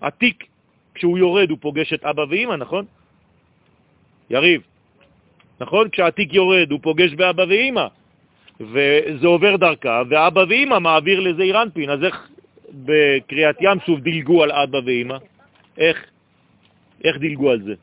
עתיק, 0.00 0.46
כשהוא 0.94 1.18
יורד 1.18 1.50
הוא 1.50 1.58
פוגש 1.60 1.92
את 1.92 2.04
אבא 2.04 2.24
ואמא, 2.30 2.56
נכון? 2.56 2.84
יריב, 4.30 4.62
נכון? 5.60 5.88
כשעתיק 5.88 6.34
יורד 6.34 6.70
הוא 6.70 6.80
פוגש 6.82 7.14
באבא 7.14 7.44
ואמא, 7.48 7.86
וזה 8.60 9.26
עובר 9.26 9.56
דרכה, 9.56 10.02
ואבא 10.10 10.44
ואמא 10.48 10.78
מעביר 10.78 11.20
לזעיר 11.20 11.62
אנפין, 11.62 11.90
אז 11.90 12.04
איך 12.04 12.28
בקריאת 12.84 13.56
ים 13.60 13.78
סוף 13.86 14.00
דילגו 14.00 14.42
על 14.42 14.52
אבא 14.52 14.78
ואמא? 14.86 15.18
איך? 15.78 15.98
איך 17.04 17.16
דילגו 17.18 17.50
על 17.50 17.62
זה? 17.62 17.74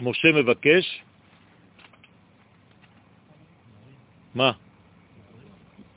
משה 0.00 0.28
מבקש 0.34 1.02
מה? 4.34 4.52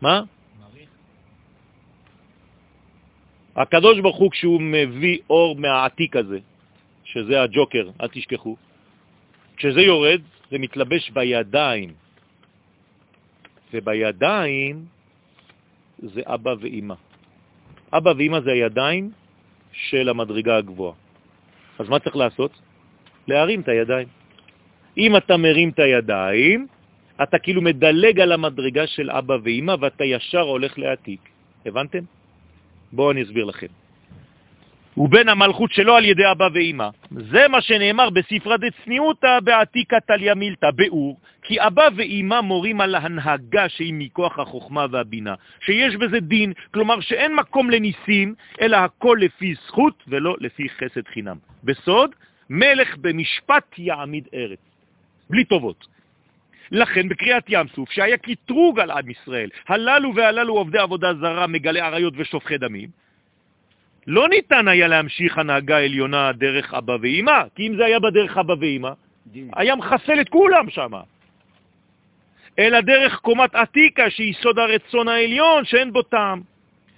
מה? 0.02 0.24
הקדוש 3.62 4.00
ברוך 4.00 4.18
הוא, 4.18 4.32
כשהוא 4.32 4.62
מביא 4.62 5.18
אור 5.30 5.56
מהעתיק 5.56 6.16
הזה, 6.16 6.40
שזה 7.04 7.42
הג'וקר, 7.42 7.90
אל 8.02 8.08
תשכחו, 8.08 8.56
כשזה 9.58 9.82
יורד, 9.82 10.22
זה 10.52 10.58
מתלבש 10.58 11.10
בידיים, 11.10 11.94
ובידיים 13.74 14.86
זה 16.00 16.22
אבא 16.26 16.54
ואימא. 16.60 16.96
אבא 17.94 18.10
ואימא 18.18 18.40
זה 18.40 18.52
הידיים 18.52 19.12
של 19.72 20.10
המדרגה 20.10 20.58
הגבוהה. 20.58 20.94
אז 21.80 21.90
מה 21.90 22.00
צריך 22.00 22.16
לעשות? 22.16 22.52
להרים 23.28 23.62
את 23.62 23.68
הידיים. 23.68 24.08
אם 24.98 25.18
אתה 25.18 25.38
מרים 25.38 25.70
את 25.70 25.80
הידיים, 25.80 26.68
אתה 27.24 27.38
כאילו 27.40 27.62
מדלג 27.62 28.20
על 28.20 28.32
המדרגה 28.32 28.88
של 28.88 29.12
אבא 29.12 29.38
ואמא 29.44 29.76
ואתה 29.80 30.06
ישר 30.06 30.42
הולך 30.42 30.80
להעתיק. 30.80 31.22
הבנתם? 31.66 32.04
בואו 32.94 33.12
אני 33.12 33.24
אסביר 33.24 33.46
לכם. 33.46 33.68
ובין 34.98 35.30
המלכות 35.30 35.72
שלו 35.72 35.96
על 35.96 36.06
ידי 36.06 36.32
אבא 36.32 36.48
ואמא. 36.54 36.90
זה 37.12 37.48
מה 37.48 37.62
שנאמר 37.62 38.10
בספרה 38.10 38.58
דצניעותא 38.58 39.40
בעתיקא 39.44 39.98
תליא 40.08 40.34
מילתא, 40.34 40.72
באור, 40.72 41.20
כי 41.42 41.62
אבא 41.68 41.88
ואמא 41.96 42.42
מורים 42.42 42.82
על 42.82 42.96
ההנהגה 42.96 43.70
שהיא 43.70 43.94
מכוח 43.98 44.40
החוכמה 44.40 44.86
והבינה, 44.92 45.36
שיש 45.66 45.96
בזה 45.96 46.20
דין, 46.20 46.54
כלומר 46.74 47.00
שאין 47.00 47.36
מקום 47.36 47.70
לניסים, 47.70 48.36
אלא 48.62 48.78
הכל 48.78 49.18
לפי 49.22 49.54
זכות 49.68 50.04
ולא 50.08 50.36
לפי 50.40 50.70
חסד 50.70 51.08
חינם. 51.08 51.38
בסוד, 51.64 52.12
מלך 52.50 52.98
במשפט 52.98 53.76
יעמיד 53.78 54.28
ארץ, 54.34 54.60
בלי 55.30 55.46
טובות. 55.46 55.88
לכן 56.72 57.10
בקריאת 57.10 57.44
ים 57.50 57.68
סוף, 57.76 57.92
שהיה 57.92 58.18
קטרוג 58.18 58.80
על 58.80 58.92
עם 58.92 59.10
ישראל, 59.10 59.50
הללו 59.68 60.16
והללו 60.16 60.54
עובדי 60.54 60.78
עבודה 60.78 61.14
זרה, 61.14 61.48
מגלי 61.48 61.82
עריות 61.82 62.14
ושופכי 62.18 62.58
דמים, 62.58 62.90
לא 64.08 64.30
ניתן 64.30 64.68
היה 64.68 64.88
להמשיך 64.88 65.38
הנהגה 65.38 65.78
עליונה 65.78 66.32
דרך 66.32 66.74
אבא 66.74 66.98
ואמא, 67.02 67.44
כי 67.56 67.68
אם 67.68 67.76
זה 67.76 67.86
היה 67.86 68.00
בדרך 68.00 68.38
אבא 68.38 68.54
ואמא. 68.60 68.92
היה 69.56 69.76
מחסל 69.76 70.22
את 70.22 70.30
כולם 70.30 70.70
שם. 70.70 70.92
אלא 72.60 72.82
דרך 72.82 73.16
קומת 73.16 73.56
עתיקה, 73.56 74.10
שהיא 74.10 74.34
סוד 74.34 74.60
הרצון 74.60 75.08
העליון, 75.08 75.66
שאין 75.66 75.94
בו 75.94 76.02
טעם. 76.02 76.42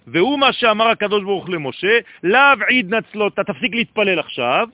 והוא 0.08 0.40
מה 0.40 0.54
שאמר 0.54 0.88
הקדוש 0.88 1.24
ברוך 1.24 1.50
למשה, 1.50 2.00
לאו 2.24 2.66
עיד 2.68 2.96
נצלות, 2.96 3.34
אתה 3.34 3.44
תפסיק 3.44 3.76
להתפלל 3.76 4.20
עכשיו, 4.20 4.68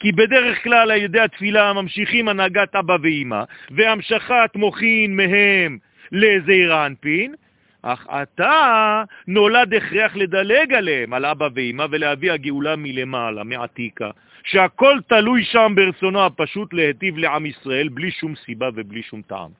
כי 0.00 0.12
בדרך 0.12 0.64
כלל 0.64 0.90
על 0.90 0.98
ידי 0.98 1.20
התפילה 1.20 1.72
ממשיכים 1.72 2.28
הנהגת 2.28 2.76
אבא 2.76 2.96
ואמא, 3.02 3.42
והמשכת 3.70 4.50
מוכין 4.54 5.16
מהם 5.16 5.78
לזעיר 6.12 6.86
אנפין, 6.86 7.34
אך 7.82 8.06
אתה 8.22 9.02
נולד 9.26 9.74
הכרח 9.74 10.16
לדלג 10.16 10.74
עליהם, 10.74 11.12
על 11.12 11.24
אבא 11.24 11.48
ואמא, 11.54 11.86
ולהביא 11.90 12.32
הגאולה 12.32 12.76
מלמעלה, 12.76 13.44
מעתיקה, 13.44 14.10
שהכל 14.44 14.98
תלוי 15.06 15.44
שם 15.44 15.72
ברצונו 15.76 16.26
הפשוט 16.26 16.72
להטיב 16.72 17.18
לעם 17.18 17.46
ישראל, 17.46 17.88
בלי 17.88 18.10
שום 18.10 18.34
סיבה 18.36 18.68
ובלי 18.74 19.02
שום 19.02 19.22
טעם. 19.22 19.50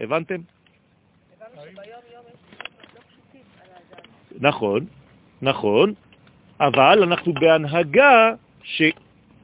הבנתם? 0.00 0.40
נכון, 4.40 4.86
נכון, 5.42 5.94
אבל 6.60 7.02
אנחנו 7.02 7.32
בהנהגה 7.32 8.32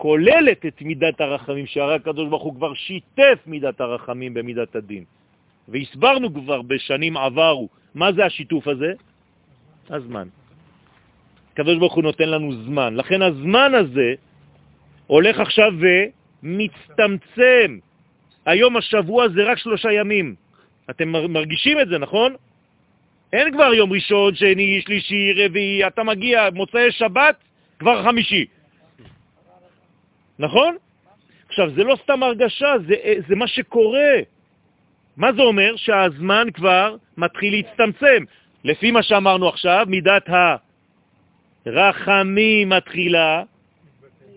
שכוללת 0.00 0.66
את 0.66 0.82
מידת 0.82 1.20
הרחמים, 1.20 1.66
שהרי 1.66 1.94
הקדוש 1.94 2.28
ברוך 2.28 2.42
הוא 2.42 2.54
כבר 2.54 2.74
שיתף 2.74 3.38
מידת 3.46 3.80
הרחמים 3.80 4.34
במידת 4.34 4.76
הדין. 4.76 5.04
והסברנו 5.68 6.34
כבר 6.34 6.62
בשנים 6.62 7.16
עברו, 7.16 7.68
מה 7.94 8.12
זה 8.12 8.24
השיתוף 8.24 8.68
הזה? 8.68 8.92
הזמן. 9.90 10.28
הקדוש 11.52 11.78
ברוך 11.78 11.94
הוא 11.94 12.02
נותן 12.02 12.28
לנו 12.28 12.64
זמן. 12.64 12.96
לכן 12.96 13.22
הזמן 13.22 13.74
הזה 13.74 14.14
הולך 15.06 15.40
עכשיו 15.40 15.72
ומצטמצם. 16.42 17.78
היום 18.46 18.76
השבוע 18.76 19.28
זה 19.28 19.42
רק 19.44 19.58
שלושה 19.58 19.92
ימים. 19.92 20.34
אתם 20.90 21.08
מר- 21.08 21.26
מרגישים 21.26 21.80
את 21.80 21.88
זה, 21.88 21.98
נכון? 21.98 22.34
אין 23.32 23.52
כבר 23.52 23.74
יום 23.74 23.92
ראשון, 23.92 24.34
שני, 24.34 24.80
שלישי, 24.80 25.32
רביעי, 25.36 25.86
אתה 25.86 26.02
מגיע, 26.02 26.48
מוצאי 26.54 26.92
שבת, 26.92 27.36
כבר 27.78 28.02
חמישי. 28.04 28.46
נכון? 30.40 30.76
עכשיו, 31.48 31.70
זה 31.70 31.84
לא 31.84 31.96
סתם 32.02 32.22
הרגשה, 32.22 32.74
זה, 32.86 32.94
זה 33.28 33.36
מה 33.36 33.46
שקורה. 33.46 34.14
מה 35.16 35.32
זה 35.32 35.42
אומר? 35.42 35.76
שהזמן 35.76 36.46
כבר 36.54 36.96
מתחיל 37.16 37.54
להצטמצם. 37.54 38.24
לפי 38.64 38.90
מה 38.90 39.02
שאמרנו 39.02 39.48
עכשיו, 39.48 39.86
מידת 39.88 40.28
הרחמים 41.66 42.68
מתחילה 42.68 43.42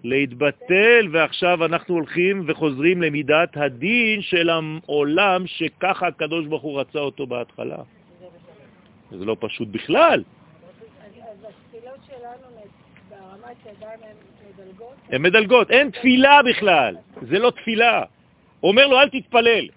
להתבטל, 0.03 1.07
ועכשיו 1.11 1.65
אנחנו 1.65 1.95
הולכים 1.95 2.43
וחוזרים 2.47 3.01
למידת 3.01 3.57
הדין 3.57 4.21
של 4.21 4.49
העולם, 4.49 5.47
שככה 5.47 6.07
הקדוש 6.07 6.45
ברוך 6.45 6.63
הוא 6.63 6.79
רצה 6.79 6.99
אותו 6.99 7.27
בהתחלה. 7.27 7.77
זה 9.11 9.25
לא 9.25 9.37
פשוט 9.39 9.67
בכלל. 9.67 10.23
אז 10.23 11.13
אז 11.17 11.45
התפילות 11.49 11.99
שלנו 12.07 12.47
נ- 12.55 12.69
בהרמת 13.09 13.31
ידיים 13.31 13.32
הן 15.09 15.21
מדלגות? 15.21 15.71
אין 15.71 15.89
תפילה 15.91 16.39
בכלל, 16.49 16.95
זה 17.21 17.39
לא 17.39 17.49
תפילה. 17.49 18.03
הוא 18.59 18.71
אומר 18.71 18.87
לו, 18.87 18.99
אל 19.01 19.09
תתפלל, 19.09 19.67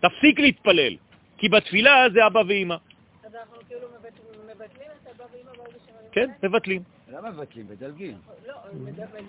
תפסיק 0.00 0.38
להתפלל, 0.40 0.96
כי 1.38 1.48
בתפילה 1.48 2.06
זה 2.14 2.26
אבא 2.26 2.42
ואמא. 2.48 2.74
אז 2.74 3.34
אנחנו 3.34 3.56
כאילו 3.68 3.86
מבט- 3.88 4.36
מבטלים 4.44 4.88
את 5.02 5.08
אבא 5.16 5.24
ואמא 5.32 5.50
ברגע 5.58 5.78
שהם... 5.86 5.94
כן, 6.12 6.30
מבטלים. 6.42 6.82
למה 7.12 7.30
מבטלים? 7.30 7.66
מדלגים. 7.70 8.14
לא, 8.46 8.54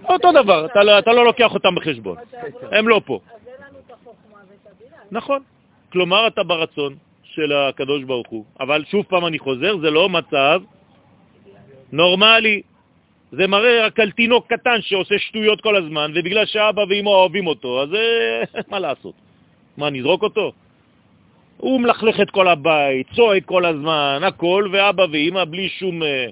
אותו 0.09 0.31
דבר, 0.31 0.65
אתה 0.65 0.83
לא, 0.83 0.99
אתה 0.99 1.13
לא 1.13 1.25
לוקח 1.25 1.53
אותם 1.53 1.75
בחשבון, 1.75 2.17
הם 2.71 2.87
לא 2.87 3.01
פה. 3.05 3.19
אז 3.25 3.47
אין 3.47 3.55
לנו 3.67 3.79
את 3.85 3.91
החוכמה 3.91 4.37
ואת 4.49 4.71
הבינה. 4.75 4.95
נכון. 5.11 5.43
כלומר, 5.91 6.27
אתה 6.27 6.43
ברצון 6.43 6.95
של 7.23 7.53
הקדוש 7.53 8.03
ברוך 8.03 8.27
הוא. 8.29 8.45
אבל 8.59 8.85
שוב 8.85 9.05
פעם 9.05 9.25
אני 9.25 9.39
חוזר, 9.39 9.77
זה 9.77 9.89
לא 9.91 10.09
מצב 10.09 10.61
נורמלי. 11.91 12.61
זה 13.31 13.47
מראה 13.47 13.85
רק 13.85 13.99
על 13.99 14.11
תינוק 14.11 14.53
קטן 14.53 14.81
שעושה 14.81 15.19
שטויות 15.19 15.61
כל 15.61 15.75
הזמן, 15.75 16.11
ובגלל 16.15 16.45
שאבא 16.45 16.81
ואמא 16.89 17.09
אוהבים 17.09 17.47
אותו, 17.47 17.83
אז 17.83 17.89
אה, 17.93 18.61
מה 18.71 18.79
לעשות? 18.79 19.13
מה, 19.77 19.89
נזרוק 19.89 20.23
אותו? 20.23 20.51
הוא 21.57 21.81
מלכלך 21.81 22.21
את 22.21 22.29
כל 22.29 22.47
הבית, 22.47 23.07
צועק 23.15 23.45
כל 23.45 23.65
הזמן, 23.65 24.19
הכל, 24.23 24.69
ואבא 24.71 25.05
ואמא 25.11 25.45
בלי 25.45 25.69
שום... 25.69 26.03
אה, 26.03 26.27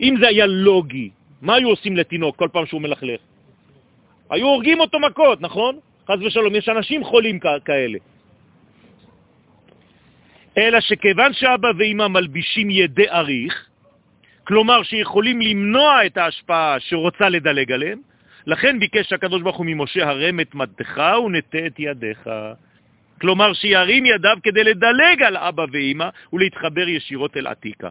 אם 0.00 0.14
זה 0.20 0.28
היה 0.28 0.46
לוגי, 0.46 1.10
מה 1.42 1.54
היו 1.54 1.68
עושים 1.68 1.96
לתינוק 1.96 2.36
כל 2.36 2.48
פעם 2.52 2.66
שהוא 2.66 2.82
מלכלך? 2.82 3.20
היו 4.30 4.46
הורגים 4.46 4.80
אותו 4.80 4.98
מכות, 4.98 5.40
נכון? 5.40 5.78
חז 6.08 6.22
ושלום, 6.22 6.54
יש 6.54 6.68
אנשים 6.68 7.04
חולים 7.04 7.38
כאלה. 7.64 7.98
אלא 10.58 10.80
שכיוון 10.80 11.32
שאבא 11.32 11.68
ואמא 11.78 12.08
מלבישים 12.08 12.70
ידי 12.70 13.10
אריך, 13.10 13.65
כלומר 14.46 14.82
שיכולים 14.82 15.40
למנוע 15.40 16.06
את 16.06 16.16
ההשפעה 16.16 16.76
שרוצה 16.80 17.28
לדלג 17.28 17.72
עליהם, 17.72 17.98
לכן 18.46 18.78
ביקש 18.78 19.12
הקדוש 19.12 19.42
ברוך 19.42 19.56
הוא 19.56 19.66
ממשה 19.66 20.08
הרם 20.08 20.40
את 20.40 20.54
מדך 20.54 20.98
ונטה 21.24 21.66
את 21.66 21.74
ידיך. 21.78 22.30
כלומר 23.20 23.52
שירים 23.52 24.06
ידיו 24.06 24.36
כדי 24.42 24.64
לדלג 24.64 25.22
על 25.22 25.36
אבא 25.36 25.64
ואמא 25.72 26.08
ולהתחבר 26.32 26.88
ישירות 26.88 27.36
אל 27.36 27.46
עתיקה. 27.46 27.88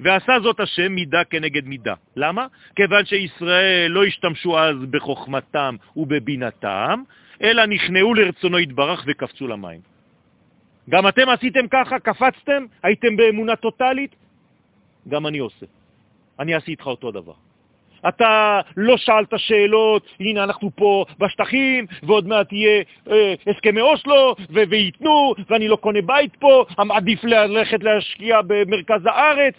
ועשה 0.00 0.40
זאת 0.42 0.60
השם 0.60 0.92
מידה 0.92 1.24
כנגד 1.24 1.64
מידה. 1.66 1.94
למה? 2.16 2.46
כיוון 2.76 3.04
שישראל 3.04 3.90
לא 3.90 4.04
השתמשו 4.04 4.58
אז 4.58 4.76
בחוכמתם 4.90 5.76
ובבינתם, 5.96 7.02
אלא 7.42 7.66
נכנעו 7.66 8.14
לרצונו 8.14 8.58
יתברך 8.58 9.04
וקפצו 9.06 9.48
למים. 9.48 9.80
גם 10.90 11.08
אתם 11.08 11.28
עשיתם 11.28 11.68
ככה? 11.70 11.98
קפצתם? 11.98 12.64
הייתם 12.82 13.16
באמונה 13.16 13.56
טוטלית? 13.56 14.14
גם 15.08 15.26
אני 15.26 15.38
עושה. 15.38 15.66
אני 16.42 16.54
אעשה 16.54 16.66
איתך 16.66 16.86
אותו 16.86 17.10
דבר. 17.10 17.32
אתה 18.08 18.60
לא 18.76 18.96
שאלת 18.96 19.32
שאלות, 19.36 20.06
הנה 20.20 20.44
אנחנו 20.44 20.70
פה 20.74 21.04
בשטחים, 21.18 21.86
ועוד 22.02 22.26
מעט 22.26 22.52
יהיה 22.52 22.82
אה, 23.10 23.34
הסכמי 23.46 23.80
אוסלו, 23.80 24.34
וייתנו, 24.50 25.34
ואני 25.50 25.68
לא 25.68 25.76
קונה 25.76 26.02
בית 26.02 26.36
פה, 26.36 26.64
עדיף 26.90 27.24
ללכת 27.24 27.82
להשקיע 27.82 28.40
במרכז 28.46 29.06
הארץ. 29.06 29.54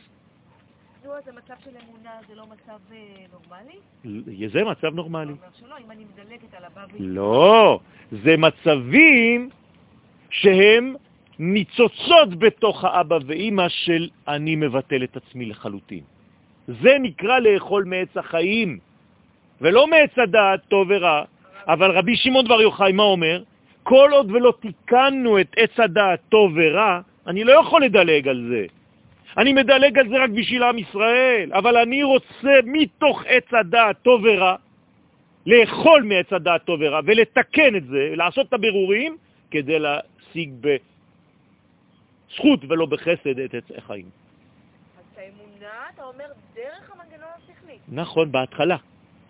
מדוע 1.01 1.15
זה 1.25 1.31
מצב 1.31 1.53
של 1.63 1.69
אמונה, 1.69 2.11
זה 2.27 2.35
לא 2.35 2.43
מצב 2.43 2.79
אה, 2.91 2.97
נורמלי? 3.33 4.49
זה 4.51 4.63
מצב 4.63 4.95
נורמלי. 4.95 5.33
לא, 6.99 7.79
זה 8.11 8.37
מצבים 8.37 9.49
שהם 10.29 10.95
ניצוצות 11.39 12.35
בתוך 12.39 12.83
האבא 12.83 13.17
ואימא 13.25 13.69
של 13.69 14.09
אני 14.27 14.55
מבטל 14.55 15.03
את 15.03 15.17
עצמי 15.17 15.45
לחלוטין. 15.45 16.12
זה 16.67 16.97
נקרא 16.99 17.39
לאכול 17.39 17.83
מעץ 17.83 18.17
החיים, 18.17 18.79
ולא 19.61 19.87
מעץ 19.87 20.17
הדעת 20.17 20.59
טוב 20.67 20.87
ורע. 20.89 21.23
אבל 21.67 21.91
רבי 21.91 22.15
שמעון 22.15 22.47
בר 22.47 22.61
יוחאי, 22.61 22.91
מה 22.91 23.03
אומר? 23.03 23.43
כל 23.83 24.09
עוד 24.11 24.31
ולא 24.31 24.53
תיקנו 24.59 25.39
את 25.39 25.55
עץ 25.57 25.79
הדעת 25.79 26.19
טוב 26.29 26.51
ורע, 26.55 26.99
אני 27.27 27.43
לא 27.43 27.59
יכול 27.59 27.83
לדלג 27.83 28.27
על 28.27 28.45
זה. 28.49 28.65
אני 29.37 29.53
מדלג 29.53 29.99
על 29.99 30.09
זה 30.09 30.23
רק 30.23 30.29
בשביל 30.29 30.63
עם 30.63 30.79
ישראל, 30.79 31.51
אבל 31.53 31.77
אני 31.77 32.03
רוצה 32.03 32.59
מתוך 32.63 33.23
עץ 33.27 33.53
הדעת 33.53 33.95
טוב 34.01 34.21
ורע, 34.23 34.55
לאכול 35.45 36.03
מעץ 36.03 36.33
הדעת 36.33 36.63
טוב 36.63 36.79
ורע 36.81 36.99
ולתקן 37.05 37.75
את 37.75 37.85
זה, 37.85 38.13
לעשות 38.15 38.47
את 38.47 38.53
הבירורים, 38.53 39.17
כדי 39.51 39.79
להשיג 39.79 40.49
בזכות 40.61 42.59
ולא 42.67 42.85
בחסד 42.85 43.39
את 43.39 43.53
עץ 43.53 43.71
החיים. 43.77 44.22
אתה 45.93 46.03
אומר, 46.03 46.25
דרך 46.55 46.91
המנגנון 46.91 47.29
השכלי. 47.37 47.77
נכון, 47.87 48.31
בהתחלה, 48.31 48.77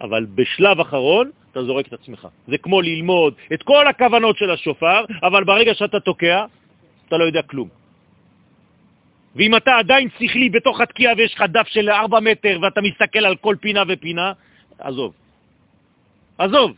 אבל 0.02 0.26
בשלב 0.26 0.80
אחרון 0.80 1.32
אתה 1.52 1.64
זורק 1.64 1.88
את 1.88 1.94
עצמך. 1.94 2.28
זה 2.48 2.58
כמו 2.58 2.82
ללמוד 2.82 3.34
את 3.54 3.64
כל 3.64 3.88
הכוונות 3.88 4.38
של 4.38 4.52
השופר, 4.52 5.06
אבל 5.24 5.44
ברגע 5.44 5.74
שאתה 5.74 6.00
תוקע, 6.00 6.46
אתה 7.08 7.18
לא 7.18 7.24
יודע 7.24 7.42
כלום. 7.42 7.70
ואם 9.36 9.56
אתה 9.56 9.78
עדיין 9.78 10.10
שכלי 10.20 10.50
בתוך 10.50 10.82
התקיעה 10.82 11.14
ויש 11.18 11.34
לך 11.34 11.42
דף 11.42 11.68
של 11.68 11.90
4 11.90 12.20
מטר 12.20 12.60
ואתה 12.62 12.82
מסתכל 12.82 13.26
על 13.26 13.36
כל 13.36 13.56
פינה 13.62 13.84
ופינה, 13.88 14.34
עזוב. 14.80 15.14
עזוב. 16.38 16.72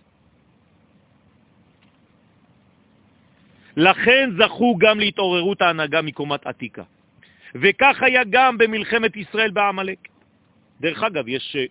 לכן 3.77 4.29
זכו 4.39 4.75
גם 4.79 4.99
להתעוררות 4.99 5.61
ההנהגה 5.61 6.01
מקומת 6.01 6.47
עתיקה. 6.47 6.83
וכך 7.55 7.97
היה 8.01 8.21
גם 8.29 8.57
במלחמת 8.57 9.15
ישראל 9.15 9.51
בעמלק. 9.51 10.07
דרך 10.81 11.03
אגב, 11.03 11.27
יש 11.27 11.55
אה, 11.59 11.65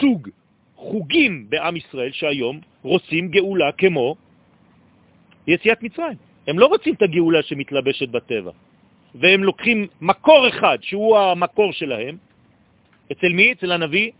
סוג 0.00 0.28
חוגים 0.76 1.46
בעם 1.48 1.76
ישראל 1.76 2.12
שהיום 2.12 2.60
רוצים 2.82 3.28
גאולה 3.28 3.72
כמו 3.72 4.16
יציאת 5.46 5.82
מצרים. 5.82 6.16
הם 6.48 6.58
לא 6.58 6.66
רוצים 6.66 6.94
את 6.94 7.02
הגאולה 7.02 7.42
שמתלבשת 7.42 8.08
בטבע, 8.08 8.50
והם 9.14 9.44
לוקחים 9.44 9.86
מקור 10.00 10.48
אחד, 10.48 10.78
שהוא 10.82 11.18
המקור 11.18 11.72
שלהם, 11.72 12.16
אצל 13.12 13.32
מי? 13.32 13.52
אצל 13.52 13.72
הנביא? 13.72 14.10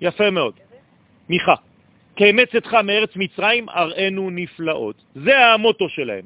יפה 0.00 0.30
מאוד. 0.30 0.54
מיכה. 1.28 1.54
כאמץ 2.16 2.54
אתך 2.56 2.74
מארץ 2.74 3.16
מצרים, 3.16 3.68
אראנו 3.68 4.30
נפלאות. 4.30 4.96
זה 5.14 5.38
המוטו 5.38 5.88
שלהם. 5.88 6.24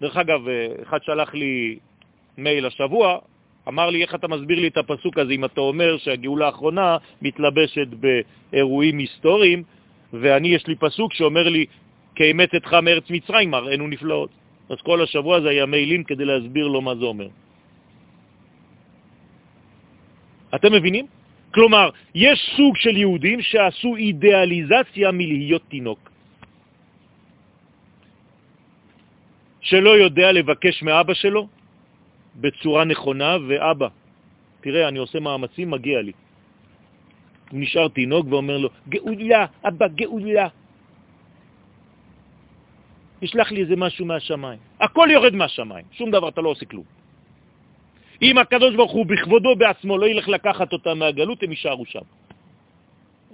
דרך 0.00 0.16
אגב, 0.16 0.48
אה, 0.48 0.66
אחד 0.82 0.98
שלח 1.02 1.34
לי 1.34 1.78
מייל 2.38 2.66
השבוע, 2.66 3.18
אמר 3.68 3.90
לי, 3.90 4.02
איך 4.02 4.14
אתה 4.14 4.28
מסביר 4.28 4.60
לי 4.60 4.68
את 4.68 4.76
הפסוק 4.76 5.18
הזה 5.18 5.32
אם 5.32 5.44
אתה 5.44 5.60
אומר 5.60 5.98
שהגאולה 5.98 6.46
האחרונה 6.46 6.96
מתלבשת 7.22 7.88
באירועים 7.88 8.98
היסטוריים, 8.98 9.62
ואני, 10.12 10.48
יש 10.48 10.66
לי 10.66 10.74
פסוק 10.76 11.14
שאומר 11.14 11.48
לי, 11.48 11.66
כאמת 12.14 12.54
אתך 12.54 12.72
מארץ 12.74 13.10
מצרים, 13.10 13.50
מראינו 13.50 13.88
נפלאות. 13.88 14.30
אז 14.68 14.78
כל 14.82 15.02
השבוע 15.02 15.36
הזה 15.36 15.48
היה 15.48 15.66
מיילים 15.66 16.04
כדי 16.04 16.24
להסביר 16.24 16.66
לו 16.66 16.80
מה 16.80 16.94
זה 16.94 17.04
אומר. 17.04 17.28
אתם 20.54 20.72
מבינים? 20.72 21.06
כלומר, 21.54 21.90
יש 22.14 22.38
סוג 22.56 22.76
של 22.76 22.96
יהודים 22.96 23.42
שעשו 23.42 23.96
אידיאליזציה 23.96 25.12
מלהיות 25.12 25.62
תינוק. 25.68 26.07
שלא 29.68 29.90
יודע 29.90 30.32
לבקש 30.32 30.82
מאבא 30.82 31.14
שלו 31.14 31.48
בצורה 32.40 32.84
נכונה, 32.84 33.36
ואבא, 33.48 33.88
תראה, 34.60 34.88
אני 34.88 34.98
עושה 34.98 35.20
מאמצים, 35.20 35.70
מגיע 35.70 36.00
לי. 36.02 36.12
הוא 37.50 37.60
נשאר 37.60 37.88
תינוק 37.88 38.26
ואומר 38.30 38.58
לו, 38.58 38.68
גאולה, 38.88 39.46
אבא, 39.68 39.86
גאולה. 39.88 40.48
ישלח 43.22 43.52
לי 43.52 43.60
איזה 43.60 43.76
משהו 43.76 44.06
מהשמיים. 44.06 44.58
הכל 44.80 45.08
יורד 45.12 45.34
מהשמיים, 45.34 45.84
שום 45.92 46.10
דבר, 46.10 46.28
אתה 46.28 46.40
לא 46.40 46.48
עושה 46.48 46.66
כלום. 46.66 46.84
אם 48.22 48.38
הקדוש 48.38 48.74
ברוך 48.74 48.92
הוא 48.92 49.06
בכבודו 49.06 49.56
בעצמו 49.56 49.98
לא 49.98 50.06
ילך 50.08 50.28
לקחת 50.28 50.72
אותם 50.72 50.98
מהגלות, 50.98 51.42
הם 51.42 51.50
יישארו 51.50 51.84
שם. 51.86 52.06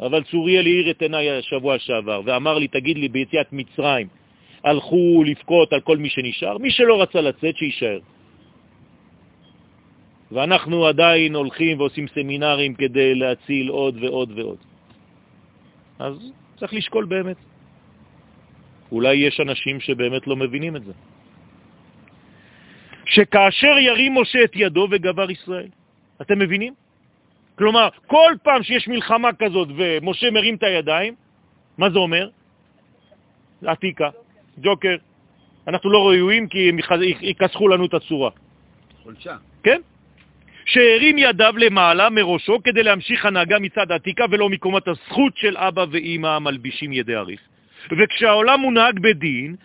אבל 0.01 0.23
צוריאל 0.23 0.67
העיר 0.67 0.91
את 0.91 1.03
עיניי 1.03 1.31
השבוע 1.31 1.79
שעבר 1.79 2.21
ואמר 2.25 2.59
לי, 2.59 2.69
תגיד 2.69 2.97
לי, 2.99 3.09
ביציאת 3.09 3.53
מצרים 3.53 4.24
הלכו 4.65 5.25
לבכות 5.27 5.73
על 5.73 5.81
כל 5.81 5.97
מי 5.97 6.09
שנשאר? 6.09 6.59
מי 6.59 6.71
שלא 6.71 7.03
רצה 7.03 7.21
לצאת, 7.21 7.57
שיישאר. 7.57 7.99
ואנחנו 10.33 10.87
עדיין 10.87 11.35
הולכים 11.35 11.81
ועושים 11.81 12.07
סמינרים 12.09 12.75
כדי 12.75 13.15
להציל 13.15 13.69
עוד 13.69 13.95
ועוד 14.03 14.31
ועוד. 14.39 14.59
אז 15.99 16.15
צריך 16.57 16.75
לשקול 16.75 17.05
באמת. 17.05 17.37
אולי 18.93 19.15
יש 19.15 19.41
אנשים 19.41 19.81
שבאמת 19.81 20.27
לא 20.27 20.37
מבינים 20.37 20.77
את 20.77 20.85
זה. 20.85 20.93
שכאשר 23.07 23.79
ירים 23.79 24.15
משה 24.15 24.45
את 24.45 24.53
ידו 24.55 24.89
וגבר 24.91 25.31
ישראל. 25.31 25.69
אתם 26.21 26.39
מבינים? 26.39 26.75
כלומר, 27.59 27.89
כל 28.07 28.33
פעם 28.43 28.63
שיש 28.63 28.89
מלחמה 28.89 29.33
כזאת 29.39 29.69
ומשה 29.77 30.31
מרים 30.31 30.55
את 30.55 30.63
הידיים, 30.63 31.15
מה 31.79 31.91
זה 31.91 31.99
אומר? 31.99 32.29
עתיקה, 33.67 34.11
ג'וקר. 34.61 34.97
אנחנו 35.69 35.91
לא 35.91 35.99
ראויים 35.99 36.49
כי 36.49 36.69
הם 36.69 36.79
יקסחו 37.21 37.69
לנו 37.69 37.87
את 37.87 37.95
הצורה. 37.95 38.31
חולשה. 39.03 39.37
כן? 39.63 39.81
שהרים 40.65 41.19
ידיו 41.19 41.55
למעלה 41.57 42.11
מראשו 42.11 42.63
כדי 42.65 42.83
להמשיך 42.83 43.27
הנהגה 43.27 43.59
מצד 43.59 43.93
עתיקה 43.93 44.25
ולא 44.31 44.49
מקומת 44.49 44.89
הזכות 44.89 45.37
של 45.37 45.57
אבא 45.57 45.85
ואימא 45.91 46.27
המלבישים 46.27 46.93
ידי 46.93 47.17
אריך. 47.17 47.41
וכשהעולם 47.91 48.61
מונהג 48.61 48.99
בדין, 48.99 49.57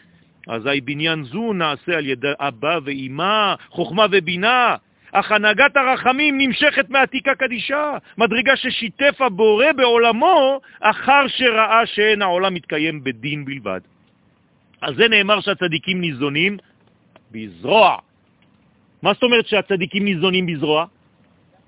אזי 0.47 0.81
בניין 0.81 1.23
זו 1.23 1.53
נעשה 1.53 1.97
על 1.97 2.05
ידי 2.05 2.31
אבא 2.39 2.79
ואימא, 2.83 3.53
חוכמה 3.69 4.05
ובינה, 4.11 4.75
אך 5.11 5.31
הנהגת 5.31 5.77
הרחמים 5.77 6.37
נמשכת 6.37 6.89
מעתיקה 6.89 7.35
קדישה, 7.35 7.97
מדרגה 8.17 8.55
ששיתף 8.55 9.21
הבורא 9.21 9.71
בעולמו 9.71 10.61
אחר 10.79 11.27
שראה 11.27 11.85
שאין 11.85 12.21
העולם 12.21 12.53
מתקיים 12.53 13.03
בדין 13.03 13.45
בלבד. 13.45 13.79
על 14.81 14.95
זה 14.95 15.07
נאמר 15.07 15.41
שהצדיקים 15.41 16.01
ניזונים 16.01 16.57
בזרוע. 17.31 17.97
מה 19.01 19.13
זאת 19.13 19.23
אומרת 19.23 19.47
שהצדיקים 19.47 20.05
ניזונים 20.05 20.45
בזרוע? 20.45 20.85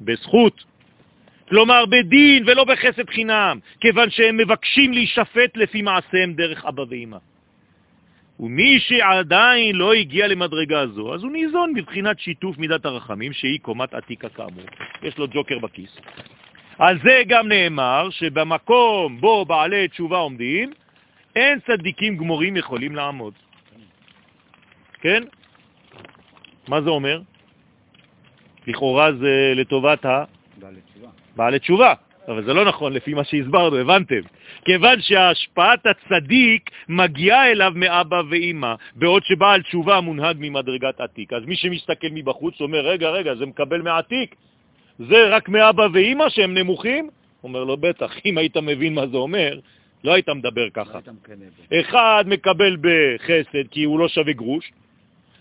בזכות. 0.02 0.64
כלומר 1.50 1.86
בדין 1.86 2.44
ולא 2.48 2.64
בחסד 2.64 3.10
חינם, 3.10 3.60
כיוון 3.80 4.10
שהם 4.10 4.38
מבקשים 4.38 4.94
להישפט 4.94 5.58
לפי 5.58 5.82
מעשיהם 5.82 6.34
דרך 6.34 6.66
אבא 6.66 6.84
ואמא. 6.90 7.18
ומי 8.40 8.80
שעדיין 8.80 9.76
לא 9.76 9.94
הגיע 9.94 10.28
למדרגה 10.28 10.88
זו, 10.88 11.14
אז 11.14 11.24
הוא 11.24 11.32
ניזון 11.32 11.74
בבחינת 11.74 12.20
שיתוף 12.20 12.58
מידת 12.58 12.86
הרחמים, 12.86 13.34
שהיא 13.34 13.60
קומת 13.62 13.94
עתיקה 13.94 14.30
כאמור. 14.30 14.66
יש 15.04 15.18
לו 15.18 15.28
ג'וקר 15.28 15.60
בכיס. 15.60 15.98
על 16.80 17.00
זה 17.04 17.22
גם 17.28 17.48
נאמר 17.48 18.10
שבמקום 18.10 19.22
בו 19.22 19.46
בעלי 19.46 19.88
תשובה 19.88 20.18
עומדים, 20.18 20.72
אין 21.36 21.60
צדיקים 21.68 22.18
גמורים 22.18 22.58
יכולים 22.58 22.96
לעמוד. 22.96 23.34
כן? 25.02 25.24
מה 26.68 26.82
זה 26.82 26.90
אומר? 26.90 27.22
לכאורה 28.68 29.14
זה 29.14 29.54
לטובת 29.56 30.06
ה... 30.06 30.24
בעלי 31.36 31.60
תשובה. 31.60 31.94
אבל 32.28 32.44
זה 32.44 32.54
לא 32.54 32.66
נכון 32.66 32.94
לפי 32.94 33.14
מה 33.14 33.24
שהסברנו, 33.24 33.76
הבנתם? 33.78 34.22
כיוון 34.66 35.02
שהשפעת 35.02 35.86
הצדיק 35.86 36.70
מגיעה 36.90 37.52
אליו 37.52 37.72
מאבא 37.76 38.22
ואימא, 38.30 38.76
בעוד 38.96 39.24
שבעל 39.24 39.62
תשובה 39.62 40.02
מונהג 40.02 40.38
ממדרגת 40.40 41.02
עתיק. 41.02 41.34
אז 41.34 41.44
מי 41.46 41.56
שמסתכל 41.56 42.08
מבחוץ 42.12 42.62
אומר, 42.62 42.80
רגע, 42.80 43.10
רגע, 43.10 43.36
זה 43.36 43.46
מקבל 43.46 43.82
מעתיק? 43.82 44.36
זה 45.00 45.28
רק 45.30 45.50
מאבא 45.50 45.88
ואימא 45.94 46.30
שהם 46.30 46.54
נמוכים? 46.54 47.10
אומר 47.44 47.64
לו, 47.64 47.78
בטח, 47.78 48.12
אם 48.26 48.38
היית 48.38 48.58
מבין 48.58 48.94
מה 48.94 49.08
זה 49.08 49.18
אומר, 49.18 49.60
לא 50.04 50.14
היית 50.14 50.30
מדבר 50.30 50.70
ככה. 50.70 51.00
לא 51.06 51.80
אחד 51.82 52.24
מקבל 52.28 52.78
בחסד 52.82 53.68
כי 53.72 53.84
הוא 53.84 54.00
לא 54.00 54.08
שווה 54.08 54.34
גרוש, 54.34 54.72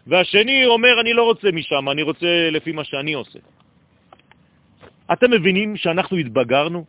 והשני 0.06 0.66
אומר, 0.66 1.00
אני 1.00 1.12
לא 1.12 1.22
רוצה 1.22 1.48
משם, 1.52 1.88
אני 1.88 2.02
רוצה 2.02 2.50
לפי 2.50 2.72
מה 2.72 2.84
שאני 2.84 3.12
עושה. 3.12 3.38
אתם 5.12 5.30
מבינים 5.30 5.76
שאנחנו 5.76 6.16
התבגרנו? 6.16 6.84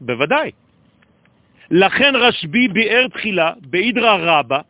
בוודאי. 0.00 0.50
לכן 1.70 2.12
רשב"י 2.16 2.68
ביאר 2.68 3.08
תחילה, 3.08 3.52
באידרא 3.60 4.16
רבה, 4.20 4.60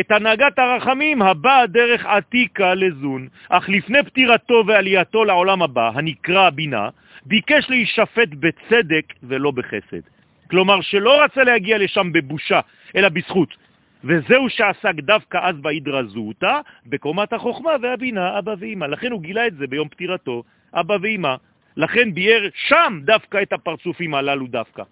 את 0.00 0.10
הנהגת 0.10 0.58
הרחמים 0.58 1.22
הבאה 1.22 1.66
דרך 1.66 2.06
עתיקה 2.06 2.74
לזון, 2.74 3.28
אך 3.48 3.68
לפני 3.68 4.02
פטירתו 4.02 4.62
ועלייתו 4.66 5.24
לעולם 5.24 5.62
הבא, 5.62 5.90
הנקרא 5.94 6.50
בינה, 6.50 6.88
ביקש 7.26 7.70
להישפט 7.70 8.28
בצדק 8.28 9.14
ולא 9.22 9.50
בחסד. 9.50 10.04
כלומר, 10.50 10.80
שלא 10.80 11.24
רצה 11.24 11.44
להגיע 11.44 11.78
לשם 11.78 12.12
בבושה, 12.12 12.60
אלא 12.96 13.08
בזכות. 13.08 13.56
וזהו 14.04 14.50
שעסק 14.50 14.94
דווקא 14.94 15.38
אז 15.42 15.56
בהידרזותא, 15.56 16.60
בקומת 16.86 17.32
החוכמה 17.32 17.70
והבינה, 17.82 18.38
אבא 18.38 18.54
ואמא. 18.58 18.84
לכן 18.84 19.12
הוא 19.12 19.22
גילה 19.22 19.46
את 19.46 19.56
זה 19.56 19.66
ביום 19.66 19.88
פטירתו, 19.88 20.42
אבא 20.74 20.96
ואמא. 21.02 21.34
לכן 21.76 22.14
ביאר 22.14 22.48
שם 22.68 23.00
דווקא 23.04 23.42
את 23.42 23.52
הפרצופים 23.52 24.14
הללו 24.14 24.46
דווקא. 24.46 24.82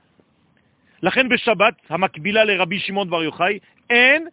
לכן 1.02 1.28
בשבת, 1.28 1.74
המקבילה 1.88 2.44
לרבי 2.44 2.78
שמעון 2.78 3.10
בר 3.10 3.22
יוחאי, 3.22 3.58
אין 3.90 4.28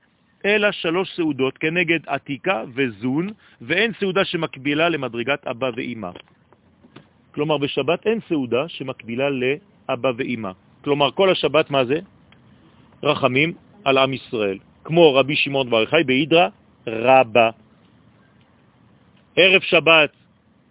אלא 0.46 0.72
שלוש 0.72 1.16
סעודות 1.16 1.58
כנגד 1.58 2.00
עתיקה 2.08 2.64
וזון, 2.74 3.30
ואין 3.62 3.92
סעודה 4.00 4.26
שמקבילה 4.26 4.90
למדרגת 4.90 5.48
אבא 5.48 5.70
ואמא. 5.76 6.10
כלומר, 7.32 7.58
בשבת 7.58 8.08
אין 8.08 8.20
סעודה 8.30 8.68
שמקבילה 8.68 9.30
לאבא 9.30 10.12
ואמא. 10.18 10.52
כלומר, 10.84 11.12
כל 11.12 11.30
השבת 11.32 11.70
מה 11.70 11.86
זה? 11.86 12.00
רחמים 13.04 13.54
על 13.86 13.98
עם 13.98 14.14
ישראל. 14.14 14.58
כמו 14.84 15.14
רבי 15.16 15.36
שמעון 15.36 15.70
בר 15.70 15.82
יוחאי 15.82 16.04
בהידרא 16.04 16.48
רבה. 16.88 17.50
ערב 19.36 19.62
שבת, 19.62 20.12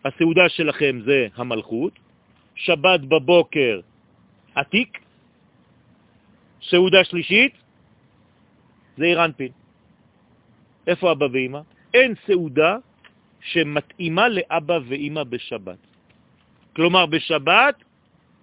הסעודה 0.04 0.48
שלכם 0.48 1.00
זה 1.04 1.26
המלכות, 1.36 1.92
שבת 2.54 3.00
בבוקר 3.00 3.80
עתיק, 4.54 4.98
סעודה 6.62 7.04
שלישית, 7.04 7.52
זה 8.96 9.04
אירנפין. 9.04 9.52
איפה 10.86 11.12
אבא 11.12 11.26
ואמא? 11.32 11.60
אין 11.94 12.14
סעודה 12.26 12.76
שמתאימה 13.40 14.28
לאבא 14.28 14.78
ואמא 14.88 15.22
בשבת. 15.24 15.87
כלומר, 16.78 17.06
בשבת, 17.06 17.74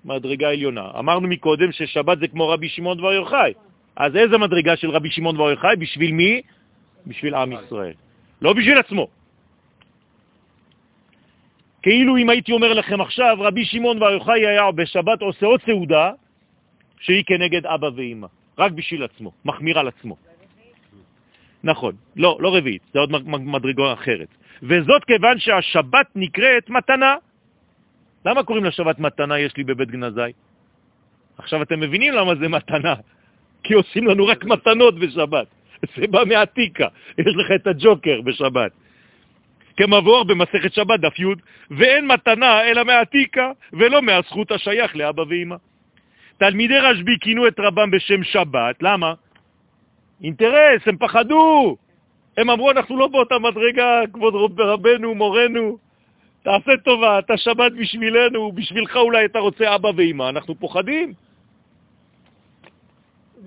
מדרגה 0.06 0.50
עליונה. 0.50 0.92
אמרנו 1.00 1.28
מקודם 1.28 1.72
ששבת 1.72 2.20
זה 2.20 2.28
כמו 2.28 2.50
רבי 2.50 2.70
שמעון 2.70 2.98
דבר 2.98 3.14
יוחאי. 3.14 3.54
אז 3.96 4.16
איזה 4.16 4.38
מדרגה 4.38 4.76
של 4.76 4.90
רבי 4.90 5.12
שמעון 5.12 5.36
דבר 5.36 5.50
יוחאי? 5.52 5.76
בשביל 5.80 6.12
מי? 6.12 6.42
בשביל 7.08 7.36
עם 7.36 7.52
ישראל. 7.52 7.94
לא 8.42 8.54
בשביל 8.54 8.78
עצמו. 8.78 9.08
כאילו 11.82 12.18
אם 12.18 12.30
הייתי 12.30 12.52
אומר 12.52 12.74
לכם 12.74 13.02
עכשיו, 13.02 13.38
רבי 13.40 13.66
שמעון 13.66 14.00
בר 14.00 14.12
יוחאי 14.12 14.48
היה 14.48 14.72
בשבת 14.72 15.22
עושה 15.22 15.46
עוד 15.46 15.62
סעודה 15.66 16.12
שהיא 17.00 17.24
כנגד 17.24 17.66
אבא 17.66 17.90
ואמא, 17.96 18.28
רק 18.58 18.72
בשביל 18.72 19.04
עצמו, 19.04 19.32
מחמיר 19.46 19.80
על 19.80 19.88
עצמו. 19.88 20.16
נכון, 21.64 21.96
לא, 22.16 22.38
לא 22.40 22.56
רביעית, 22.56 22.82
זה 22.94 23.00
עוד 23.00 23.10
מדרגה 23.24 23.94
אחרת. 23.94 24.28
וזאת 24.64 25.04
כיוון 25.08 25.40
שהשבת 25.40 26.08
נקראת 26.16 26.70
מתנה. 26.70 27.16
למה 28.26 28.44
קוראים 28.44 28.66
לשבת 28.66 29.00
מתנה 29.00 29.40
יש 29.40 29.58
לי 29.58 29.64
בבית 29.64 29.92
גנזי? 29.92 30.32
עכשיו 31.38 31.62
אתם 31.62 31.80
מבינים 31.80 32.14
למה 32.14 32.36
זה 32.36 32.48
מתנה, 32.48 32.94
כי 33.64 33.74
עושים 33.74 34.08
לנו 34.08 34.26
רק 34.26 34.46
מתנות 34.46 35.00
בשבת. 35.00 35.48
זה 35.96 36.08
בא 36.08 36.24
מעתיקה, 36.26 36.88
יש 37.18 37.36
לך 37.36 37.52
את 37.56 37.68
הג'וקר 37.68 38.22
בשבת. 38.22 38.72
כמבואר 39.78 40.24
במסכת 40.24 40.74
שבת 40.74 41.00
דף 41.00 41.20
י', 41.20 41.26
ואין 41.72 42.08
מתנה 42.08 42.64
אלא 42.64 42.86
מעתיקה 42.86 43.52
ולא 43.74 44.02
מהזכות 44.02 44.52
השייך 44.52 44.96
לאבא 44.96 45.24
ואמא. 45.30 45.56
תלמידי 46.38 46.80
רשב"י 46.80 47.18
כינו 47.22 47.48
את 47.48 47.60
רבם 47.60 47.92
בשם 47.92 48.24
שבת, 48.24 48.76
למה? 48.82 49.14
אינטרס, 50.24 50.82
הם 50.86 50.98
פחדו. 50.98 51.78
הם 52.38 52.50
אמרו, 52.50 52.72
אנחנו 52.72 52.98
לא 52.98 53.08
באותה 53.08 53.40
מדרגה, 53.40 54.02
כבוד 54.14 54.60
רבנו, 54.60 55.16
מורנו, 55.16 55.78
תעשה 56.46 56.78
טובה, 56.84 57.20
אתה 57.20 57.38
שבת 57.38 57.72
בשבילנו, 57.72 58.52
בשבילך 58.52 58.96
אולי 58.96 59.26
אתה 59.26 59.40
רוצה 59.40 59.76
אבא 59.76 59.90
ואמא, 59.98 60.30
אנחנו 60.30 60.56
פוחדים. 60.56 61.14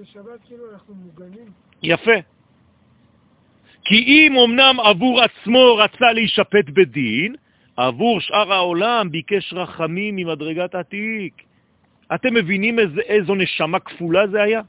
בשבת 0.01 0.41
כאילו 0.47 0.65
אנחנו 0.73 0.95
מוגנים. 0.95 1.49
יפה. 1.83 2.19
כי 3.85 3.95
אם 3.95 4.39
אמנם 4.45 4.81
עבור 4.81 5.21
עצמו 5.23 5.77
רצה 5.77 6.13
להישפט 6.13 6.65
בדין, 6.73 7.35
עבור 7.77 8.21
שאר 8.21 8.53
העולם 8.53 9.11
ביקש 9.11 9.53
רחמים 9.53 10.17
ממדרגת 10.17 10.75
עתיק. 10.75 11.43
אתם 12.15 12.35
מבינים 12.35 12.79
איזה, 12.79 13.01
איזו 13.01 13.35
נשמה 13.35 13.81
כפולה 13.81 14.27
זה 14.27 14.43
היה? 14.43 14.61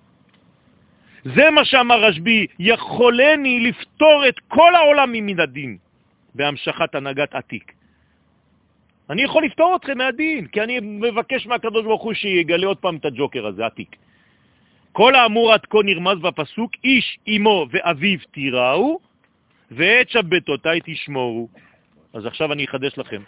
זה 1.23 1.49
מה 1.51 1.65
שאמר 1.65 2.03
רשב"י, 2.03 2.47
יכולני 2.59 3.59
לפתור 3.59 4.23
את 4.29 4.39
כל 4.47 4.75
העולם 4.75 5.09
ממן 5.11 5.39
הדין 5.39 5.77
בהמשכת 6.35 6.95
הנהגת 6.95 7.35
עתיק. 7.35 7.78
אני 9.09 9.21
יכול 9.21 9.43
לפתור 9.45 9.75
אתכם 9.75 9.97
מהדין, 9.97 10.47
כי 10.47 10.61
אני 10.61 10.79
מבקש 10.79 11.47
מהקדוש 11.47 11.83
ברוך 11.83 12.03
הוא 12.03 12.13
שיגלה 12.13 12.67
עוד 12.67 12.77
פעם 12.77 12.95
את 12.95 13.05
הג'וקר 13.05 13.47
הזה, 13.47 13.65
עתיק. 13.65 13.95
כל 14.91 15.15
האמור 15.15 15.53
עד 15.53 15.65
כה 15.65 15.77
נרמז 15.83 16.19
בפסוק, 16.21 16.71
איש 16.83 17.17
אמו 17.27 17.67
ואביו 17.71 18.19
תיראו, 18.31 18.99
ואת 19.71 20.09
שבתותי 20.09 20.79
תשמורו. 20.85 21.47
אז 22.13 22.25
עכשיו 22.25 22.53
אני 22.53 22.65
אחדש 22.65 22.97
לכם. 22.97 23.21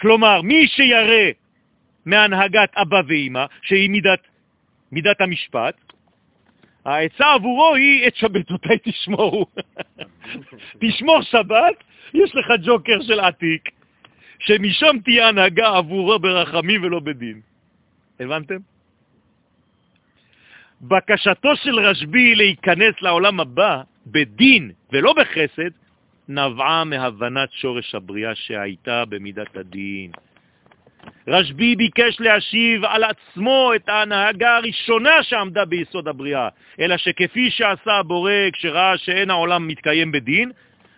כלומר, 0.00 0.42
מי 0.42 0.68
שירא 0.68 1.30
מהנהגת 2.06 2.70
אבא 2.76 3.00
ואמא, 3.08 3.44
שהיא 3.62 3.90
מידת, 3.90 4.20
מידת 4.92 5.20
המשפט, 5.20 5.74
העצה 6.84 7.32
עבורו 7.34 7.74
היא 7.74 8.08
את 8.08 8.16
שבתותי 8.16 8.78
תשמורו. 8.82 9.46
תשמור 10.80 11.22
שבת, 11.22 11.76
יש 12.14 12.34
לך 12.34 12.46
ג'וקר 12.64 13.00
של 13.02 13.20
עתיק, 13.20 13.77
שמשם 14.38 14.96
תהיה 15.04 15.28
הנהגה 15.28 15.68
עבורו 15.68 16.18
ברחמים 16.18 16.82
ולא 16.82 17.00
בדין. 17.00 17.40
הבנתם? 18.20 18.58
בקשתו 20.80 21.56
של 21.56 21.78
רשב"י 21.78 22.34
להיכנס 22.34 22.94
לעולם 23.02 23.40
הבא 23.40 23.82
בדין 24.06 24.70
ולא 24.92 25.12
בחסד, 25.12 25.70
נבעה 26.28 26.84
מהבנת 26.84 27.52
שורש 27.52 27.94
הבריאה 27.94 28.34
שהייתה 28.34 29.04
במידת 29.04 29.56
הדין. 29.56 30.10
רשב"י 31.28 31.76
ביקש 31.76 32.20
להשיב 32.20 32.84
על 32.84 33.04
עצמו 33.04 33.72
את 33.76 33.88
ההנהגה 33.88 34.56
הראשונה 34.56 35.22
שעמדה 35.22 35.64
ביסוד 35.64 36.08
הבריאה, 36.08 36.48
אלא 36.80 36.96
שכפי 36.96 37.50
שעשה 37.50 37.92
הבורא 37.92 38.32
כשראה 38.52 38.98
שאין 38.98 39.30
העולם 39.30 39.68
מתקיים 39.68 40.12
בדין, 40.12 40.52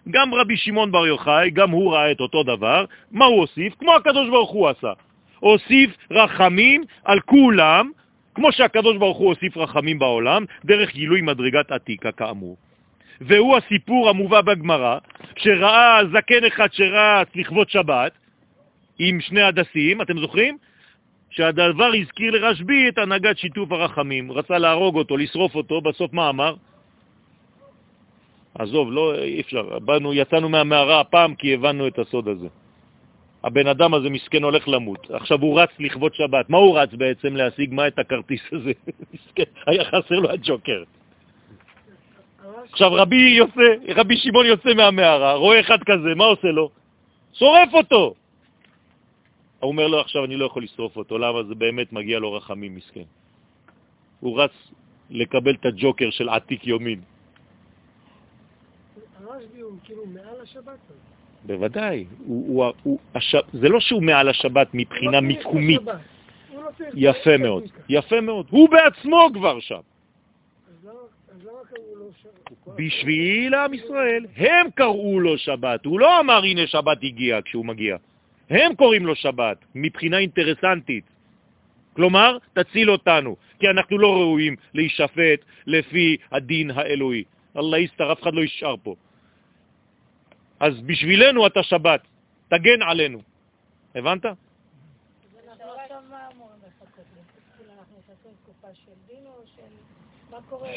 גם 0.09 0.35
רבי 0.35 0.57
שמעון 0.57 0.93
בר 0.93 1.07
יוחאי, 1.07 1.51
גם 1.51 1.71
הוא 1.71 1.93
ראה 1.93 2.11
את 2.11 2.21
אותו 2.21 2.43
דבר, 2.43 2.85
מה 3.11 3.25
הוא 3.25 3.41
הוסיף? 3.41 3.75
כמו 3.79 3.95
הקדוש 3.95 4.29
ברוך 4.29 4.51
הוא 4.51 4.69
עשה. 4.69 4.93
הוסיף 5.41 5.91
רחמים 6.11 6.85
על 7.05 7.21
כולם, 7.21 7.91
כמו 8.35 8.53
שהקדוש 8.53 8.97
ברוך 8.97 9.19
הוא 9.19 9.29
הוסיף 9.29 9.57
רחמים 9.57 9.99
בעולם, 9.99 10.45
דרך 10.65 10.93
גילוי 10.95 11.21
מדרגת 11.21 11.73
עתיקה 11.73 12.13
כאמור. 12.13 12.57
והוא 13.21 13.57
הסיפור 13.57 14.09
המובא 14.09 14.41
בגמרא, 14.41 14.99
שראה 15.37 16.01
זקן 16.13 16.45
אחד 16.45 16.73
שרץ 16.73 17.29
לכבוד 17.35 17.71
שבת 17.71 18.13
עם 18.99 19.21
שני 19.21 19.43
הדסים, 19.43 20.03
אתם 20.03 20.19
זוכרים? 20.19 20.57
שהדבר 21.31 21.91
הזכיר 22.03 22.31
לרשב"י 22.31 22.89
את 22.89 22.99
הנהגת 22.99 23.39
שיתוף 23.39 23.73
הרחמים. 23.73 24.33
רצה 24.33 24.59
להרוג 24.59 24.97
אותו, 24.97 25.17
לשרוף 25.17 25.55
אותו, 25.55 25.81
בסוף 25.81 26.13
מה 26.13 26.29
אמר? 26.29 26.55
עזוב, 28.55 28.93
לא, 28.93 29.15
אי 29.15 29.41
אפשר. 29.41 29.79
באנו, 29.79 30.15
יצאנו 30.15 30.49
מהמערה 30.49 31.01
הפעם 31.01 31.35
כי 31.35 31.55
הבנו 31.55 31.87
את 31.87 31.99
הסוד 31.99 32.29
הזה. 32.29 32.49
הבן 33.45 33.67
אדם 33.67 33.95
הזה 33.95 34.11
מסכן 34.11 34.43
הולך 34.43 34.69
למות. 34.69 35.11
עכשיו 35.11 35.41
הוא 35.41 35.61
רץ 35.61 35.71
לכבוד 35.79 36.15
שבת. 36.15 36.51
מה 36.51 36.59
הוא 36.59 36.79
רץ 36.79 36.91
בעצם 36.93 37.37
להשיג? 37.37 37.75
מה 37.75 37.87
את 37.87 37.99
הכרטיס 37.99 38.41
הזה? 38.53 38.73
מסכן, 39.15 39.51
היה 39.67 39.85
חסר 39.85 40.15
לו 40.15 40.31
הג'וקר. 40.31 40.83
עכשיו 42.71 42.93
רבי 42.93 43.17
יוצא, 43.17 43.69
רבי 43.97 44.17
שמעון 44.17 44.47
יוצא 44.47 44.75
מהמערה, 44.75 45.35
רואה 45.35 45.61
אחד 45.61 45.79
כזה, 45.87 46.15
מה 46.17 46.25
עושה 46.25 46.49
לו? 46.49 46.71
שורף 47.33 47.75
אותו! 47.75 48.15
הוא 49.61 49.69
אומר 49.71 49.87
לו, 49.87 50.01
עכשיו 50.01 50.25
אני 50.25 50.37
לא 50.37 50.47
יכול 50.47 50.63
לשרוף 50.63 50.97
אותו, 50.97 51.19
למה 51.19 51.43
זה 51.43 51.55
באמת 51.55 51.93
מגיע 51.93 52.19
לו 52.19 52.33
רחמים, 52.33 52.75
מסכן. 52.75 53.09
הוא 54.21 54.41
רץ 54.41 54.55
לקבל 55.11 55.55
את 55.55 55.67
הג'וקר 55.67 56.11
של 56.11 56.29
עתיק 56.29 56.67
יומין. 56.67 57.01
הרשב"י 59.41 59.61
הוא 59.61 59.73
כאילו 59.85 60.07
מעל 60.07 60.41
השבת? 60.43 60.79
בוודאי. 61.45 62.05
הוא, 62.27 62.65
הוא, 62.65 62.73
הוא, 62.83 62.99
הש... 63.15 63.35
זה 63.53 63.69
לא 63.69 63.81
שהוא 63.81 64.03
מעל 64.03 64.29
השבת 64.29 64.69
מבחינה 64.75 65.21
מיקומית. 65.21 65.81
יפה 66.95 67.37
מאוד, 67.37 67.65
יפה 67.89 68.21
מאוד. 68.21 68.47
הוא 68.51 68.69
בעצמו 68.69 69.29
כבר 69.35 69.61
שם. 69.61 69.81
בשביל 72.77 73.55
עם 73.55 73.75
ישראל. 73.75 74.27
הם 74.37 74.71
קראו 74.75 75.21
לו 75.21 75.39
שבת. 75.39 75.85
הוא 75.85 76.01
לא 76.01 76.21
אמר, 76.21 76.43
הנה 76.43 76.67
שבת 76.67 76.99
הגיע 77.03 77.39
כשהוא 77.45 77.67
מגיע. 77.67 77.97
הם 78.51 78.75
קוראים 78.75 79.07
לו 79.07 79.15
שבת, 79.15 79.65
מבחינה 79.75 80.19
אינטרסנטית. 80.19 81.05
כלומר, 81.93 82.39
תציל 82.53 82.91
אותנו, 82.91 83.37
כי 83.59 83.69
אנחנו 83.69 83.99
לא 83.99 84.13
ראויים 84.13 84.57
להישפט 84.75 85.41
לפי 85.67 86.17
הדין 86.33 86.71
האלוהי. 86.71 87.25
אללה 87.57 87.79
יסתר, 87.79 88.13
אף 88.13 88.23
אחד 88.23 88.35
לא 88.35 88.41
יישאר 88.41 88.75
פה. 88.83 88.95
אז 90.61 90.81
בשבילנו 90.81 91.47
אתה 91.47 91.63
שבת, 91.63 92.01
תגן 92.49 92.83
עלינו. 92.83 93.19
הבנת? 93.95 94.25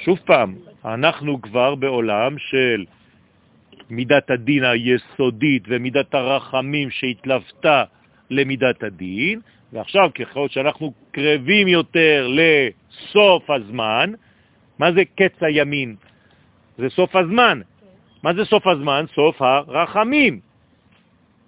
שוב 0.05 0.19
פעם, 0.25 0.55
אנחנו 0.85 1.41
כבר 1.41 1.75
בעולם 1.75 2.37
של 2.37 2.85
מידת 3.89 4.31
הדין 4.31 4.63
היסודית 4.63 5.63
ומידת 5.67 6.13
הרחמים 6.13 6.89
שהתלוותה 6.91 7.83
למידת 8.29 8.83
הדין, 8.83 9.39
ועכשיו 9.73 10.09
ככל 10.15 10.49
שאנחנו 10.49 10.93
קרבים 11.11 11.67
יותר 11.67 12.27
לסוף 12.29 13.49
הזמן, 13.49 14.13
מה 14.79 14.91
זה 14.91 15.05
קץ 15.15 15.43
הימין? 15.43 15.95
זה 16.77 16.89
סוף 16.89 17.15
הזמן. 17.15 17.61
מה 18.23 18.33
זה 18.33 18.45
סוף 18.45 18.67
הזמן? 18.67 19.05
סוף 19.15 19.41
הרחמים. 19.41 20.39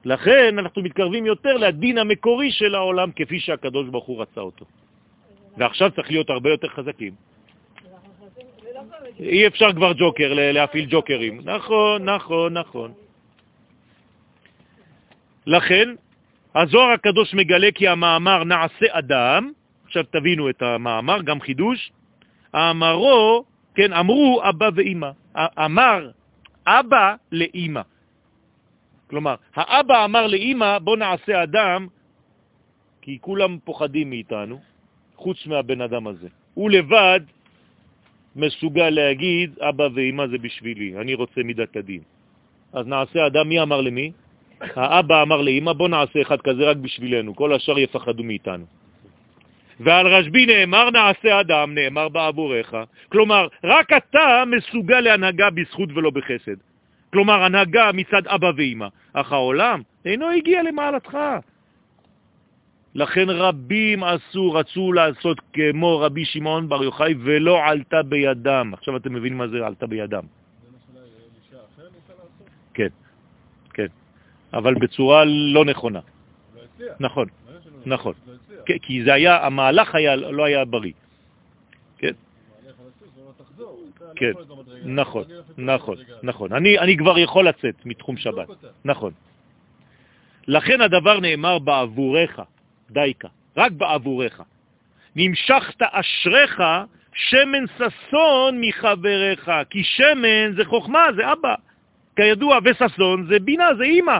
לכן 0.05 0.59
אנחנו 0.59 0.81
מתקרבים 0.81 1.25
יותר 1.25 1.57
לדין 1.57 1.97
המקורי 1.97 2.51
של 2.51 2.75
העולם 2.75 3.11
כפי 3.15 3.39
שהקדוש 3.39 3.87
ברוך 3.89 4.05
הוא 4.05 4.21
רצה 4.21 4.41
אותו. 4.41 4.65
ועכשיו 5.57 5.91
צריך 5.91 6.11
להיות 6.11 6.29
הרבה 6.29 6.49
יותר 6.49 6.67
חזקים. 6.67 7.13
אי 9.19 9.47
אפשר 9.47 9.73
כבר 9.73 9.91
ג'וקר, 9.97 10.33
להפעיל 10.33 10.85
ג'וקרים. 10.89 11.41
נכון, 11.43 12.09
נכון, 12.09 12.57
נכון. 12.57 12.91
לכן, 15.45 15.89
הזוהר 16.55 16.91
הקדוש 16.91 17.33
מגלה 17.33 17.71
כי 17.75 17.87
המאמר 17.87 18.43
נעשה 18.43 18.85
אדם, 18.91 19.51
עכשיו 19.85 20.03
תבינו 20.03 20.49
את 20.49 20.61
המאמר, 20.61 21.21
גם 21.21 21.41
חידוש, 21.41 21.91
האמרו 22.53 23.45
כן, 23.75 23.93
אמרו 23.93 24.41
אבא 24.49 24.69
ואימא. 24.75 25.09
א- 25.35 25.65
אמר 25.65 26.09
אבא 26.67 27.15
לאימא. 27.31 27.81
כלומר, 29.09 29.35
האבא 29.55 30.05
אמר 30.05 30.27
לאימא, 30.27 30.79
בוא 30.79 30.97
נעשה 30.97 31.43
אדם, 31.43 31.87
כי 33.01 33.17
כולם 33.21 33.57
פוחדים 33.63 34.09
מאיתנו, 34.09 34.59
חוץ 35.15 35.47
מהבן 35.47 35.81
אדם 35.81 36.07
הזה. 36.07 36.27
הוא 36.53 36.69
לבד 36.69 37.21
מסוגל 38.35 38.89
להגיד, 38.89 39.59
אבא 39.59 39.87
ואימא 39.93 40.27
זה 40.27 40.37
בשבילי, 40.37 40.97
אני 40.97 41.13
רוצה 41.13 41.43
מידת 41.43 41.75
הדין. 41.75 42.01
אז 42.73 42.87
נעשה 42.87 43.27
אדם, 43.27 43.49
מי 43.49 43.61
אמר 43.61 43.81
למי? 43.81 44.11
האבא 44.61 45.21
אמר 45.21 45.41
לאמא, 45.41 45.73
בוא 45.73 45.89
נעשה 45.89 46.21
אחד 46.21 46.41
כזה 46.41 46.63
רק 46.63 46.77
בשבילנו, 46.77 47.35
כל 47.35 47.53
השאר 47.53 47.79
יפחדו 47.79 48.23
מאיתנו. 48.23 48.65
ועל 49.79 50.07
רשב"י 50.07 50.45
נאמר, 50.45 50.89
נעשה 50.89 51.39
אדם, 51.39 51.73
נאמר 51.75 52.09
בעבורך. 52.09 52.73
כלומר, 53.09 53.47
רק 53.63 53.93
אתה 53.93 54.43
מסוגל 54.47 54.99
להנהגה 54.99 55.49
בזכות 55.49 55.89
ולא 55.95 56.09
בחסד. 56.09 56.55
כלומר, 57.13 57.43
הנהגה 57.43 57.91
מצד 57.91 58.27
אבא 58.27 58.51
ואמא. 58.57 58.87
אך 59.13 59.31
העולם 59.31 59.81
אינו 60.05 60.29
הגיע 60.29 60.63
למעלתך. 60.63 61.17
לכן 62.95 63.29
רבים 63.29 64.03
עשו, 64.03 64.53
רצו 64.53 64.93
לעשות 64.93 65.41
כמו 65.53 65.99
רבי 65.99 66.25
שמעון 66.25 66.69
בר 66.69 66.83
יוחאי, 66.83 67.13
ולא 67.19 67.59
עלתה 67.65 68.03
בידם. 68.03 68.71
עכשיו 68.73 68.97
אתם 68.97 69.13
מבינים 69.13 69.37
מה 69.37 69.47
זה 69.47 69.65
עלתה 69.65 69.87
בידם. 69.87 70.23
כן, 72.73 72.87
כן. 73.73 73.87
אבל 74.53 74.73
בצורה 74.73 75.23
לא 75.25 75.65
נכונה. 75.65 75.99
נכון, 76.99 77.27
נכון. 77.85 78.13
כן, 78.65 78.77
כי 78.77 79.03
זה 79.03 79.13
היה, 79.13 79.45
המהלך 79.45 79.95
היה, 79.95 80.15
לא 80.15 80.43
היה 80.45 80.65
בריא. 80.65 80.93
כן? 81.97 82.13
כן, 84.15 84.31
נכון, 84.85 85.23
נכון, 85.57 85.97
נכון. 86.23 86.53
אני, 86.53 86.79
אני 86.79 86.97
כבר 86.97 87.19
יכול 87.19 87.47
לצאת 87.47 87.85
מתחום 87.85 88.17
שבת. 88.17 88.47
נכון. 88.85 89.11
לכן 90.47 90.81
הדבר 90.81 91.19
נאמר 91.19 91.59
בעבורך, 91.59 92.39
דייקה, 92.91 93.27
רק 93.57 93.71
בעבורך. 93.71 94.41
נמשכת 95.15 95.81
אשריך 95.81 96.63
שמן 97.13 97.65
ששון 97.77 98.61
מחבריך, 98.61 99.51
כי 99.69 99.83
שמן 99.83 100.55
זה 100.55 100.65
חוכמה, 100.65 101.05
זה 101.15 101.31
אבא. 101.31 101.55
כידוע, 102.15 102.59
וששון 102.63 103.27
זה 103.27 103.39
בינה, 103.39 103.69
זה 103.77 103.83
אימא. 103.83 104.19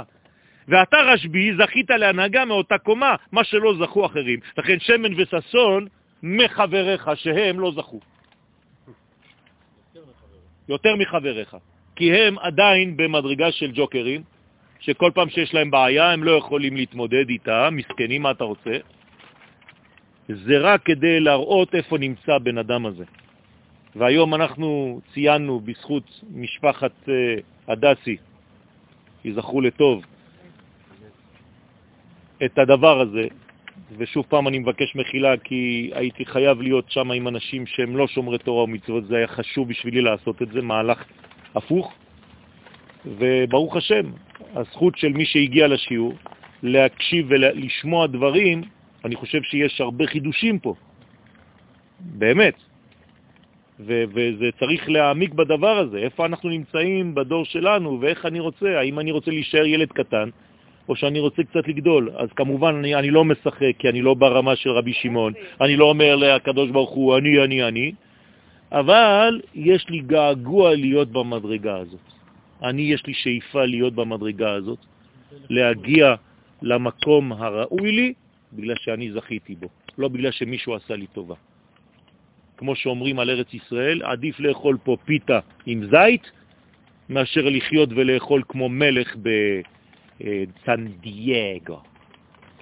ואתה 0.68 0.98
רשב"י 0.98 1.56
זכית 1.58 1.90
להנהגה 1.90 2.46
מאותה 2.46 2.78
קומה, 2.78 3.16
מה 3.32 3.44
שלא 3.44 3.74
זכו 3.80 4.06
אחרים. 4.06 4.40
לכן 4.58 4.80
שמן 4.80 5.14
וששון 5.18 5.88
מחבריך 6.24 7.10
שהם 7.16 7.60
לא 7.60 7.72
זכו. 7.72 8.00
יותר 10.70 10.96
מחבריך. 10.96 11.58
כי 11.96 12.14
הם 12.14 12.40
עדיין 12.40 12.98
במדרגה 12.98 13.52
של 13.52 13.72
ג'וקרים, 13.74 14.22
שכל 14.80 15.12
פעם 15.14 15.30
שיש 15.30 15.54
להם 15.54 15.72
בעיה 15.72 16.12
הם 16.12 16.24
לא 16.24 16.32
יכולים 16.32 16.76
להתמודד 16.76 17.30
איתה, 17.30 17.70
מסכנים, 17.72 18.22
מה 18.22 18.32
אתה 18.32 18.44
רוצה? 18.44 18.78
זה 20.28 20.58
רק 20.60 20.84
כדי 20.84 21.20
להראות 21.20 21.76
איפה 21.76 21.98
נמצא 21.98 22.38
בן 22.38 22.58
אדם 22.58 22.86
הזה. 22.86 23.04
והיום 23.96 24.36
אנחנו 24.36 25.02
ציינו 25.14 25.60
בזכות 25.60 26.22
משפחת 26.34 27.10
אה, 27.10 27.14
הדסי, 27.68 28.18
יזכרו 29.26 29.62
לטוב, 29.62 30.04
את 32.46 32.58
הדבר 32.58 33.02
הזה, 33.02 33.28
ושוב 33.98 34.26
פעם 34.30 34.48
אני 34.48 34.60
מבקש 34.60 34.96
מחילה 34.96 35.38
כי 35.38 35.92
הייתי 35.94 36.26
חייב 36.26 36.62
להיות 36.62 36.92
שם 36.92 37.12
עם 37.12 37.28
אנשים 37.28 37.66
שהם 37.68 37.98
לא 37.98 38.08
שומרי 38.08 38.38
תורה 38.38 38.64
ומצוות, 38.64 39.08
זה 39.08 39.18
היה 39.18 39.28
חשוב 39.28 39.70
בשבילי 39.70 40.02
לעשות 40.02 40.42
את 40.42 40.48
זה, 40.52 40.62
מהלך 40.62 41.04
הפוך, 41.56 41.94
וברוך 43.06 43.76
השם, 43.76 44.06
הזכות 44.56 44.98
של 44.98 45.14
מי 45.14 45.26
שהגיע 45.26 45.68
לשיעור, 45.68 46.14
להקשיב 46.64 47.26
ולשמוע 47.30 48.08
דברים, 48.08 48.62
אני 49.06 49.16
חושב 49.16 49.42
שיש 49.42 49.82
הרבה 49.82 50.08
חידושים 50.08 50.60
פה, 50.60 50.76
באמת, 52.00 52.56
וזה 53.80 54.50
צריך 54.60 54.90
להעמיק 54.90 55.34
בדבר 55.34 55.78
הזה, 55.78 55.98
איפה 55.98 56.26
אנחנו 56.26 56.50
נמצאים 56.50 57.16
בדור 57.16 57.46
שלנו 57.46 58.02
ואיך 58.02 58.26
אני 58.26 58.40
רוצה, 58.40 58.80
האם 58.80 59.00
אני 59.00 59.12
רוצה 59.12 59.32
להישאר 59.32 59.66
ילד 59.66 59.92
קטן, 59.92 60.30
או 60.90 60.96
שאני 60.96 61.20
רוצה 61.20 61.44
קצת 61.44 61.68
לגדול. 61.68 62.10
אז 62.16 62.30
כמובן 62.36 62.76
אני, 62.76 62.96
אני 62.96 63.12
לא 63.12 63.26
משחק, 63.26 63.74
כי 63.80 63.90
אני 63.90 64.02
לא 64.02 64.14
ברמה 64.14 64.56
של 64.56 64.70
רבי 64.70 64.94
שמעון, 64.94 65.34
אני 65.62 65.76
לא 65.76 65.86
אומר 65.86 66.16
לקדוש 66.16 66.70
ברוך 66.70 66.90
הוא, 66.90 67.18
אני, 67.18 67.44
אני, 67.44 67.64
אני, 67.64 67.92
אבל 68.72 69.42
יש 69.56 69.90
לי 69.90 70.00
געגוע 70.00 70.76
להיות 70.76 71.10
במדרגה 71.12 71.78
הזאת. 71.78 72.06
אני, 72.64 72.82
יש 72.82 73.06
לי 73.06 73.14
שאיפה 73.14 73.66
להיות 73.66 73.94
במדרגה 73.94 74.52
הזאת, 74.52 74.80
להגיע 75.50 76.16
למקום 76.62 77.32
הראוי 77.32 77.92
לי, 77.92 78.14
בגלל 78.54 78.76
שאני 78.76 79.12
זכיתי 79.12 79.56
בו, 79.56 79.68
לא 79.98 80.08
בגלל 80.08 80.32
שמישהו 80.32 80.76
עשה 80.76 80.96
לי 80.96 81.08
טובה. 81.08 81.36
כמו 82.58 82.76
שאומרים 82.76 83.20
על 83.20 83.30
ארץ 83.30 83.54
ישראל, 83.54 84.04
עדיף 84.04 84.40
לאכול 84.40 84.78
פה 84.84 84.98
פיתה 85.06 85.40
עם 85.66 85.86
זית, 85.86 86.32
מאשר 87.10 87.42
לחיות 87.46 87.90
ולאכול 87.96 88.42
כמו 88.48 88.70
מלך 88.70 89.16
בסן 90.20 90.88
דייגו. 90.88 91.82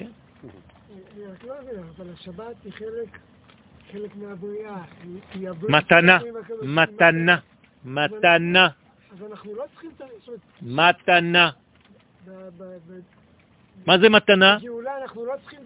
אני 0.02 1.26
רק 1.26 1.44
לא 1.44 1.54
מבין, 1.62 1.84
אבל 1.96 2.14
השבת 2.14 2.56
היא 2.66 2.74
חלק, 2.74 3.20
חלק 3.92 4.16
מהבריאה. 4.16 4.82
מתנה, 5.70 6.20
מתנה, 6.64 7.38
מתנה, 7.86 8.68
אז 9.12 9.24
אנחנו 9.32 9.56
לא 9.56 9.64
צריכים 9.72 9.92
מתנה. 10.62 11.50
מה 13.86 13.98
זה 14.00 14.10
מתנה? 14.10 14.58
בגאולה 14.58 15.02
אנחנו 15.02 15.26
לא 15.26 15.34
צריכים 15.42 15.60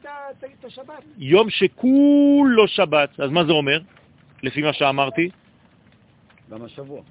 את 0.60 0.66
השבת. 0.66 1.04
יום 1.18 1.50
שכולו 1.50 2.68
שבת. 2.68 3.20
אז 3.20 3.30
מה 3.30 3.46
זה 3.46 3.52
אומר? 3.52 3.80
לפי 4.44 4.62
מה 4.62 4.74
שאמרתי? 4.74 5.30
גם 6.52 6.64
השבוע. 6.64 7.02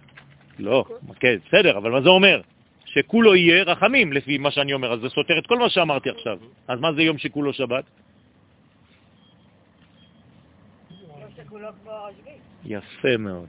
לא, 0.58 0.84
כן, 1.20 1.36
בסדר, 1.46 1.78
אבל 1.78 1.90
מה 1.90 2.02
זה 2.02 2.08
אומר? 2.08 2.40
שכולו 2.98 3.36
יהיה 3.36 3.62
רחמים, 3.62 4.12
לפי 4.12 4.38
מה 4.38 4.50
שאני 4.50 4.72
אומר, 4.72 4.92
אז 4.92 5.00
זה 5.00 5.08
סותר 5.08 5.38
את 5.38 5.46
כל 5.46 5.58
מה 5.58 5.70
שאמרתי 5.70 6.10
עכשיו. 6.10 6.38
אז 6.68 6.80
מה 6.80 6.92
זה 6.92 7.02
יום 7.02 7.18
שכולו 7.18 7.52
שבת? 7.52 7.84
יפה 12.64 13.16
מאוד. 13.18 13.48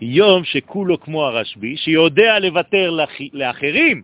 יום 0.00 0.44
שכולו 0.44 1.00
כמו 1.00 1.26
הרשב"י, 1.26 1.76
שיודע 1.76 2.38
לוותר 2.38 2.90
לאח... 2.90 3.10
לאחרים, 3.32 4.02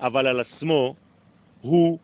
אבל 0.00 0.26
על 0.26 0.40
עצמו 0.40 0.94
הוא 1.60 1.98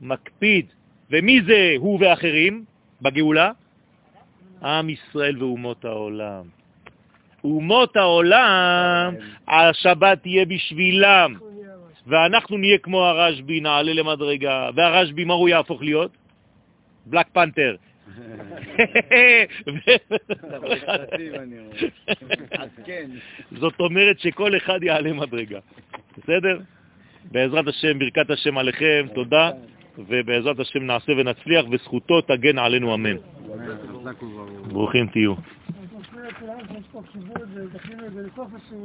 מקפיד. 0.00 0.66
ומי 1.10 1.42
זה 1.46 1.74
הוא 1.78 1.98
ואחרים 2.00 2.64
בגאולה? 3.02 3.50
עם 4.62 4.90
ישראל 4.90 5.42
ואומות 5.42 5.84
העולם. 5.84 6.42
אומות 7.44 7.96
העולם, 7.96 9.14
השבת 9.48 10.22
תהיה 10.22 10.44
בשבילם. 10.44 11.45
ואנחנו 12.06 12.58
נהיה 12.58 12.78
כמו 12.78 13.04
הרשב"י, 13.04 13.60
נעלה 13.60 13.92
למדרגה. 13.92 14.70
והרשב"י, 14.74 15.24
מה 15.24 15.34
הוא 15.34 15.48
יהפוך 15.48 15.82
להיות? 15.82 16.16
בלק 17.06 17.26
פנתר. 17.32 17.76
זאת 23.52 23.80
אומרת 23.80 24.18
שכל 24.18 24.56
אחד 24.56 24.82
יעלה 24.82 25.12
מדרגה, 25.12 25.58
בסדר? 26.18 26.58
בעזרת 27.32 27.68
השם, 27.68 27.98
ברכת 27.98 28.30
השם 28.30 28.58
עליכם, 28.58 29.06
תודה, 29.14 29.50
ובעזרת 29.98 30.60
השם 30.60 30.82
נעשה 30.82 31.12
ונצליח, 31.12 31.64
וזכותו 31.70 32.20
תגן 32.20 32.58
עלינו, 32.58 32.94
אמן. 32.94 33.16
ברוכים 34.68 35.06
תהיו. 35.06 35.34
לכולם 36.28 36.58
שיש 36.68 36.86
פה 36.92 37.02
כיבוד 37.12 37.48
ודחינו 37.54 38.06
את 38.06 38.12
זה 38.12 38.22
לסוף. 38.22 38.48
עכשיו 38.54 38.76